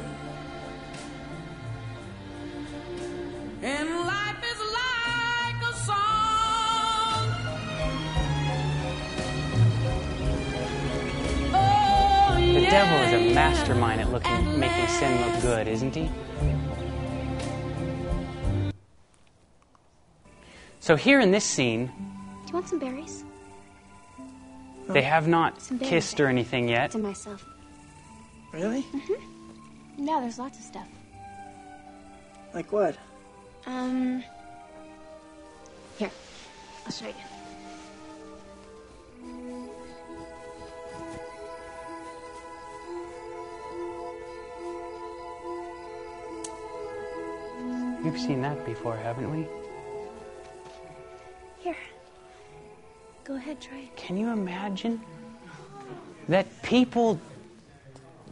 And 3.62 3.88
life 3.90 4.42
is 4.44 4.58
like 4.58 5.62
a 5.62 5.74
song. 5.84 7.28
Oh, 11.54 12.34
The 12.36 12.60
yeah. 12.60 12.70
devil 12.70 12.98
is 13.06 13.30
a 13.30 13.34
mastermind 13.34 14.00
at 14.00 14.10
looking, 14.10 14.58
making 14.58 14.86
sin 14.88 15.20
look 15.20 15.40
good, 15.42 15.68
isn't 15.68 15.94
he? 15.94 16.10
So 20.80 20.96
here 20.96 21.20
in 21.20 21.30
this 21.30 21.44
scene, 21.44 21.86
Do 21.86 22.48
you 22.48 22.54
want 22.54 22.68
some 22.68 22.78
berries? 22.80 23.24
they 24.88 25.02
have 25.02 25.28
not 25.28 25.54
kissed 25.80 26.18
or 26.20 26.26
anything 26.26 26.68
yet. 26.68 26.90
To 26.90 26.98
myself. 26.98 27.44
Really? 28.52 28.82
Mm-hmm. 28.82 30.06
Yeah, 30.08 30.18
there's 30.20 30.38
lots 30.38 30.58
of 30.58 30.64
stuff. 30.64 30.88
Like 32.52 32.72
what? 32.72 32.96
Um. 33.66 34.24
Here, 35.98 36.10
I'll 36.86 36.92
show 36.92 37.06
you. 37.06 37.14
We've 48.02 48.20
seen 48.20 48.42
that 48.42 48.66
before, 48.66 48.96
haven't 48.96 49.30
we? 49.30 49.46
Here. 51.60 51.76
Go 53.22 53.36
ahead, 53.36 53.60
try 53.60 53.78
it. 53.78 53.96
Can 53.96 54.16
you 54.16 54.28
imagine 54.30 55.00
that 56.28 56.62
people. 56.62 57.20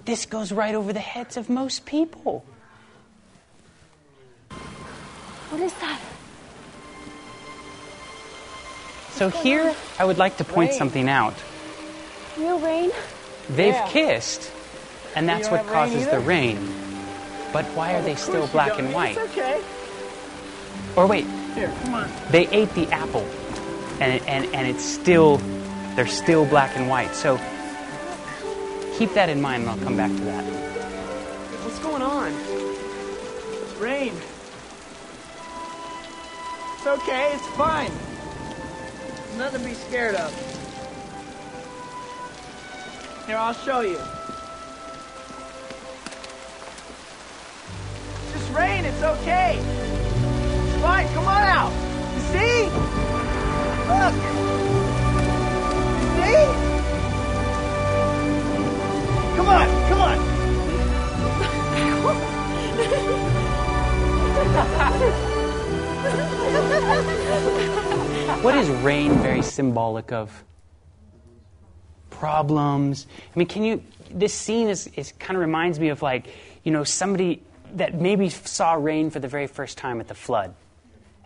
This 0.04 0.26
goes 0.26 0.50
right 0.50 0.74
over 0.74 0.92
the 0.92 0.98
heads 0.98 1.36
of 1.36 1.48
most 1.48 1.86
people. 1.86 2.44
What 5.50 5.60
is 5.60 5.72
that? 5.74 6.00
So 9.12 9.28
here, 9.28 9.74
I 9.98 10.04
would 10.04 10.16
like 10.18 10.36
to 10.38 10.44
point 10.44 10.70
Rain. 10.70 10.78
something 10.78 11.08
out. 11.08 11.34
Real 12.38 12.58
rain? 12.60 12.90
They've 13.50 13.74
Yeah. 13.74 13.88
kissed, 13.88 14.50
and 15.14 15.28
that's 15.28 15.50
what 15.50 15.58
don't 15.58 15.66
rain 15.66 15.74
causes 15.74 16.06
the 16.08 16.20
rain. 16.20 16.56
But 17.52 17.64
why 17.74 17.94
are 17.94 18.02
they 18.02 18.14
still 18.14 18.46
black 18.46 18.78
and 18.78 18.94
white? 18.94 19.18
It's 19.18 19.32
okay. 19.32 19.60
Or 20.96 21.06
wait, 21.06 21.26
Here, 21.54 21.70
come 21.84 21.94
on. 21.94 22.08
they 22.30 22.46
ate 22.48 22.72
the 22.74 22.86
apple, 22.92 23.26
and 24.00 24.22
and 24.28 24.46
and 24.54 24.66
it's 24.68 24.84
still, 24.84 25.38
they're 25.96 26.06
still 26.06 26.46
black 26.46 26.76
and 26.76 26.88
white. 26.88 27.14
So 27.16 27.38
keep 28.96 29.12
that 29.14 29.28
in 29.28 29.40
mind, 29.42 29.62
and 29.64 29.70
I'll 29.70 29.84
come 29.84 29.96
back 29.96 30.10
to 30.10 30.24
that. 30.24 30.44
What's 31.64 31.80
going 31.80 32.02
on? 32.02 32.32
It's 32.32 33.74
rain. 33.80 34.14
It's 36.82 36.88
okay. 36.88 37.32
It's 37.34 37.46
fine. 37.58 37.92
Nothing 39.36 39.60
to 39.60 39.68
be 39.68 39.74
scared 39.74 40.14
of. 40.14 40.32
Here, 43.26 43.36
I'll 43.36 43.52
show 43.52 43.80
you. 43.80 43.98
It's 48.22 48.32
just 48.32 48.50
rain. 48.54 48.86
It's 48.86 49.02
okay. 49.02 49.58
It's 49.58 50.80
fine. 50.80 51.06
Come 51.08 51.28
on 51.28 51.42
out. 51.42 51.70
You 52.14 52.20
see? 52.32 52.70
Look. 53.90 54.14
You 56.00 56.24
see? 56.24 56.48
Come 59.36 59.48
on. 59.48 59.68
Come 59.90 60.00
on. 65.10 65.20
What 68.42 68.56
is 68.56 68.68
rain 68.68 69.14
very 69.18 69.42
symbolic 69.42 70.12
of? 70.12 70.44
Problems. 72.08 73.06
I 73.34 73.38
mean, 73.38 73.48
can 73.48 73.64
you? 73.64 73.82
This 74.10 74.34
scene 74.34 74.68
is, 74.68 74.88
is 74.96 75.12
kind 75.18 75.36
of 75.36 75.40
reminds 75.40 75.78
me 75.78 75.88
of 75.88 76.02
like, 76.02 76.26
you 76.64 76.72
know, 76.72 76.84
somebody 76.84 77.42
that 77.74 77.94
maybe 77.94 78.28
saw 78.28 78.72
rain 78.74 79.10
for 79.10 79.20
the 79.20 79.28
very 79.28 79.46
first 79.46 79.78
time 79.78 80.00
at 80.00 80.08
the 80.08 80.14
flood. 80.14 80.54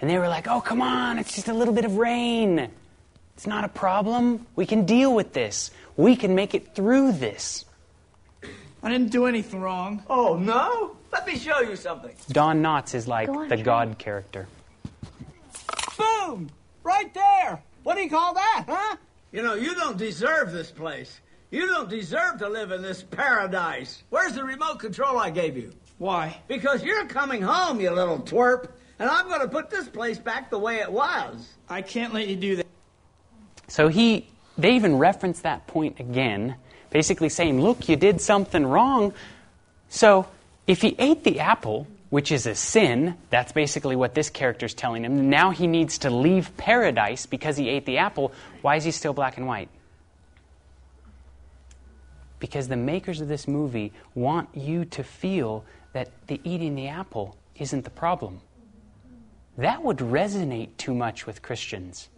And 0.00 0.10
they 0.10 0.18
were 0.18 0.28
like, 0.28 0.48
oh, 0.48 0.60
come 0.60 0.82
on, 0.82 1.18
it's 1.18 1.34
just 1.34 1.48
a 1.48 1.54
little 1.54 1.72
bit 1.72 1.84
of 1.84 1.96
rain. 1.96 2.70
It's 3.34 3.46
not 3.46 3.64
a 3.64 3.68
problem. 3.68 4.46
We 4.54 4.66
can 4.66 4.84
deal 4.84 5.14
with 5.14 5.32
this. 5.32 5.70
We 5.96 6.16
can 6.16 6.34
make 6.34 6.54
it 6.54 6.74
through 6.74 7.12
this. 7.12 7.64
I 8.82 8.90
didn't 8.90 9.10
do 9.10 9.26
anything 9.26 9.60
wrong. 9.60 10.02
Oh, 10.10 10.36
no? 10.36 10.96
Let 11.12 11.26
me 11.26 11.38
show 11.38 11.60
you 11.60 11.76
something. 11.76 12.14
Don 12.30 12.60
Knotts 12.62 12.94
is 12.94 13.08
like 13.08 13.28
Go 13.28 13.38
on, 13.38 13.48
the 13.48 13.56
try 13.56 13.64
God 13.64 13.98
character. 13.98 14.46
Boom! 15.96 16.50
Right 16.82 17.12
there! 17.14 17.62
What 17.82 17.96
do 17.96 18.02
you 18.02 18.10
call 18.10 18.34
that, 18.34 18.64
huh? 18.68 18.96
You 19.32 19.42
know, 19.42 19.54
you 19.54 19.74
don't 19.74 19.96
deserve 19.96 20.52
this 20.52 20.70
place. 20.70 21.20
You 21.50 21.66
don't 21.66 21.88
deserve 21.88 22.38
to 22.38 22.48
live 22.48 22.72
in 22.72 22.82
this 22.82 23.02
paradise. 23.02 24.02
Where's 24.10 24.32
the 24.32 24.44
remote 24.44 24.80
control 24.80 25.18
I 25.18 25.30
gave 25.30 25.56
you? 25.56 25.72
Why? 25.98 26.36
Because 26.48 26.82
you're 26.82 27.06
coming 27.06 27.42
home, 27.42 27.80
you 27.80 27.90
little 27.90 28.18
twerp, 28.18 28.68
and 28.98 29.08
I'm 29.08 29.28
going 29.28 29.40
to 29.40 29.48
put 29.48 29.70
this 29.70 29.88
place 29.88 30.18
back 30.18 30.50
the 30.50 30.58
way 30.58 30.78
it 30.78 30.90
was. 30.90 31.48
I 31.68 31.82
can't 31.82 32.12
let 32.12 32.28
you 32.28 32.36
do 32.36 32.56
that. 32.56 32.66
So 33.68 33.88
he, 33.88 34.28
they 34.58 34.74
even 34.74 34.98
reference 34.98 35.40
that 35.40 35.66
point 35.66 36.00
again, 36.00 36.56
basically 36.90 37.28
saying, 37.28 37.60
look, 37.60 37.88
you 37.88 37.96
did 37.96 38.20
something 38.20 38.66
wrong. 38.66 39.12
So 39.88 40.26
if 40.66 40.82
he 40.82 40.96
ate 40.98 41.24
the 41.24 41.40
apple, 41.40 41.86
which 42.14 42.30
is 42.30 42.46
a 42.46 42.54
sin, 42.54 43.16
that's 43.30 43.50
basically 43.50 43.96
what 43.96 44.14
this 44.14 44.30
character 44.30 44.64
is 44.66 44.72
telling 44.72 45.04
him. 45.04 45.30
Now 45.30 45.50
he 45.50 45.66
needs 45.66 45.98
to 45.98 46.10
leave 46.10 46.56
paradise 46.56 47.26
because 47.26 47.56
he 47.56 47.68
ate 47.68 47.86
the 47.86 47.98
apple. 47.98 48.32
Why 48.62 48.76
is 48.76 48.84
he 48.84 48.92
still 48.92 49.12
black 49.12 49.36
and 49.36 49.48
white? 49.48 49.68
Because 52.38 52.68
the 52.68 52.76
makers 52.76 53.20
of 53.20 53.26
this 53.26 53.48
movie 53.48 53.92
want 54.14 54.48
you 54.54 54.84
to 54.84 55.02
feel 55.02 55.64
that 55.92 56.12
the 56.28 56.40
eating 56.44 56.76
the 56.76 56.86
apple 56.86 57.36
isn't 57.56 57.82
the 57.82 57.90
problem. 57.90 58.40
That 59.58 59.82
would 59.82 59.98
resonate 59.98 60.68
too 60.76 60.94
much 60.94 61.26
with 61.26 61.42
Christians. 61.42 62.08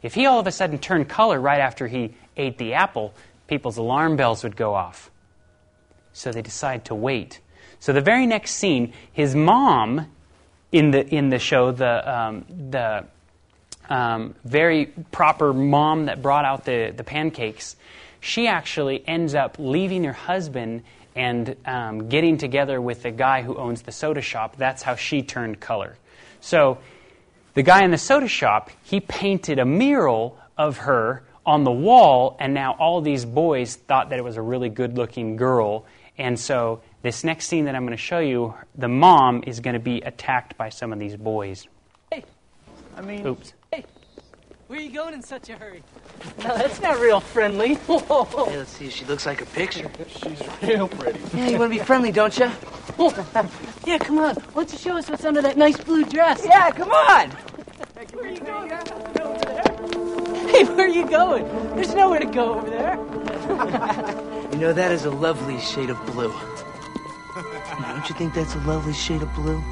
If 0.00 0.14
he 0.14 0.24
all 0.24 0.40
of 0.40 0.46
a 0.46 0.50
sudden 0.50 0.78
turned 0.78 1.10
color 1.10 1.38
right 1.38 1.60
after 1.60 1.88
he 1.88 2.14
ate 2.38 2.56
the 2.56 2.72
apple, 2.72 3.12
people's 3.48 3.76
alarm 3.76 4.16
bells 4.16 4.42
would 4.44 4.56
go 4.56 4.72
off. 4.72 5.10
So 6.14 6.32
they 6.32 6.40
decide 6.40 6.86
to 6.86 6.94
wait. 6.94 7.40
So 7.80 7.92
the 7.92 8.00
very 8.00 8.26
next 8.26 8.52
scene, 8.52 8.92
his 9.12 9.34
mom 9.34 10.06
in 10.70 10.90
the 10.90 11.06
in 11.06 11.30
the 11.30 11.38
show, 11.38 11.72
the 11.72 12.10
um, 12.10 12.44
the 12.70 13.06
um, 13.88 14.34
very 14.44 14.86
proper 15.10 15.52
mom 15.52 16.06
that 16.06 16.22
brought 16.22 16.44
out 16.44 16.64
the 16.64 16.92
the 16.96 17.04
pancakes, 17.04 17.76
she 18.20 18.46
actually 18.46 19.02
ends 19.06 19.34
up 19.34 19.56
leaving 19.58 20.04
her 20.04 20.12
husband 20.12 20.82
and 21.16 21.56
um, 21.66 22.08
getting 22.08 22.38
together 22.38 22.80
with 22.80 23.02
the 23.02 23.10
guy 23.10 23.42
who 23.42 23.56
owns 23.56 23.82
the 23.82 23.92
soda 23.92 24.22
shop. 24.22 24.56
That's 24.56 24.82
how 24.82 24.94
she 24.94 25.22
turned 25.22 25.58
color. 25.58 25.96
So 26.40 26.78
the 27.54 27.62
guy 27.62 27.84
in 27.84 27.90
the 27.90 27.98
soda 27.98 28.28
shop, 28.28 28.70
he 28.84 29.00
painted 29.00 29.58
a 29.58 29.64
mural 29.64 30.38
of 30.56 30.78
her 30.78 31.22
on 31.44 31.64
the 31.64 31.72
wall, 31.72 32.36
and 32.38 32.54
now 32.54 32.76
all 32.78 33.00
these 33.00 33.24
boys 33.24 33.74
thought 33.74 34.10
that 34.10 34.18
it 34.18 34.22
was 34.22 34.36
a 34.36 34.42
really 34.42 34.68
good 34.68 34.96
looking 34.96 35.36
girl. 35.36 35.84
And 36.16 36.38
so, 36.38 36.82
this 37.02 37.24
next 37.24 37.46
scene 37.46 37.64
that 37.64 37.74
I'm 37.74 37.84
going 37.84 37.96
to 37.96 38.02
show 38.02 38.18
you, 38.18 38.54
the 38.76 38.88
mom 38.88 39.42
is 39.46 39.60
going 39.60 39.74
to 39.74 39.80
be 39.80 40.00
attacked 40.02 40.56
by 40.56 40.68
some 40.68 40.92
of 40.92 40.98
these 40.98 41.16
boys. 41.16 41.66
Hey, 42.12 42.24
I 42.96 43.00
mean, 43.00 43.26
Oops. 43.26 43.54
Hey, 43.72 43.84
where 44.66 44.78
are 44.78 44.82
you 44.82 44.92
going 44.92 45.14
in 45.14 45.22
such 45.22 45.48
a 45.48 45.56
hurry? 45.56 45.82
No, 46.38 46.56
that's 46.56 46.80
not 46.80 47.00
real 47.00 47.20
friendly. 47.20 47.78
Hey, 47.88 48.56
let's 48.56 48.70
see 48.70 48.86
if 48.86 48.92
she 48.92 49.04
looks 49.06 49.26
like 49.26 49.40
a 49.40 49.46
picture. 49.46 49.90
She's 50.08 50.40
real 50.62 50.88
pretty. 50.88 51.20
Yeah, 51.36 51.48
you 51.48 51.58
want 51.58 51.72
to 51.72 51.78
be 51.78 51.84
friendly, 51.84 52.12
don't 52.12 52.36
you? 52.38 52.50
yeah, 53.86 53.98
come 53.98 54.18
on. 54.18 54.34
Why 54.34 54.62
don't 54.62 54.72
you 54.72 54.78
show 54.78 54.96
us 54.96 55.08
what's 55.08 55.24
under 55.24 55.42
that 55.42 55.56
nice 55.56 55.76
blue 55.78 56.04
dress? 56.04 56.44
Yeah, 56.44 56.70
come 56.70 56.90
on. 56.90 57.30
Hey, 57.30 58.06
Where 58.12 58.24
are 58.24 58.28
you 58.28 58.40
going? 58.40 58.70
Hey, 60.48 60.64
where 60.64 60.86
are 60.86 60.88
you 60.88 61.08
going? 61.08 61.44
There's 61.74 61.94
nowhere 61.94 62.20
to 62.20 62.26
go 62.26 62.54
over 62.54 62.68
there. 62.70 62.96
You 64.52 64.58
know, 64.58 64.72
that 64.72 64.92
is 64.92 65.04
a 65.04 65.10
lovely 65.10 65.58
shade 65.60 65.90
of 65.90 66.04
blue. 66.06 66.32
Don't 67.40 68.08
you 68.08 68.14
think 68.16 68.34
that's 68.34 68.54
a 68.54 68.58
lovely 68.60 68.92
shade 68.92 69.22
of 69.22 69.34
blue? 69.34 69.62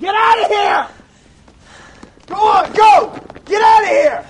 Get 0.00 0.14
out 0.14 0.38
of 0.38 0.46
here! 0.46 0.88
Go 2.28 2.34
on, 2.36 2.72
go! 2.72 3.20
Get 3.44 3.62
out 3.62 3.82
of 3.82 3.88
here! 3.88 4.26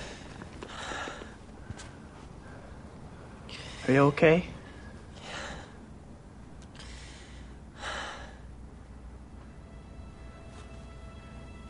Are 3.87 3.93
you 3.93 3.99
okay? 3.99 4.45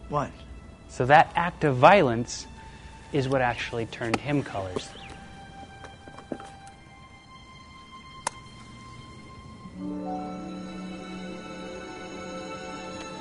What? 0.09 0.31
So, 0.89 1.05
that 1.05 1.31
act 1.35 1.63
of 1.63 1.75
violence 1.77 2.47
is 3.13 3.29
what 3.29 3.41
actually 3.41 3.85
turned 3.85 4.17
him 4.17 4.43
colors. 4.43 4.89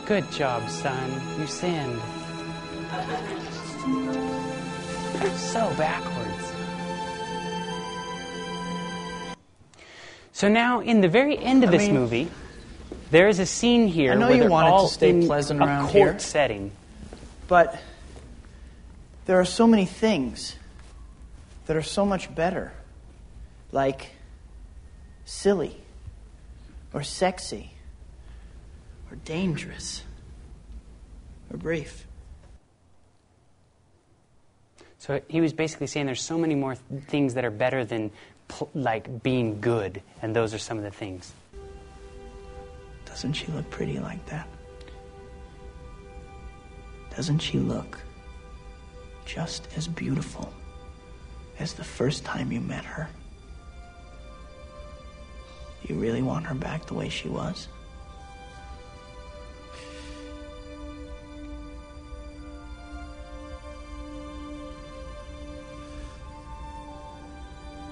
Good 0.07 0.31
job, 0.33 0.69
son. 0.71 1.11
You 1.39 1.47
sinned. 1.47 2.01
So 5.37 5.71
backwards. 5.77 6.53
So 10.33 10.49
now, 10.49 10.81
in 10.81 11.01
the 11.01 11.09
very 11.09 11.37
end 11.39 11.63
of 11.65 11.71
I 11.71 11.73
this 11.73 11.83
mean- 11.87 11.95
movie, 11.95 12.29
there 13.11 13.29
is 13.29 13.39
a 13.39 13.47
scene 13.47 13.89
here 13.89 14.13
I 14.13 14.15
know 14.15 14.27
where 14.29 14.37
you 14.37 14.41
they're 14.43 14.49
it 14.49 14.71
to 14.71 14.73
all 14.73 14.89
stay 14.89 15.27
pleasant 15.27 15.63
a 15.63 15.67
court 15.83 15.91
here. 15.93 16.19
setting. 16.19 16.71
But 17.49 17.81
there 19.25 19.41
are 19.41 19.45
so 19.45 19.67
many 19.67 19.87
things 19.87 20.55
that 21.67 21.77
are 21.77 21.83
so 21.83 22.07
much 22.07 22.33
better. 22.35 22.73
Like 23.73 24.13
silly, 25.25 25.77
or 26.95 27.03
sexy, 27.03 27.73
or 29.11 29.17
dangerous, 29.17 30.03
or 31.51 31.59
brief. 31.59 32.07
So 34.99 35.21
he 35.29 35.41
was 35.41 35.53
basically 35.53 35.87
saying 35.87 36.07
there's 36.07 36.23
so 36.23 36.39
many 36.39 36.55
more 36.55 36.77
th- 36.77 37.03
things 37.05 37.35
that 37.35 37.45
are 37.45 37.51
better 37.51 37.85
than 37.85 38.11
pl- 38.49 38.71
like 38.75 39.23
being 39.23 39.61
good, 39.61 40.03
and 40.23 40.35
those 40.35 40.55
are 40.55 40.59
some 40.59 40.79
of 40.79 40.85
the 40.85 40.91
things. 40.91 41.33
Doesn't 43.05 43.35
she 43.35 43.47
look 43.53 43.69
pretty 43.71 43.99
like 43.99 44.25
that? 44.27 44.49
Doesn't 47.19 47.41
she 47.41 47.59
look 47.59 47.99
just 49.27 49.67
as 49.77 49.89
beautiful 49.89 50.53
as 51.59 51.73
the 51.73 51.83
first 51.83 52.25
time 52.25 52.53
you 52.53 52.61
met 52.61 52.85
her? 52.85 53.09
You 55.83 55.97
really 55.97 56.23
want 56.23 56.47
her 56.47 56.55
back 56.55 56.87
the 56.87 56.95
way 56.95 57.09
she 57.09 57.29
was? 57.29 57.67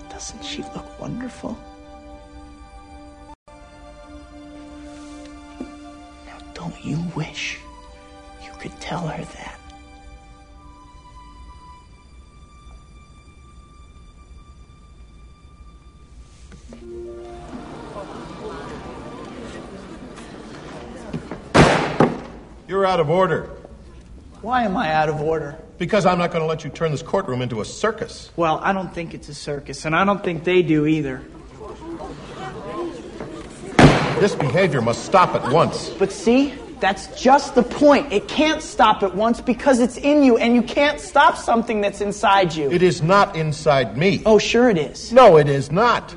Doesn't 0.08 0.44
she 0.44 0.62
look 0.62 1.00
wonderful? 1.00 1.58
Now, 5.58 6.38
don't 6.54 6.84
you 6.84 7.02
wish 7.16 7.58
could 8.68 8.80
tell 8.80 9.06
her 9.06 9.24
that? 9.24 9.52
You're 22.66 22.84
out 22.84 22.98
of 22.98 23.08
order. 23.08 23.48
Why 24.42 24.64
am 24.64 24.76
I 24.76 24.92
out 24.92 25.08
of 25.08 25.20
order? 25.20 25.56
Because 25.78 26.04
I'm 26.04 26.18
not 26.18 26.32
going 26.32 26.42
to 26.42 26.46
let 26.46 26.64
you 26.64 26.70
turn 26.70 26.90
this 26.90 27.02
courtroom 27.02 27.42
into 27.42 27.60
a 27.60 27.64
circus. 27.64 28.32
Well, 28.34 28.58
I 28.64 28.72
don't 28.72 28.92
think 28.92 29.14
it's 29.14 29.28
a 29.28 29.34
circus, 29.34 29.84
and 29.84 29.94
I 29.94 30.04
don't 30.04 30.24
think 30.24 30.42
they 30.42 30.62
do 30.62 30.86
either. 30.86 31.22
This 34.18 34.34
behavior 34.34 34.82
must 34.82 35.04
stop 35.04 35.36
at 35.36 35.52
once. 35.52 35.90
But 35.90 36.10
see, 36.10 36.54
that's 36.80 37.20
just 37.20 37.54
the 37.54 37.62
point. 37.62 38.12
It 38.12 38.28
can't 38.28 38.62
stop 38.62 39.02
at 39.02 39.14
once 39.14 39.40
because 39.40 39.80
it's 39.80 39.96
in 39.96 40.22
you, 40.22 40.36
and 40.36 40.54
you 40.54 40.62
can't 40.62 41.00
stop 41.00 41.36
something 41.36 41.80
that's 41.80 42.00
inside 42.00 42.54
you. 42.54 42.70
It 42.70 42.82
is 42.82 43.02
not 43.02 43.36
inside 43.36 43.96
me. 43.96 44.22
Oh, 44.26 44.38
sure 44.38 44.68
it 44.68 44.78
is. 44.78 45.12
No, 45.12 45.36
it 45.36 45.48
is 45.48 45.70
not. 45.70 46.14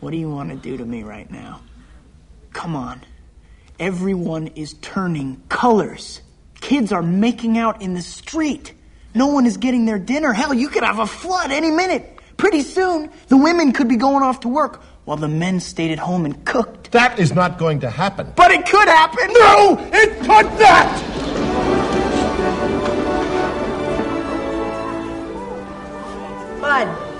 What 0.00 0.10
do 0.10 0.16
you 0.16 0.28
want 0.28 0.50
to 0.50 0.56
do 0.56 0.76
to 0.76 0.84
me 0.84 1.04
right 1.04 1.30
now? 1.30 1.60
Come 2.52 2.74
on. 2.74 3.00
Everyone 3.78 4.48
is 4.48 4.74
turning 4.74 5.42
colors. 5.48 6.20
Kids 6.60 6.92
are 6.92 7.02
making 7.02 7.56
out 7.58 7.82
in 7.82 7.94
the 7.94 8.02
street. 8.02 8.74
No 9.14 9.28
one 9.28 9.46
is 9.46 9.56
getting 9.56 9.84
their 9.84 9.98
dinner. 9.98 10.32
Hell, 10.32 10.54
you 10.54 10.68
could 10.68 10.82
have 10.82 10.98
a 10.98 11.06
flood 11.06 11.50
any 11.50 11.70
minute. 11.70 12.18
Pretty 12.36 12.62
soon, 12.62 13.10
the 13.28 13.36
women 13.36 13.72
could 13.72 13.88
be 13.88 13.96
going 13.96 14.22
off 14.22 14.40
to 14.40 14.48
work 14.48 14.82
while 15.04 15.16
the 15.16 15.28
men 15.28 15.60
stayed 15.60 15.90
at 15.90 15.98
home 15.98 16.24
and 16.24 16.44
cooked. 16.44 16.92
That 16.92 17.18
is 17.18 17.34
not 17.34 17.58
going 17.58 17.80
to 17.80 17.90
happen. 17.90 18.32
But 18.36 18.50
it 18.50 18.66
could 18.66 18.88
happen. 18.88 19.32
No, 19.32 19.76
it 19.92 20.18
could 20.20 20.46
not! 20.60 21.12
Bud. 26.60 27.11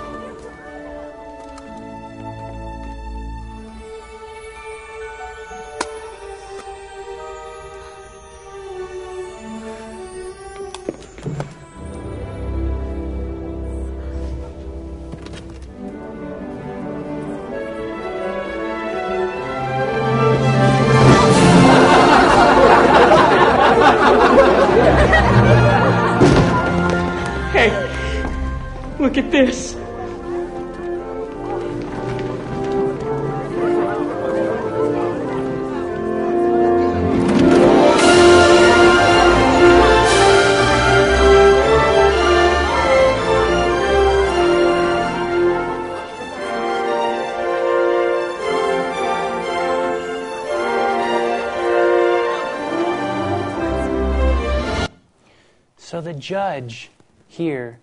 Judge 56.23 56.89
here, 57.27 57.79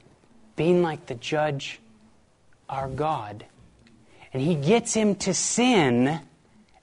being 0.56 0.82
like 0.82 1.06
the 1.06 1.14
judge, 1.14 1.78
our 2.68 2.88
God, 2.88 3.44
and 4.32 4.42
he 4.42 4.54
gets 4.54 4.94
him 4.94 5.14
to 5.16 5.34
sin, 5.34 6.20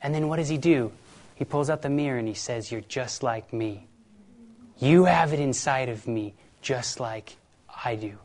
and 0.01 0.13
then 0.13 0.27
what 0.27 0.37
does 0.37 0.49
he 0.49 0.57
do? 0.57 0.91
He 1.35 1.45
pulls 1.45 1.69
out 1.69 1.81
the 1.81 1.89
mirror 1.89 2.19
and 2.19 2.27
he 2.27 2.33
says, 2.33 2.71
You're 2.71 2.81
just 2.81 3.23
like 3.23 3.51
me. 3.51 3.87
You 4.77 5.05
have 5.05 5.33
it 5.33 5.39
inside 5.39 5.89
of 5.89 6.07
me, 6.07 6.33
just 6.61 6.99
like 6.99 7.37
I 7.85 7.95
do. 7.95 8.17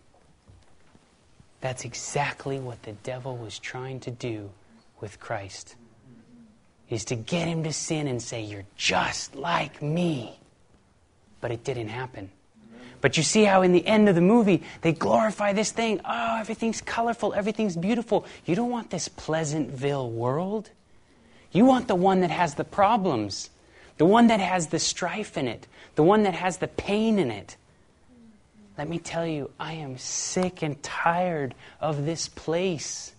That's 1.60 1.84
exactly 1.84 2.58
what 2.58 2.82
the 2.82 2.92
devil 2.92 3.36
was 3.36 3.58
trying 3.58 4.00
to 4.00 4.10
do 4.10 4.50
with 5.00 5.20
Christ. 5.20 5.76
Is 6.90 7.06
to 7.06 7.14
get 7.14 7.48
him 7.48 7.64
to 7.64 7.72
sin 7.72 8.06
and 8.06 8.20
say, 8.20 8.42
You're 8.42 8.66
just 8.76 9.34
like 9.34 9.80
me. 9.80 10.38
But 11.40 11.52
it 11.52 11.64
didn't 11.64 11.88
happen. 11.88 12.30
But 13.02 13.16
you 13.16 13.24
see 13.24 13.44
how 13.44 13.60
in 13.62 13.72
the 13.72 13.86
end 13.86 14.08
of 14.08 14.14
the 14.14 14.22
movie, 14.22 14.62
they 14.80 14.92
glorify 14.92 15.52
this 15.52 15.72
thing. 15.72 16.00
Oh, 16.04 16.38
everything's 16.38 16.80
colorful, 16.80 17.34
everything's 17.34 17.76
beautiful. 17.76 18.24
You 18.46 18.54
don't 18.54 18.70
want 18.70 18.90
this 18.90 19.08
Pleasantville 19.08 20.08
world. 20.08 20.70
You 21.50 21.66
want 21.66 21.88
the 21.88 21.96
one 21.96 22.20
that 22.20 22.30
has 22.30 22.54
the 22.54 22.64
problems, 22.64 23.50
the 23.98 24.06
one 24.06 24.28
that 24.28 24.40
has 24.40 24.68
the 24.68 24.78
strife 24.78 25.36
in 25.36 25.48
it, 25.48 25.66
the 25.96 26.04
one 26.04 26.22
that 26.22 26.34
has 26.34 26.58
the 26.58 26.68
pain 26.68 27.18
in 27.18 27.30
it. 27.30 27.56
Let 28.78 28.88
me 28.88 28.98
tell 28.98 29.26
you, 29.26 29.50
I 29.60 29.74
am 29.74 29.98
sick 29.98 30.62
and 30.62 30.80
tired 30.82 31.54
of 31.80 32.06
this 32.06 32.28
place. 32.28 33.12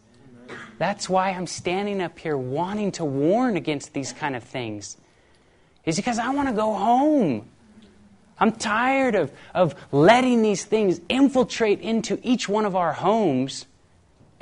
That's 0.78 1.10
why 1.10 1.30
I'm 1.32 1.46
standing 1.46 2.02
up 2.02 2.18
here 2.18 2.38
wanting 2.38 2.94
to 2.94 3.06
warn 3.06 3.58
against 3.58 3.94
these 3.94 4.14
kind 4.14 4.36
of 4.36 4.44
things. 4.44 4.98
Is 5.86 5.98
because 5.98 6.20
I 6.20 6.30
want 6.30 6.48
to 6.48 6.56
go 6.56 6.74
home. 6.74 7.50
I'm 8.44 8.52
tired 8.52 9.16
of, 9.16 9.32
of 9.54 9.74
letting 9.94 10.42
these 10.42 10.66
things 10.66 11.00
infiltrate 11.08 11.80
into 11.80 12.20
each 12.24 12.50
one 12.50 12.66
of 12.66 12.76
our 12.76 12.92
homes, 12.92 13.66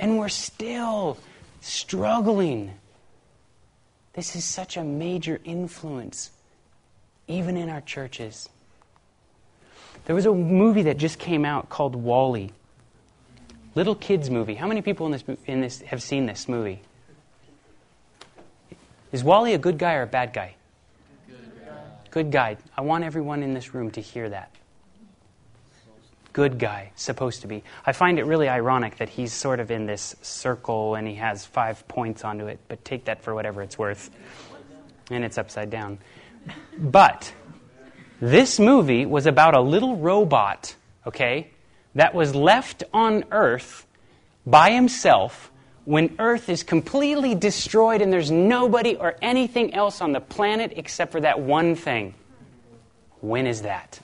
and 0.00 0.18
we're 0.18 0.28
still 0.28 1.18
struggling. 1.60 2.72
This 4.14 4.34
is 4.34 4.44
such 4.44 4.76
a 4.76 4.82
major 4.82 5.40
influence, 5.44 6.32
even 7.28 7.56
in 7.56 7.68
our 7.68 7.80
churches. 7.80 8.48
There 10.06 10.16
was 10.16 10.26
a 10.26 10.34
movie 10.34 10.82
that 10.82 10.96
just 10.96 11.20
came 11.20 11.44
out 11.44 11.68
called 11.68 11.94
WALL-E. 11.94 12.50
Little 13.76 13.94
kids 13.94 14.30
movie. 14.30 14.54
How 14.54 14.66
many 14.66 14.82
people 14.82 15.06
in 15.06 15.12
this, 15.12 15.22
in 15.46 15.60
this 15.60 15.80
have 15.82 16.02
seen 16.02 16.26
this 16.26 16.48
movie? 16.48 16.82
Is 19.12 19.22
WALL-E 19.22 19.54
a 19.54 19.58
good 19.58 19.78
guy 19.78 19.94
or 19.94 20.02
a 20.02 20.08
bad 20.08 20.32
guy? 20.32 20.56
Good 22.12 22.30
guy. 22.30 22.58
I 22.76 22.82
want 22.82 23.04
everyone 23.04 23.42
in 23.42 23.54
this 23.54 23.72
room 23.72 23.90
to 23.92 24.02
hear 24.02 24.28
that. 24.28 24.54
Good 26.34 26.58
guy, 26.58 26.92
supposed 26.94 27.40
to 27.40 27.46
be. 27.46 27.64
I 27.86 27.92
find 27.92 28.18
it 28.18 28.24
really 28.24 28.50
ironic 28.50 28.96
that 28.98 29.08
he's 29.08 29.32
sort 29.32 29.60
of 29.60 29.70
in 29.70 29.86
this 29.86 30.14
circle 30.20 30.94
and 30.94 31.08
he 31.08 31.14
has 31.14 31.46
five 31.46 31.88
points 31.88 32.22
onto 32.22 32.46
it, 32.48 32.60
but 32.68 32.84
take 32.84 33.06
that 33.06 33.22
for 33.22 33.34
whatever 33.34 33.62
it's 33.62 33.78
worth. 33.78 34.10
And 35.10 35.24
it's 35.24 35.38
upside 35.38 35.70
down. 35.70 35.98
But 36.78 37.32
this 38.20 38.58
movie 38.58 39.06
was 39.06 39.24
about 39.24 39.54
a 39.54 39.60
little 39.60 39.96
robot, 39.96 40.74
okay, 41.06 41.50
that 41.94 42.14
was 42.14 42.34
left 42.34 42.84
on 42.92 43.24
Earth 43.30 43.86
by 44.46 44.70
himself 44.70 45.50
when 45.84 46.14
Earth 46.18 46.48
is 46.48 46.62
completely 46.62 47.34
destroyed 47.34 48.02
and 48.02 48.12
there's 48.12 48.30
nobody 48.30 48.96
or 48.96 49.16
anything 49.20 49.74
else 49.74 50.00
on 50.00 50.12
the 50.12 50.20
planet 50.20 50.74
except 50.76 51.12
for 51.12 51.20
that 51.20 51.40
one 51.40 51.74
thing. 51.74 52.14
When 53.20 53.46
is 53.46 53.62
that? 53.62 53.98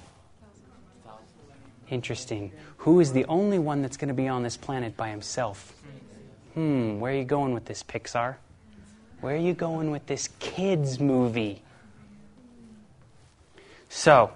Interesting. 1.90 2.52
Who 2.78 3.00
is 3.00 3.12
the 3.12 3.24
only 3.26 3.58
one 3.58 3.82
that's 3.82 3.96
going 3.96 4.08
to 4.08 4.14
be 4.14 4.28
on 4.28 4.42
this 4.42 4.56
planet 4.56 4.96
by 4.96 5.10
himself? 5.10 5.72
Hmm, 6.54 7.00
where 7.00 7.12
are 7.12 7.16
you 7.16 7.24
going 7.24 7.54
with 7.54 7.64
this, 7.64 7.82
Pixar? 7.82 8.36
Where 9.20 9.34
are 9.34 9.38
you 9.40 9.54
going 9.54 9.90
with 9.90 10.06
this 10.06 10.28
kids 10.38 11.00
movie? 11.00 11.62
So, 13.88 14.32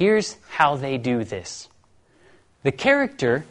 Here's 0.00 0.38
how 0.48 0.76
they 0.76 0.96
do 0.96 1.24
this 1.24 1.68
the 2.62 2.72
character 2.72 3.44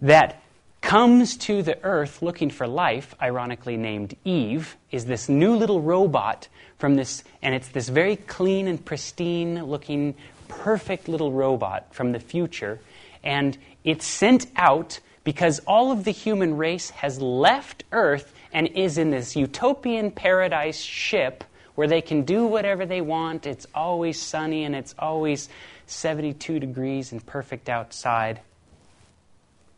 that 0.00 0.40
comes 0.86 1.36
to 1.36 1.64
the 1.64 1.82
earth 1.82 2.22
looking 2.22 2.48
for 2.48 2.64
life, 2.64 3.12
ironically 3.20 3.76
named 3.76 4.16
Eve, 4.24 4.76
is 4.92 5.04
this 5.04 5.28
new 5.28 5.56
little 5.56 5.82
robot 5.82 6.46
from 6.78 6.94
this, 6.94 7.24
and 7.42 7.56
it's 7.56 7.66
this 7.70 7.88
very 7.88 8.14
clean 8.14 8.68
and 8.68 8.84
pristine 8.84 9.64
looking, 9.64 10.14
perfect 10.46 11.08
little 11.08 11.32
robot 11.32 11.92
from 11.92 12.12
the 12.12 12.20
future. 12.20 12.78
And 13.24 13.58
it's 13.82 14.06
sent 14.06 14.46
out 14.54 15.00
because 15.24 15.58
all 15.66 15.90
of 15.90 16.04
the 16.04 16.12
human 16.12 16.56
race 16.56 16.90
has 16.90 17.20
left 17.20 17.82
Earth 17.90 18.32
and 18.52 18.68
is 18.68 18.96
in 18.96 19.10
this 19.10 19.34
utopian 19.34 20.12
paradise 20.12 20.78
ship 20.78 21.42
where 21.74 21.88
they 21.88 22.00
can 22.00 22.22
do 22.22 22.46
whatever 22.46 22.86
they 22.86 23.00
want. 23.00 23.44
It's 23.44 23.66
always 23.74 24.22
sunny 24.22 24.62
and 24.62 24.76
it's 24.76 24.94
always 25.00 25.48
72 25.86 26.60
degrees 26.60 27.10
and 27.10 27.26
perfect 27.26 27.68
outside. 27.68 28.38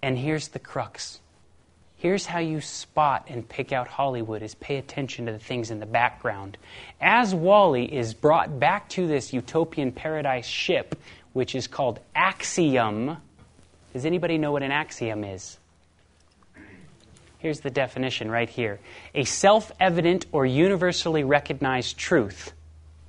And 0.03 0.17
here's 0.17 0.49
the 0.49 0.59
crux. 0.59 1.21
Here's 1.97 2.27
how 2.27 2.39
you 2.39 2.61
spot 2.61 3.27
and 3.29 3.49
pick 3.49 3.73
out 3.73 3.89
Hollywood 3.89 4.43
is 4.43 4.55
pay 4.55 4.77
attention 4.77 5.27
to 5.27 5.33
the 5.33 5.39
things 5.39 5.73
in 5.73 5.81
the 5.81 5.87
background. 5.87 6.57
As 7.01 7.35
WALL-E 7.35 7.85
is 7.85 8.15
brought 8.15 8.61
back 8.61 8.89
to 8.91 9.09
this 9.09 9.33
utopian 9.33 9.91
paradise 9.91 10.47
ship, 10.47 10.95
which 11.33 11.57
is 11.57 11.67
called 11.67 11.99
Axiom, 12.15 13.17
does 13.93 14.07
anybody 14.07 14.39
know 14.39 14.53
what 14.53 14.63
an 14.63 14.71
axiom 14.71 15.25
is? 15.25 15.59
Here's 17.39 17.61
the 17.61 17.71
definition 17.71 18.31
right 18.31 18.49
here 18.49 18.79
a 19.15 19.25
self 19.25 19.73
evident 19.81 20.27
or 20.31 20.47
universally 20.47 21.25
recognized 21.25 21.97
truth. 21.97 22.53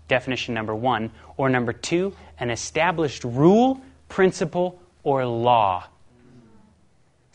Definition 0.08 0.56
number 0.56 0.74
one. 0.74 1.12
Or 1.38 1.50
number 1.50 1.74
two, 1.74 2.16
an 2.40 2.50
established 2.50 3.24
rule, 3.24 3.82
principle, 4.08 4.82
or 5.04 5.26
law. 5.26 5.86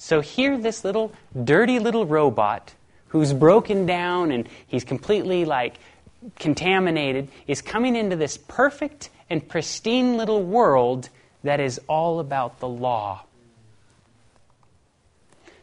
So 0.05 0.21
here, 0.21 0.59
this 0.59 0.85
little 0.85 1.15
dirty 1.45 1.79
little 1.79 2.05
robot 2.05 2.75
who's 3.07 3.33
broken 3.33 3.87
down 3.87 4.33
and 4.33 4.47
he's 4.67 4.85
completely 4.85 5.47
like 5.47 5.77
contaminated 6.39 7.29
is 7.47 7.63
coming 7.63 7.97
into 7.97 8.15
this 8.15 8.37
perfect 8.37 9.09
and 9.31 9.49
pristine 9.49 10.19
little 10.19 10.43
world 10.43 11.09
that 11.43 11.59
is 11.59 11.81
all 11.89 12.21
about 12.21 12.61
the 12.61 12.69
law. 12.69 13.23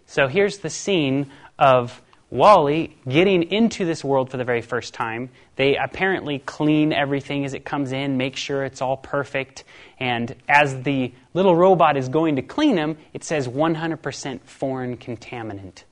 So 0.07 0.27
here's 0.27 0.57
the 0.57 0.71
scene 0.71 1.29
of 1.59 2.01
WALL-E 2.31 2.95
getting 3.07 3.51
into 3.51 3.83
this 3.83 4.05
world 4.05 4.31
for 4.31 4.37
the 4.37 4.45
very 4.45 4.61
first 4.61 4.93
time. 4.93 5.29
They 5.57 5.75
apparently 5.75 6.39
clean 6.39 6.93
everything 6.93 7.43
as 7.43 7.53
it 7.53 7.65
comes 7.65 7.91
in, 7.91 8.15
make 8.15 8.37
sure 8.37 8.63
it's 8.63 8.81
all 8.81 8.95
perfect. 8.95 9.65
And 9.99 10.33
as 10.47 10.81
the 10.83 11.13
little 11.33 11.55
robot 11.55 11.97
is 11.97 12.07
going 12.07 12.37
to 12.37 12.41
clean 12.41 12.77
him, 12.77 12.97
it 13.13 13.25
says 13.25 13.49
100% 13.49 14.41
foreign 14.45 14.95
contaminant. 14.95 15.83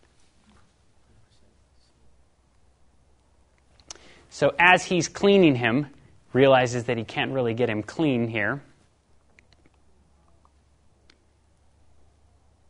So 4.30 4.54
as 4.58 4.86
he's 4.86 5.10
cleaning 5.10 5.56
him, 5.56 5.88
realizes 6.32 6.86
that 6.86 6.98
he 6.98 7.04
can't 7.04 7.34
really 7.34 7.54
get 7.54 7.70
him 7.70 7.84
clean 7.84 8.30
here. 8.30 8.64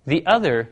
The 0.08 0.26
other 0.26 0.72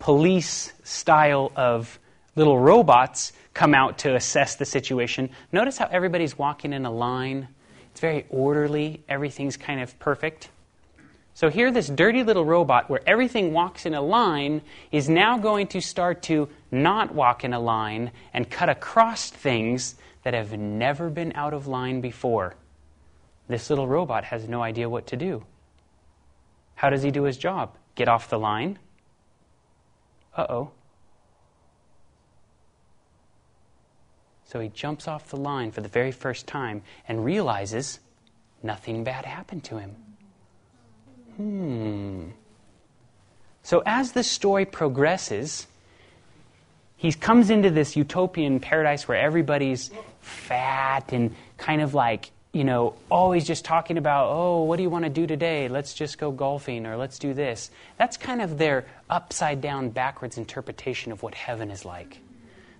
police 0.00 0.72
style 0.82 1.52
of 1.54 2.00
little 2.34 2.58
robots 2.58 3.32
come 3.54 3.74
out 3.74 3.98
to 3.98 4.14
assess 4.14 4.56
the 4.56 4.64
situation. 4.64 5.30
Notice 5.52 5.78
how 5.78 5.88
everybody's 5.90 6.38
walking 6.38 6.72
in 6.72 6.86
a 6.86 6.90
line. 6.90 7.48
It's 7.90 8.00
very 8.00 8.26
orderly, 8.30 9.02
everything's 9.08 9.56
kind 9.56 9.80
of 9.80 9.98
perfect. 9.98 10.50
So 11.34 11.48
here, 11.48 11.70
this 11.70 11.88
dirty 11.88 12.22
little 12.22 12.44
robot, 12.44 12.90
where 12.90 13.00
everything 13.06 13.52
walks 13.52 13.86
in 13.86 13.94
a 13.94 14.02
line, 14.02 14.60
is 14.90 15.08
now 15.08 15.38
going 15.38 15.66
to 15.68 15.80
start 15.80 16.22
to 16.24 16.48
not 16.70 17.14
walk 17.14 17.44
in 17.44 17.54
a 17.54 17.60
line 17.60 18.12
and 18.34 18.50
cut 18.50 18.68
across 18.68 19.30
things 19.30 19.94
that 20.24 20.34
have 20.34 20.52
never 20.58 21.08
been 21.08 21.32
out 21.34 21.54
of 21.54 21.66
line 21.66 22.00
before. 22.00 22.54
This 23.48 23.70
little 23.70 23.88
robot 23.88 24.24
has 24.24 24.46
no 24.46 24.62
idea 24.62 24.88
what 24.88 25.06
to 25.08 25.16
do. 25.16 25.44
How 26.74 26.90
does 26.90 27.02
he 27.02 27.10
do 27.10 27.24
his 27.24 27.38
job? 27.38 27.76
Get 27.94 28.08
off 28.08 28.28
the 28.28 28.38
line? 28.38 28.78
Uh 30.36 30.46
oh. 30.48 30.70
So 34.52 34.60
he 34.60 34.68
jumps 34.68 35.08
off 35.08 35.30
the 35.30 35.38
line 35.38 35.70
for 35.72 35.80
the 35.80 35.88
very 35.88 36.12
first 36.12 36.46
time 36.46 36.82
and 37.08 37.24
realizes 37.24 38.00
nothing 38.62 39.02
bad 39.02 39.24
happened 39.24 39.64
to 39.64 39.78
him. 39.78 39.96
Hmm. 41.38 42.28
So 43.62 43.82
as 43.86 44.12
the 44.12 44.22
story 44.22 44.66
progresses, 44.66 45.66
he 46.98 47.14
comes 47.14 47.48
into 47.48 47.70
this 47.70 47.96
utopian 47.96 48.60
paradise 48.60 49.08
where 49.08 49.18
everybody's 49.18 49.90
fat 50.20 51.14
and 51.14 51.34
kind 51.56 51.80
of 51.80 51.94
like 51.94 52.30
you 52.52 52.64
know, 52.64 52.94
always 53.10 53.46
just 53.46 53.64
talking 53.64 53.96
about, 53.96 54.28
oh, 54.28 54.64
what 54.64 54.76
do 54.76 54.82
you 54.82 54.90
want 54.90 55.06
to 55.06 55.10
do 55.10 55.26
today? 55.26 55.68
Let's 55.68 55.94
just 55.94 56.18
go 56.18 56.30
golfing 56.30 56.84
or 56.84 56.98
let's 56.98 57.18
do 57.18 57.32
this. 57.32 57.70
That's 57.96 58.18
kind 58.18 58.42
of 58.42 58.58
their 58.58 58.84
upside 59.08 59.62
down, 59.62 59.88
backwards 59.88 60.36
interpretation 60.36 61.12
of 61.12 61.22
what 61.22 61.34
heaven 61.34 61.70
is 61.70 61.86
like. 61.86 62.18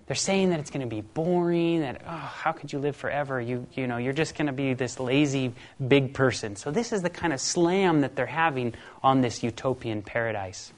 They're 0.05 0.15
saying 0.15 0.49
that 0.49 0.59
it's 0.59 0.69
going 0.69 0.87
to 0.87 0.95
be 0.95 1.01
boring, 1.01 1.79
that, 1.81 2.01
oh, 2.05 2.09
how 2.09 2.51
could 2.51 2.73
you 2.73 2.79
live 2.79 2.95
forever? 2.95 3.39
You, 3.39 3.65
you 3.73 3.87
know, 3.87 3.97
you're 3.97 4.13
just 4.13 4.35
going 4.35 4.47
to 4.47 4.53
be 4.53 4.73
this 4.73 4.99
lazy 4.99 5.53
big 5.87 6.13
person. 6.13 6.57
So, 6.57 6.71
this 6.71 6.91
is 6.91 7.01
the 7.01 7.09
kind 7.09 7.31
of 7.31 7.39
slam 7.39 8.01
that 8.01 8.15
they're 8.15 8.25
having 8.25 8.73
on 9.01 9.21
this 9.21 9.43
utopian 9.43 10.01
paradise. 10.01 10.73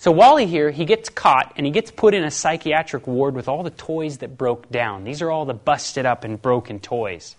So 0.00 0.12
WALL-E 0.12 0.46
here, 0.46 0.70
he 0.70 0.84
gets 0.84 1.08
caught 1.08 1.54
and 1.56 1.66
he 1.66 1.72
gets 1.72 1.90
put 1.90 2.14
in 2.14 2.22
a 2.22 2.30
psychiatric 2.30 3.08
ward 3.08 3.34
with 3.34 3.48
all 3.48 3.64
the 3.64 3.70
toys 3.70 4.18
that 4.18 4.38
broke 4.38 4.70
down. 4.70 5.02
These 5.02 5.22
are 5.22 5.30
all 5.30 5.44
the 5.44 5.54
busted 5.54 6.06
up 6.06 6.22
and 6.22 6.40
broken 6.40 6.78
toys. 6.78 7.34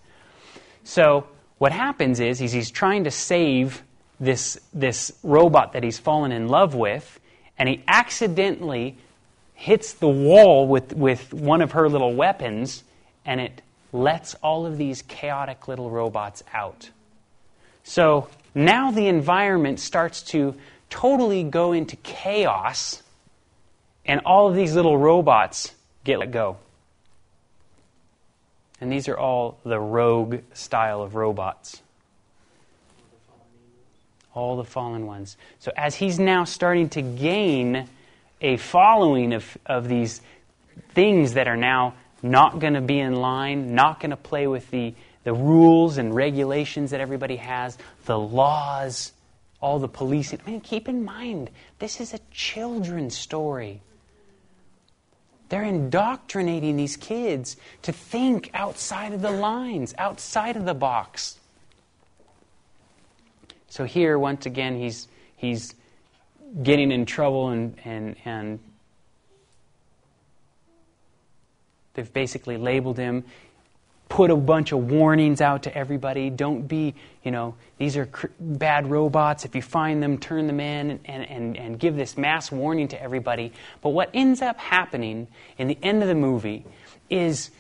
So 0.84 1.26
what 1.58 1.72
happens 1.72 2.20
is 2.20 2.38
he's, 2.38 2.52
he's 2.52 2.70
trying 2.70 3.06
to 3.06 3.12
save 3.12 3.82
this, 4.20 4.60
this 4.74 5.14
robot 5.24 5.72
that 5.72 5.84
he's 5.84 6.00
fallen 6.00 6.34
in 6.34 6.50
love 6.50 6.76
with, 6.76 7.22
and 7.58 7.70
he 7.70 7.82
accidentally 7.88 8.98
hits 9.60 9.92
the 9.92 10.08
wall 10.08 10.66
with, 10.66 10.94
with 10.94 11.34
one 11.34 11.62
of 11.62 11.74
her 11.74 11.90
little 11.90 12.16
weapons, 12.16 12.82
and 13.26 13.42
it 13.42 13.62
lets 13.92 14.34
all 14.36 14.66
of 14.66 14.78
these 14.78 15.02
chaotic 15.02 15.68
little 15.68 15.92
robots 15.92 16.42
out. 16.54 16.90
So 17.84 18.30
now 18.56 18.90
the 18.92 19.08
environment 19.08 19.82
starts 19.82 20.22
to 20.32 20.56
totally 20.90 21.44
go 21.44 21.74
into 21.74 21.98
chaos, 21.98 23.04
and 24.06 24.22
all 24.26 24.48
of 24.48 24.56
these 24.56 24.74
little 24.76 24.98
robots 24.98 25.76
get 26.06 26.20
let 26.20 26.32
go. 26.32 26.56
And 28.80 28.90
these 28.90 29.10
are 29.10 29.18
all 29.18 29.60
the 29.66 29.78
rogue 29.78 30.38
style 30.54 31.02
of 31.02 31.16
robots. 31.16 31.82
All 34.34 34.56
the 34.56 34.64
fallen 34.64 35.06
ones. 35.06 35.36
So, 35.60 35.74
as 35.76 35.96
he's 35.96 36.18
now 36.18 36.46
starting 36.46 36.88
to 36.92 37.02
gain 37.02 37.90
a 38.42 38.58
following 38.58 39.34
of, 39.34 39.58
of 39.66 39.88
these 39.88 40.22
things 40.94 41.34
that 41.34 41.48
are 41.48 41.58
now 41.58 41.96
not 42.22 42.60
going 42.60 42.74
to 42.74 42.82
be 42.82 43.00
in 43.00 43.16
line, 43.16 43.76
not 43.76 44.00
going 44.00 44.12
to 44.12 44.18
play 44.18 44.48
with 44.48 44.70
the, 44.72 44.94
the 45.24 45.34
rules 45.34 45.98
and 45.98 46.14
regulations 46.14 46.92
that 46.92 47.02
everybody 47.02 47.38
has, 47.38 47.78
the 48.06 48.18
laws 48.18 49.12
all 49.62 49.80
the 49.80 49.88
policing. 49.88 50.40
I 50.46 50.52
mean, 50.52 50.62
keep 50.62 50.88
in 50.88 51.04
mind, 51.04 51.50
this 51.80 52.00
is 52.00 52.14
a 52.14 52.20
children's 52.32 53.18
story. 53.18 53.82
They're 55.50 55.64
indoctrinating 55.64 56.78
these 56.78 56.96
kids 56.96 57.58
to 57.82 57.92
think 57.92 58.52
outside 58.54 59.14
of 59.14 59.22
the 59.22 59.32
lines, 59.32 59.94
outside 59.98 60.56
of 60.56 60.66
the 60.66 60.74
box. 60.74 61.38
So 63.68 63.84
here, 63.84 64.18
once 64.18 64.46
again, 64.46 64.80
he's, 64.80 65.08
he's 65.36 65.76
getting 66.64 66.92
in 66.92 67.06
trouble 67.06 67.50
and, 67.50 67.76
and, 67.86 68.16
and 68.26 68.60
they've 71.94 72.12
basically 72.12 72.58
labeled 72.58 72.98
him 72.98 73.24
put 74.10 74.32
a 74.32 74.36
bunch 74.36 74.72
of 74.72 74.90
warnings 74.92 75.40
out 75.40 75.64
to 75.64 75.78
everybody. 75.78 76.32
Don't 76.32 76.68
be, 76.68 76.96
you 77.24 77.30
know, 77.30 77.54
these 77.78 77.96
are 77.96 78.08
cr- 78.08 78.28
bad 78.40 78.90
robots. 78.90 79.46
If 79.46 79.56
you 79.56 79.62
find 79.62 80.02
them, 80.02 80.18
turn 80.18 80.48
them 80.48 80.60
in 80.60 81.00
and, 81.06 81.30
and, 81.30 81.56
and 81.56 81.80
give 81.80 81.96
this 81.96 82.18
mass 82.18 82.52
warning 82.52 82.88
to 82.90 83.02
everybody. 83.02 83.54
But 83.82 83.90
what 83.90 84.10
ends 84.14 84.42
up 84.42 84.60
happening 84.60 85.28
in 85.60 85.68
the 85.68 85.78
end 85.84 86.02
of 86.02 86.10
the 86.10 86.16
movie 86.16 86.66
is 87.10 87.52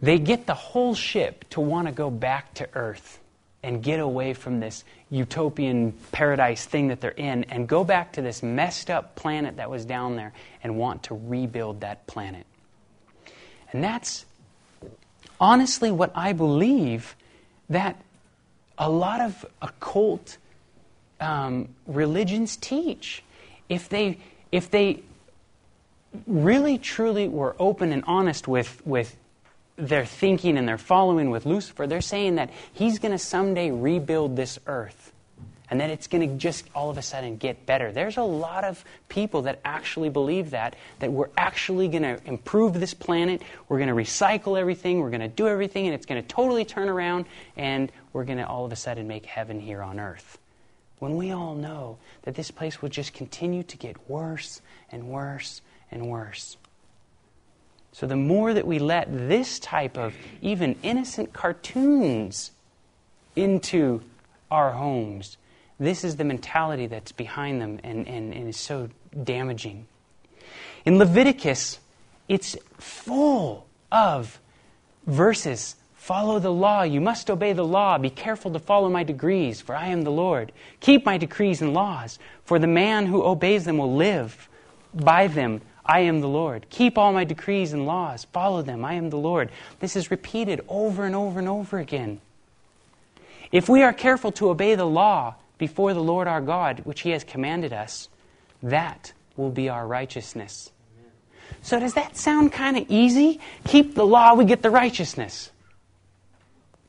they 0.00 0.18
get 0.18 0.46
the 0.46 0.54
whole 0.54 0.94
ship 0.94 1.44
to 1.50 1.60
want 1.60 1.88
to 1.88 1.92
go 1.92 2.10
back 2.10 2.54
to 2.54 2.68
Earth 2.72 3.18
and 3.66 3.82
get 3.82 3.98
away 3.98 4.32
from 4.32 4.60
this 4.60 4.84
utopian 5.10 5.92
paradise 6.12 6.64
thing 6.64 6.86
that 6.86 7.00
they're 7.00 7.10
in 7.10 7.42
and 7.44 7.66
go 7.66 7.82
back 7.82 8.12
to 8.12 8.22
this 8.22 8.40
messed 8.40 8.90
up 8.90 9.16
planet 9.16 9.56
that 9.56 9.68
was 9.68 9.84
down 9.84 10.14
there 10.14 10.32
and 10.62 10.76
want 10.76 11.02
to 11.02 11.20
rebuild 11.26 11.80
that 11.80 12.06
planet. 12.06 12.46
And 13.72 13.82
that's 13.82 14.24
honestly 15.40 15.90
what 15.90 16.12
I 16.14 16.32
believe 16.32 17.16
that 17.68 18.00
a 18.78 18.88
lot 18.88 19.20
of 19.20 19.44
occult 19.60 20.38
um, 21.20 21.68
religions 21.88 22.56
teach. 22.56 23.24
If 23.68 23.88
they, 23.88 24.18
if 24.52 24.70
they 24.70 25.02
really 26.28 26.78
truly 26.78 27.26
were 27.26 27.56
open 27.58 27.90
and 27.90 28.04
honest 28.06 28.46
with, 28.46 28.80
with 28.86 29.16
their 29.76 30.04
thinking 30.04 30.56
and 30.56 30.66
their 30.66 30.78
following 30.78 31.30
with 31.30 31.46
Lucifer, 31.46 31.86
they're 31.86 32.00
saying 32.00 32.36
that 32.36 32.50
he's 32.72 32.98
going 32.98 33.12
to 33.12 33.18
someday 33.18 33.70
rebuild 33.70 34.36
this 34.36 34.58
earth 34.66 35.12
and 35.70 35.80
that 35.80 35.90
it's 35.90 36.06
going 36.06 36.28
to 36.28 36.36
just 36.36 36.64
all 36.74 36.90
of 36.90 36.98
a 36.98 37.02
sudden 37.02 37.36
get 37.36 37.66
better. 37.66 37.90
There's 37.90 38.16
a 38.16 38.22
lot 38.22 38.64
of 38.64 38.84
people 39.08 39.42
that 39.42 39.60
actually 39.64 40.10
believe 40.10 40.50
that, 40.50 40.76
that 41.00 41.12
we're 41.12 41.30
actually 41.36 41.88
going 41.88 42.04
to 42.04 42.20
improve 42.24 42.74
this 42.74 42.94
planet, 42.94 43.42
we're 43.68 43.78
going 43.78 43.88
to 43.88 43.94
recycle 43.94 44.58
everything, 44.58 45.00
we're 45.00 45.10
going 45.10 45.20
to 45.20 45.28
do 45.28 45.48
everything, 45.48 45.86
and 45.86 45.94
it's 45.94 46.06
going 46.06 46.22
to 46.22 46.28
totally 46.28 46.64
turn 46.64 46.88
around, 46.88 47.26
and 47.56 47.90
we're 48.12 48.24
going 48.24 48.38
to 48.38 48.46
all 48.46 48.64
of 48.64 48.72
a 48.72 48.76
sudden 48.76 49.08
make 49.08 49.26
heaven 49.26 49.58
here 49.60 49.82
on 49.82 49.98
earth. 49.98 50.38
When 50.98 51.16
we 51.16 51.32
all 51.32 51.54
know 51.54 51.98
that 52.22 52.36
this 52.36 52.50
place 52.50 52.80
will 52.80 52.88
just 52.88 53.12
continue 53.12 53.62
to 53.64 53.76
get 53.76 54.08
worse 54.08 54.62
and 54.90 55.08
worse 55.08 55.60
and 55.90 56.08
worse. 56.08 56.56
So, 57.96 58.06
the 58.06 58.14
more 58.14 58.52
that 58.52 58.66
we 58.66 58.78
let 58.78 59.08
this 59.10 59.58
type 59.58 59.96
of 59.96 60.12
even 60.42 60.76
innocent 60.82 61.32
cartoons 61.32 62.50
into 63.34 64.02
our 64.50 64.72
homes, 64.72 65.38
this 65.80 66.04
is 66.04 66.16
the 66.16 66.24
mentality 66.24 66.88
that's 66.88 67.12
behind 67.12 67.62
them 67.62 67.80
and, 67.82 68.06
and, 68.06 68.34
and 68.34 68.50
is 68.50 68.58
so 68.58 68.90
damaging. 69.24 69.86
In 70.84 70.98
Leviticus, 70.98 71.80
it's 72.28 72.54
full 72.76 73.66
of 73.90 74.40
verses 75.06 75.76
Follow 76.06 76.38
the 76.38 76.52
law. 76.52 76.82
You 76.82 77.00
must 77.00 77.28
obey 77.30 77.52
the 77.52 77.64
law. 77.64 77.98
Be 77.98 78.10
careful 78.10 78.52
to 78.52 78.60
follow 78.60 78.88
my 78.88 79.02
decrees, 79.02 79.60
for 79.60 79.74
I 79.74 79.88
am 79.88 80.02
the 80.02 80.12
Lord. 80.12 80.52
Keep 80.78 81.04
my 81.04 81.18
decrees 81.18 81.60
and 81.60 81.74
laws, 81.74 82.20
for 82.44 82.60
the 82.60 82.68
man 82.68 83.06
who 83.06 83.24
obeys 83.24 83.64
them 83.64 83.78
will 83.78 83.92
live 83.92 84.48
by 84.94 85.26
them. 85.26 85.62
I 85.86 86.00
am 86.00 86.20
the 86.20 86.28
Lord. 86.28 86.66
Keep 86.68 86.98
all 86.98 87.12
my 87.12 87.24
decrees 87.24 87.72
and 87.72 87.86
laws. 87.86 88.24
Follow 88.32 88.62
them. 88.62 88.84
I 88.84 88.94
am 88.94 89.10
the 89.10 89.16
Lord. 89.16 89.50
This 89.78 89.94
is 89.94 90.10
repeated 90.10 90.60
over 90.68 91.04
and 91.04 91.14
over 91.14 91.38
and 91.38 91.48
over 91.48 91.78
again. 91.78 92.20
If 93.52 93.68
we 93.68 93.82
are 93.82 93.92
careful 93.92 94.32
to 94.32 94.50
obey 94.50 94.74
the 94.74 94.86
law 94.86 95.36
before 95.58 95.94
the 95.94 96.02
Lord 96.02 96.26
our 96.26 96.40
God, 96.40 96.80
which 96.80 97.02
he 97.02 97.10
has 97.10 97.22
commanded 97.22 97.72
us, 97.72 98.08
that 98.62 99.12
will 99.36 99.50
be 99.50 99.68
our 99.68 99.86
righteousness. 99.86 100.70
So, 101.62 101.78
does 101.78 101.94
that 101.94 102.16
sound 102.16 102.52
kind 102.52 102.76
of 102.76 102.86
easy? 102.88 103.40
Keep 103.66 103.94
the 103.94 104.06
law, 104.06 104.34
we 104.34 104.44
get 104.44 104.62
the 104.62 104.70
righteousness. 104.70 105.50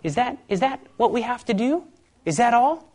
Is 0.03 0.15
that, 0.15 0.37
is 0.49 0.59
that 0.61 0.79
what 0.97 1.11
we 1.11 1.21
have 1.21 1.45
to 1.45 1.53
do? 1.53 1.83
Is 2.25 2.37
that 2.37 2.53
all? 2.53 2.91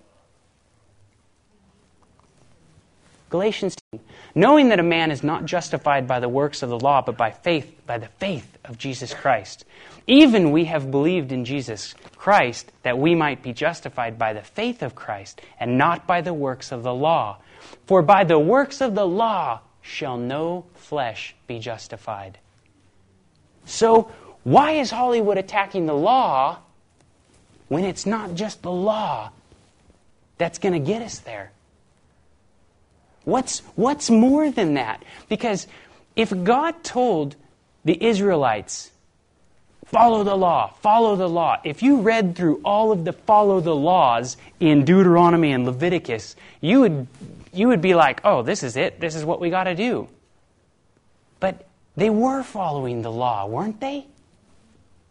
Galatians 3.32 3.76
2. 3.92 4.00
Knowing 4.34 4.68
that 4.68 4.78
a 4.78 4.84
man 4.84 5.10
is 5.10 5.22
not 5.22 5.46
justified 5.46 6.06
by 6.06 6.20
the 6.20 6.28
works 6.28 6.62
of 6.62 6.68
the 6.68 6.78
law, 6.78 7.00
but 7.00 7.16
by 7.16 7.30
faith, 7.30 7.80
by 7.86 7.96
the 7.96 8.06
faith 8.06 8.58
of 8.66 8.76
Jesus 8.76 9.14
Christ. 9.14 9.64
Even 10.06 10.52
we 10.52 10.66
have 10.66 10.90
believed 10.90 11.32
in 11.32 11.46
Jesus 11.46 11.94
Christ 12.14 12.70
that 12.82 12.98
we 12.98 13.14
might 13.14 13.42
be 13.42 13.54
justified 13.54 14.18
by 14.18 14.34
the 14.34 14.42
faith 14.42 14.82
of 14.82 14.94
Christ 14.94 15.40
and 15.58 15.78
not 15.78 16.06
by 16.06 16.20
the 16.20 16.34
works 16.34 16.72
of 16.72 16.82
the 16.82 16.94
law. 16.94 17.38
For 17.86 18.02
by 18.02 18.24
the 18.24 18.38
works 18.38 18.82
of 18.82 18.94
the 18.94 19.06
law 19.06 19.60
shall 19.80 20.18
no 20.18 20.66
flesh 20.74 21.34
be 21.46 21.58
justified. 21.58 22.38
So, 23.64 24.12
why 24.44 24.72
is 24.72 24.90
Hollywood 24.90 25.38
attacking 25.38 25.86
the 25.86 25.94
law 25.94 26.58
when 27.68 27.84
it's 27.84 28.04
not 28.04 28.34
just 28.34 28.60
the 28.60 28.72
law 28.72 29.30
that's 30.36 30.58
going 30.58 30.74
to 30.74 30.80
get 30.80 31.00
us 31.00 31.20
there? 31.20 31.52
What's, 33.24 33.60
what's 33.76 34.10
more 34.10 34.50
than 34.50 34.74
that? 34.74 35.02
Because 35.28 35.66
if 36.16 36.32
God 36.44 36.82
told 36.82 37.36
the 37.84 38.02
Israelites, 38.04 38.90
follow 39.86 40.24
the 40.24 40.34
law, 40.34 40.72
follow 40.80 41.16
the 41.16 41.28
law, 41.28 41.60
if 41.64 41.82
you 41.82 42.00
read 42.00 42.34
through 42.36 42.60
all 42.64 42.90
of 42.90 43.04
the 43.04 43.12
follow 43.12 43.60
the 43.60 43.74
laws 43.74 44.36
in 44.58 44.84
Deuteronomy 44.84 45.52
and 45.52 45.64
Leviticus, 45.64 46.34
you 46.60 46.80
would, 46.80 47.06
you 47.52 47.68
would 47.68 47.80
be 47.80 47.94
like, 47.94 48.20
oh, 48.24 48.42
this 48.42 48.62
is 48.62 48.76
it, 48.76 49.00
this 49.00 49.14
is 49.14 49.24
what 49.24 49.40
we 49.40 49.50
got 49.50 49.64
to 49.64 49.74
do. 49.74 50.08
But 51.38 51.66
they 51.96 52.10
were 52.10 52.42
following 52.42 53.02
the 53.02 53.12
law, 53.12 53.46
weren't 53.46 53.80
they? 53.80 54.06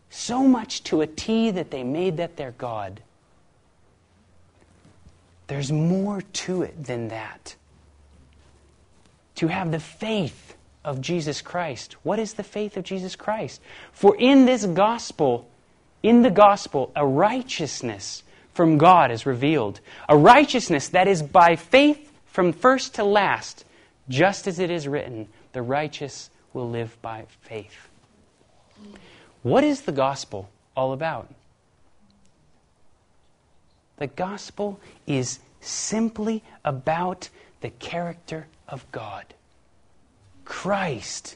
So 0.09 0.43
much 0.43 0.84
to 0.86 1.01
a 1.01 1.07
T 1.07 1.51
that 1.51 1.72
they 1.72 1.84
made 1.84 2.18
that 2.18 2.36
their 2.36 2.51
God. 2.51 3.01
There's 5.47 5.72
more 5.72 6.22
to 6.22 6.64
it 6.64 6.84
than 6.84 7.09
that 7.09 7.55
to 9.41 9.47
have 9.47 9.71
the 9.71 9.79
faith 9.79 10.55
of 10.85 11.01
Jesus 11.01 11.41
Christ. 11.41 11.93
What 12.03 12.19
is 12.19 12.33
the 12.33 12.43
faith 12.43 12.77
of 12.77 12.83
Jesus 12.83 13.15
Christ? 13.15 13.59
For 13.91 14.15
in 14.15 14.45
this 14.45 14.67
gospel, 14.67 15.49
in 16.03 16.21
the 16.21 16.29
gospel, 16.29 16.91
a 16.95 17.03
righteousness 17.03 18.21
from 18.53 18.77
God 18.77 19.09
is 19.09 19.25
revealed. 19.25 19.79
A 20.07 20.15
righteousness 20.15 20.89
that 20.89 21.07
is 21.07 21.23
by 21.23 21.55
faith 21.55 22.11
from 22.27 22.53
first 22.53 22.93
to 22.95 23.03
last, 23.03 23.65
just 24.09 24.45
as 24.45 24.59
it 24.59 24.69
is 24.69 24.87
written, 24.87 25.27
the 25.53 25.63
righteous 25.63 26.29
will 26.53 26.69
live 26.69 26.95
by 27.01 27.25
faith. 27.41 27.89
What 29.41 29.63
is 29.63 29.81
the 29.81 29.91
gospel 29.91 30.51
all 30.77 30.93
about? 30.93 31.34
The 33.97 34.05
gospel 34.05 34.80
is 35.07 35.39
simply 35.61 36.43
about 36.63 37.30
the 37.61 37.72
character 37.72 38.45
of 38.72 38.89
God. 38.91 39.26
Christ 40.45 41.35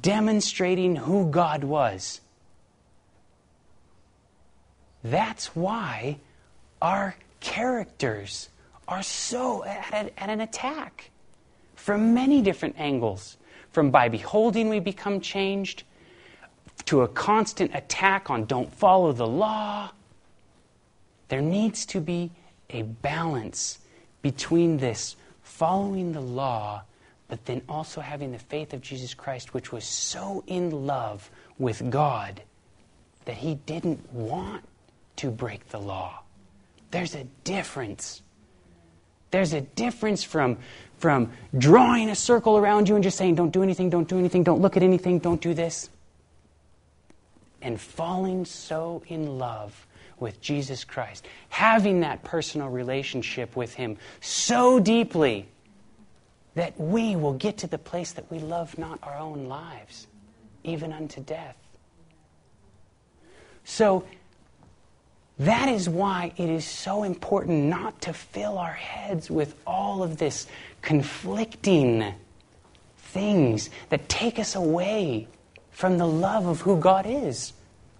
demonstrating 0.00 0.96
who 0.96 1.30
God 1.30 1.62
was. 1.64 2.20
That's 5.04 5.54
why 5.54 6.18
our 6.82 7.16
characters 7.40 8.48
are 8.88 9.02
so 9.02 9.64
at, 9.64 10.12
at, 10.16 10.28
an 10.28 10.40
attack 10.40 11.10
from 11.74 12.12
many 12.12 12.42
different 12.42 12.76
angles. 12.78 13.36
From 13.70 13.90
by 13.90 14.08
beholding, 14.08 14.68
we 14.68 14.80
become 14.80 15.20
changed, 15.20 15.84
to 16.86 17.02
a 17.02 17.08
constant 17.08 17.74
attack 17.74 18.30
on 18.30 18.46
don't 18.46 18.72
follow 18.72 19.12
the 19.12 19.26
law. 19.26 19.90
There 21.28 21.40
needs 21.40 21.86
to 21.86 22.00
be 22.00 22.32
a 22.68 22.82
balance 22.82 23.78
between 24.22 24.78
this 24.78 25.14
following 25.60 26.12
the 26.12 26.22
law, 26.22 26.82
but 27.28 27.44
then 27.44 27.60
also 27.68 28.00
having 28.00 28.32
the 28.32 28.38
faith 28.38 28.72
of 28.72 28.80
Jesus 28.80 29.12
Christ, 29.12 29.52
which 29.52 29.70
was 29.70 29.84
so 29.84 30.42
in 30.46 30.86
love 30.86 31.30
with 31.58 31.90
God 31.90 32.40
that 33.26 33.36
he 33.36 33.56
didn't 33.66 34.10
want 34.10 34.64
to 35.16 35.30
break 35.30 35.68
the 35.68 35.78
law. 35.78 36.22
There's 36.90 37.14
a 37.14 37.24
difference. 37.44 38.22
There's 39.32 39.52
a 39.52 39.60
difference 39.60 40.24
from, 40.24 40.56
from 40.96 41.30
drawing 41.58 42.08
a 42.08 42.16
circle 42.16 42.56
around 42.56 42.88
you 42.88 42.94
and 42.94 43.04
just 43.04 43.18
saying, 43.18 43.34
don't 43.34 43.52
do 43.52 43.62
anything, 43.62 43.90
don't 43.90 44.08
do 44.08 44.18
anything, 44.18 44.42
don't 44.42 44.62
look 44.62 44.78
at 44.78 44.82
anything, 44.82 45.18
don't 45.18 45.42
do 45.42 45.52
this, 45.52 45.90
and 47.60 47.78
falling 47.78 48.46
so 48.46 49.02
in 49.08 49.38
love 49.38 49.86
with 50.20 50.40
Jesus 50.40 50.84
Christ, 50.84 51.26
having 51.48 52.00
that 52.00 52.22
personal 52.22 52.68
relationship 52.68 53.56
with 53.56 53.74
Him 53.74 53.96
so 54.20 54.80
deeply 54.80 55.48
that 56.54 56.78
we 56.78 57.16
will 57.16 57.34
get 57.34 57.58
to 57.58 57.66
the 57.66 57.78
place 57.78 58.12
that 58.12 58.30
we 58.30 58.38
love 58.38 58.76
not 58.78 58.98
our 59.02 59.16
own 59.16 59.46
lives, 59.46 60.06
even 60.64 60.92
unto 60.92 61.20
death. 61.20 61.56
So, 63.64 64.04
that 65.38 65.70
is 65.70 65.88
why 65.88 66.32
it 66.36 66.50
is 66.50 66.66
so 66.66 67.02
important 67.02 67.64
not 67.64 68.02
to 68.02 68.12
fill 68.12 68.58
our 68.58 68.74
heads 68.74 69.30
with 69.30 69.54
all 69.66 70.02
of 70.02 70.18
this 70.18 70.46
conflicting 70.82 72.14
things 72.98 73.70
that 73.88 74.06
take 74.08 74.38
us 74.38 74.54
away 74.54 75.28
from 75.70 75.96
the 75.96 76.06
love 76.06 76.46
of 76.46 76.60
who 76.60 76.78
God 76.78 77.06
is. 77.08 77.54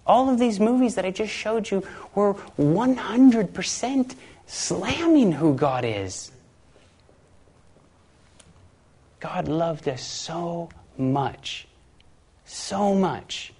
All 0.05 0.29
of 0.29 0.39
these 0.39 0.59
movies 0.59 0.95
that 0.95 1.05
I 1.05 1.11
just 1.11 1.31
showed 1.31 1.69
you 1.69 1.83
were 2.15 2.33
100% 2.57 4.15
slamming 4.47 5.31
who 5.31 5.55
God 5.55 5.85
is. 5.85 6.31
God 9.19 9.47
loved 9.47 9.87
us 9.87 10.01
so 10.01 10.69
much, 10.97 11.67
so 12.45 12.95
much, 12.95 13.53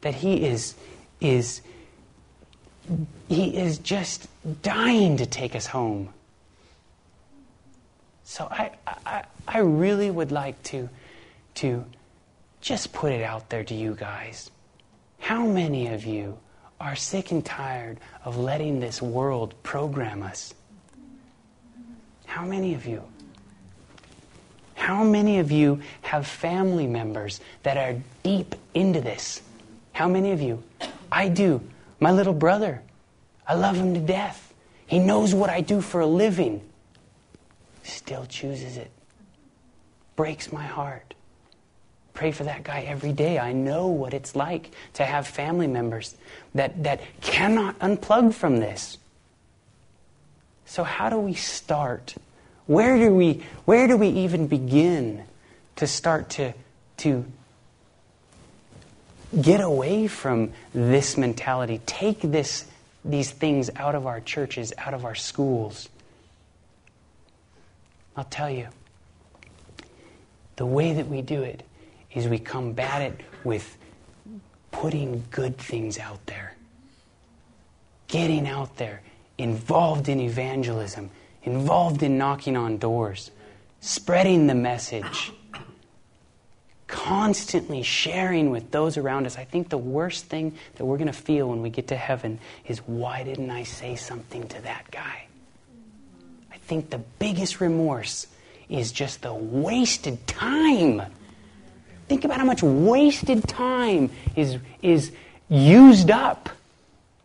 that 0.00 0.14
He 0.14 0.44
is, 0.44 0.74
is, 1.20 1.60
He 3.28 3.56
is 3.56 3.78
just 3.78 4.26
dying 4.62 5.18
to 5.18 5.26
take 5.26 5.54
us 5.54 5.66
home. 5.66 6.08
So 8.24 8.48
I, 8.50 8.70
I, 8.86 9.24
I 9.46 9.58
really 9.58 10.10
would 10.10 10.32
like 10.32 10.60
to, 10.64 10.88
to 11.56 11.84
just 12.62 12.94
put 12.94 13.12
it 13.12 13.22
out 13.22 13.50
there 13.50 13.62
to 13.64 13.74
you 13.74 13.94
guys. 13.94 14.50
How 15.24 15.46
many 15.46 15.86
of 15.86 16.04
you 16.04 16.36
are 16.78 16.94
sick 16.94 17.30
and 17.30 17.42
tired 17.42 17.98
of 18.26 18.36
letting 18.36 18.78
this 18.78 19.00
world 19.00 19.54
program 19.62 20.22
us? 20.22 20.52
How 22.26 22.44
many 22.44 22.74
of 22.74 22.84
you? 22.84 23.02
How 24.74 25.02
many 25.02 25.38
of 25.38 25.50
you 25.50 25.80
have 26.02 26.26
family 26.26 26.86
members 26.86 27.40
that 27.62 27.78
are 27.78 27.98
deep 28.22 28.54
into 28.74 29.00
this? 29.00 29.40
How 29.94 30.08
many 30.08 30.32
of 30.32 30.42
you? 30.42 30.62
I 31.10 31.28
do. 31.28 31.62
My 32.00 32.12
little 32.12 32.34
brother. 32.34 32.82
I 33.48 33.54
love 33.54 33.76
him 33.76 33.94
to 33.94 34.00
death. 34.00 34.52
He 34.86 34.98
knows 34.98 35.34
what 35.34 35.48
I 35.48 35.62
do 35.62 35.80
for 35.80 36.02
a 36.02 36.06
living. 36.06 36.60
Still 37.82 38.26
chooses 38.26 38.76
it. 38.76 38.90
Breaks 40.16 40.52
my 40.52 40.64
heart. 40.64 41.13
Pray 42.14 42.30
for 42.30 42.44
that 42.44 42.62
guy 42.62 42.82
every 42.82 43.12
day. 43.12 43.40
I 43.40 43.52
know 43.52 43.88
what 43.88 44.14
it's 44.14 44.36
like 44.36 44.70
to 44.94 45.04
have 45.04 45.26
family 45.26 45.66
members 45.66 46.14
that, 46.54 46.84
that 46.84 47.00
cannot 47.20 47.78
unplug 47.80 48.32
from 48.32 48.58
this. 48.58 48.98
So, 50.64 50.84
how 50.84 51.10
do 51.10 51.18
we 51.18 51.34
start? 51.34 52.14
Where 52.66 52.96
do 52.96 53.12
we, 53.12 53.42
where 53.64 53.88
do 53.88 53.96
we 53.96 54.08
even 54.08 54.46
begin 54.46 55.24
to 55.76 55.88
start 55.88 56.30
to, 56.30 56.54
to 56.98 57.24
get 59.38 59.60
away 59.60 60.06
from 60.06 60.52
this 60.72 61.16
mentality? 61.16 61.80
Take 61.84 62.20
this, 62.20 62.64
these 63.04 63.32
things 63.32 63.70
out 63.74 63.96
of 63.96 64.06
our 64.06 64.20
churches, 64.20 64.72
out 64.78 64.94
of 64.94 65.04
our 65.04 65.16
schools. 65.16 65.88
I'll 68.16 68.24
tell 68.24 68.50
you, 68.50 68.68
the 70.56 70.66
way 70.66 70.92
that 70.92 71.08
we 71.08 71.20
do 71.20 71.42
it 71.42 71.64
is 72.14 72.28
we 72.28 72.38
combat 72.38 73.02
it 73.02 73.20
with 73.42 73.76
putting 74.70 75.24
good 75.30 75.58
things 75.58 75.98
out 75.98 76.24
there, 76.26 76.54
getting 78.08 78.48
out 78.48 78.76
there, 78.76 79.02
involved 79.38 80.08
in 80.08 80.20
evangelism, 80.20 81.10
involved 81.42 82.02
in 82.02 82.16
knocking 82.16 82.56
on 82.56 82.78
doors, 82.78 83.30
spreading 83.80 84.46
the 84.46 84.54
message, 84.54 85.32
constantly 86.86 87.82
sharing 87.82 88.50
with 88.50 88.70
those 88.70 88.96
around 88.96 89.26
us. 89.26 89.36
I 89.36 89.44
think 89.44 89.68
the 89.68 89.78
worst 89.78 90.26
thing 90.26 90.54
that 90.76 90.84
we're 90.84 90.98
going 90.98 91.08
to 91.08 91.12
feel 91.12 91.48
when 91.48 91.62
we 91.62 91.70
get 91.70 91.88
to 91.88 91.96
heaven 91.96 92.38
is 92.66 92.78
why 92.78 93.24
didn't 93.24 93.50
I 93.50 93.64
say 93.64 93.96
something 93.96 94.46
to 94.48 94.62
that 94.62 94.90
guy? 94.90 95.26
I 96.52 96.56
think 96.58 96.90
the 96.90 97.00
biggest 97.18 97.60
remorse 97.60 98.26
is 98.68 98.92
just 98.92 99.22
the 99.22 99.34
wasted 99.34 100.26
time 100.26 101.02
Think 102.14 102.26
about 102.26 102.38
how 102.38 102.44
much 102.44 102.62
wasted 102.62 103.42
time 103.48 104.08
is, 104.36 104.58
is 104.82 105.10
used 105.48 106.12
up 106.12 106.48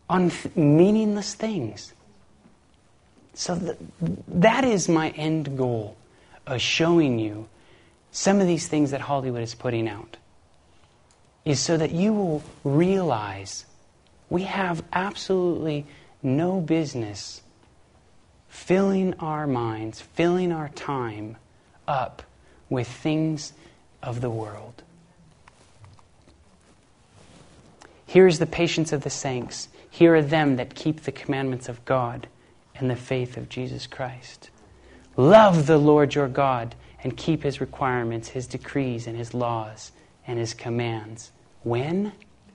on 0.08 0.30
th- 0.30 0.56
meaningless 0.56 1.32
things. 1.32 1.92
So 3.34 3.56
th- 3.56 3.76
that 4.26 4.64
is 4.64 4.88
my 4.88 5.10
end 5.10 5.56
goal 5.56 5.96
of 6.44 6.60
showing 6.60 7.20
you 7.20 7.48
some 8.10 8.40
of 8.40 8.48
these 8.48 8.66
things 8.66 8.90
that 8.90 9.02
Hollywood 9.02 9.42
is 9.42 9.54
putting 9.54 9.86
out. 9.86 10.16
Is 11.44 11.60
so 11.60 11.76
that 11.76 11.92
you 11.92 12.12
will 12.12 12.42
realize 12.64 13.66
we 14.28 14.42
have 14.42 14.82
absolutely 14.92 15.86
no 16.20 16.60
business 16.60 17.42
filling 18.48 19.14
our 19.20 19.46
minds, 19.46 20.00
filling 20.00 20.50
our 20.50 20.68
time 20.70 21.36
up 21.86 22.24
with 22.68 22.88
things 22.88 23.52
of 24.02 24.20
the 24.20 24.30
world. 24.30 24.82
Here 28.06 28.26
is 28.26 28.38
the 28.38 28.46
patience 28.46 28.92
of 28.92 29.02
the 29.02 29.10
saints. 29.10 29.68
Here 29.88 30.16
are 30.16 30.22
them 30.22 30.56
that 30.56 30.74
keep 30.74 31.02
the 31.02 31.12
commandments 31.12 31.68
of 31.68 31.84
God 31.84 32.26
and 32.74 32.90
the 32.90 32.96
faith 32.96 33.36
of 33.36 33.48
Jesus 33.48 33.86
Christ. 33.86 34.50
Love 35.16 35.66
the 35.66 35.78
Lord 35.78 36.14
your 36.14 36.28
God 36.28 36.74
and 37.02 37.16
keep 37.16 37.42
his 37.42 37.60
requirements, 37.60 38.28
his 38.28 38.46
decrees, 38.46 39.06
and 39.06 39.16
his 39.16 39.32
laws 39.32 39.92
and 40.26 40.38
his 40.38 40.54
commands. 40.54 41.30
When? 41.62 42.12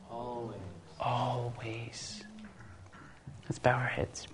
Always. 0.10 0.58
Always. 1.00 2.24
Let's 3.44 3.60
bow 3.60 3.74
our 3.74 3.88
heads. 3.88 4.28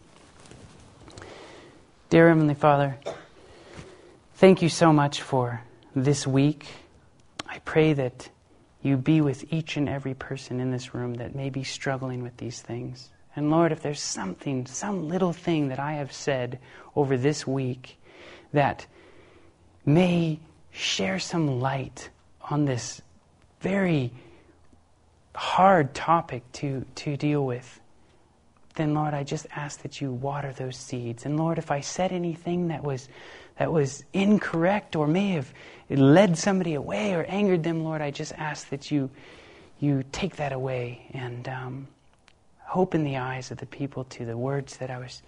Dear 2.09 2.29
Heavenly 2.29 2.55
Father, 2.55 2.97
thank 4.35 4.61
you 4.61 4.69
so 4.69 4.91
much 4.91 5.21
for 5.21 5.61
this 5.95 6.25
week. 6.25 6.67
I 7.51 7.59
pray 7.59 7.91
that 7.91 8.29
you 8.81 8.95
be 8.95 9.19
with 9.19 9.51
each 9.53 9.75
and 9.75 9.89
every 9.89 10.13
person 10.13 10.61
in 10.61 10.71
this 10.71 10.95
room 10.95 11.15
that 11.15 11.35
may 11.35 11.49
be 11.49 11.63
struggling 11.63 12.23
with 12.23 12.37
these 12.37 12.61
things. 12.61 13.09
And 13.35 13.51
Lord, 13.51 13.73
if 13.73 13.81
there's 13.81 13.99
something, 13.99 14.65
some 14.65 15.09
little 15.09 15.33
thing 15.33 15.67
that 15.67 15.77
I 15.77 15.93
have 15.93 16.13
said 16.13 16.59
over 16.95 17.17
this 17.17 17.45
week 17.45 17.99
that 18.53 18.85
may 19.85 20.39
share 20.71 21.19
some 21.19 21.59
light 21.59 22.09
on 22.49 22.63
this 22.63 23.01
very 23.59 24.11
hard 25.35 25.93
topic 25.93 26.49
to, 26.53 26.85
to 26.95 27.17
deal 27.17 27.45
with, 27.45 27.81
then 28.75 28.93
Lord, 28.93 29.13
I 29.13 29.23
just 29.23 29.45
ask 29.53 29.81
that 29.81 29.99
you 29.99 30.13
water 30.13 30.53
those 30.53 30.77
seeds. 30.77 31.25
And 31.25 31.37
Lord, 31.37 31.57
if 31.57 31.69
I 31.69 31.81
said 31.81 32.13
anything 32.13 32.69
that 32.69 32.81
was 32.81 33.09
that 33.57 33.71
was 33.71 34.03
incorrect 34.13 34.95
or 34.95 35.07
may 35.07 35.31
have 35.31 35.53
led 35.89 36.37
somebody 36.37 36.73
away 36.73 37.13
or 37.13 37.23
angered 37.23 37.63
them, 37.63 37.83
Lord, 37.83 38.01
I 38.01 38.11
just 38.11 38.33
ask 38.33 38.69
that 38.69 38.91
you, 38.91 39.09
you 39.79 40.03
take 40.11 40.37
that 40.37 40.53
away 40.53 41.09
and 41.13 41.47
um, 41.47 41.87
open 42.73 43.03
the 43.03 43.17
eyes 43.17 43.51
of 43.51 43.57
the 43.57 43.65
people 43.65 44.05
to 44.05 44.25
the 44.25 44.37
words 44.37 44.77
that 44.77 44.89
I 44.89 44.97
was 44.97 45.21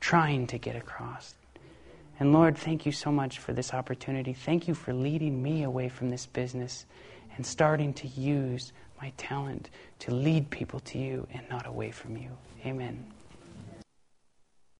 trying 0.00 0.46
to 0.48 0.58
get 0.58 0.76
across. 0.76 1.34
And 2.18 2.32
Lord, 2.32 2.56
thank 2.56 2.86
you 2.86 2.92
so 2.92 3.12
much 3.12 3.38
for 3.38 3.52
this 3.52 3.74
opportunity. 3.74 4.32
Thank 4.32 4.68
you 4.68 4.74
for 4.74 4.94
leading 4.94 5.42
me 5.42 5.62
away 5.62 5.88
from 5.88 6.08
this 6.08 6.26
business 6.26 6.86
and 7.36 7.44
starting 7.44 7.92
to 7.94 8.08
use 8.08 8.72
my 9.00 9.12
talent 9.18 9.68
to 10.00 10.14
lead 10.14 10.48
people 10.50 10.80
to 10.80 10.98
you 10.98 11.26
and 11.32 11.42
not 11.50 11.66
away 11.66 11.90
from 11.90 12.16
you. 12.16 12.30
Amen. 12.64 13.04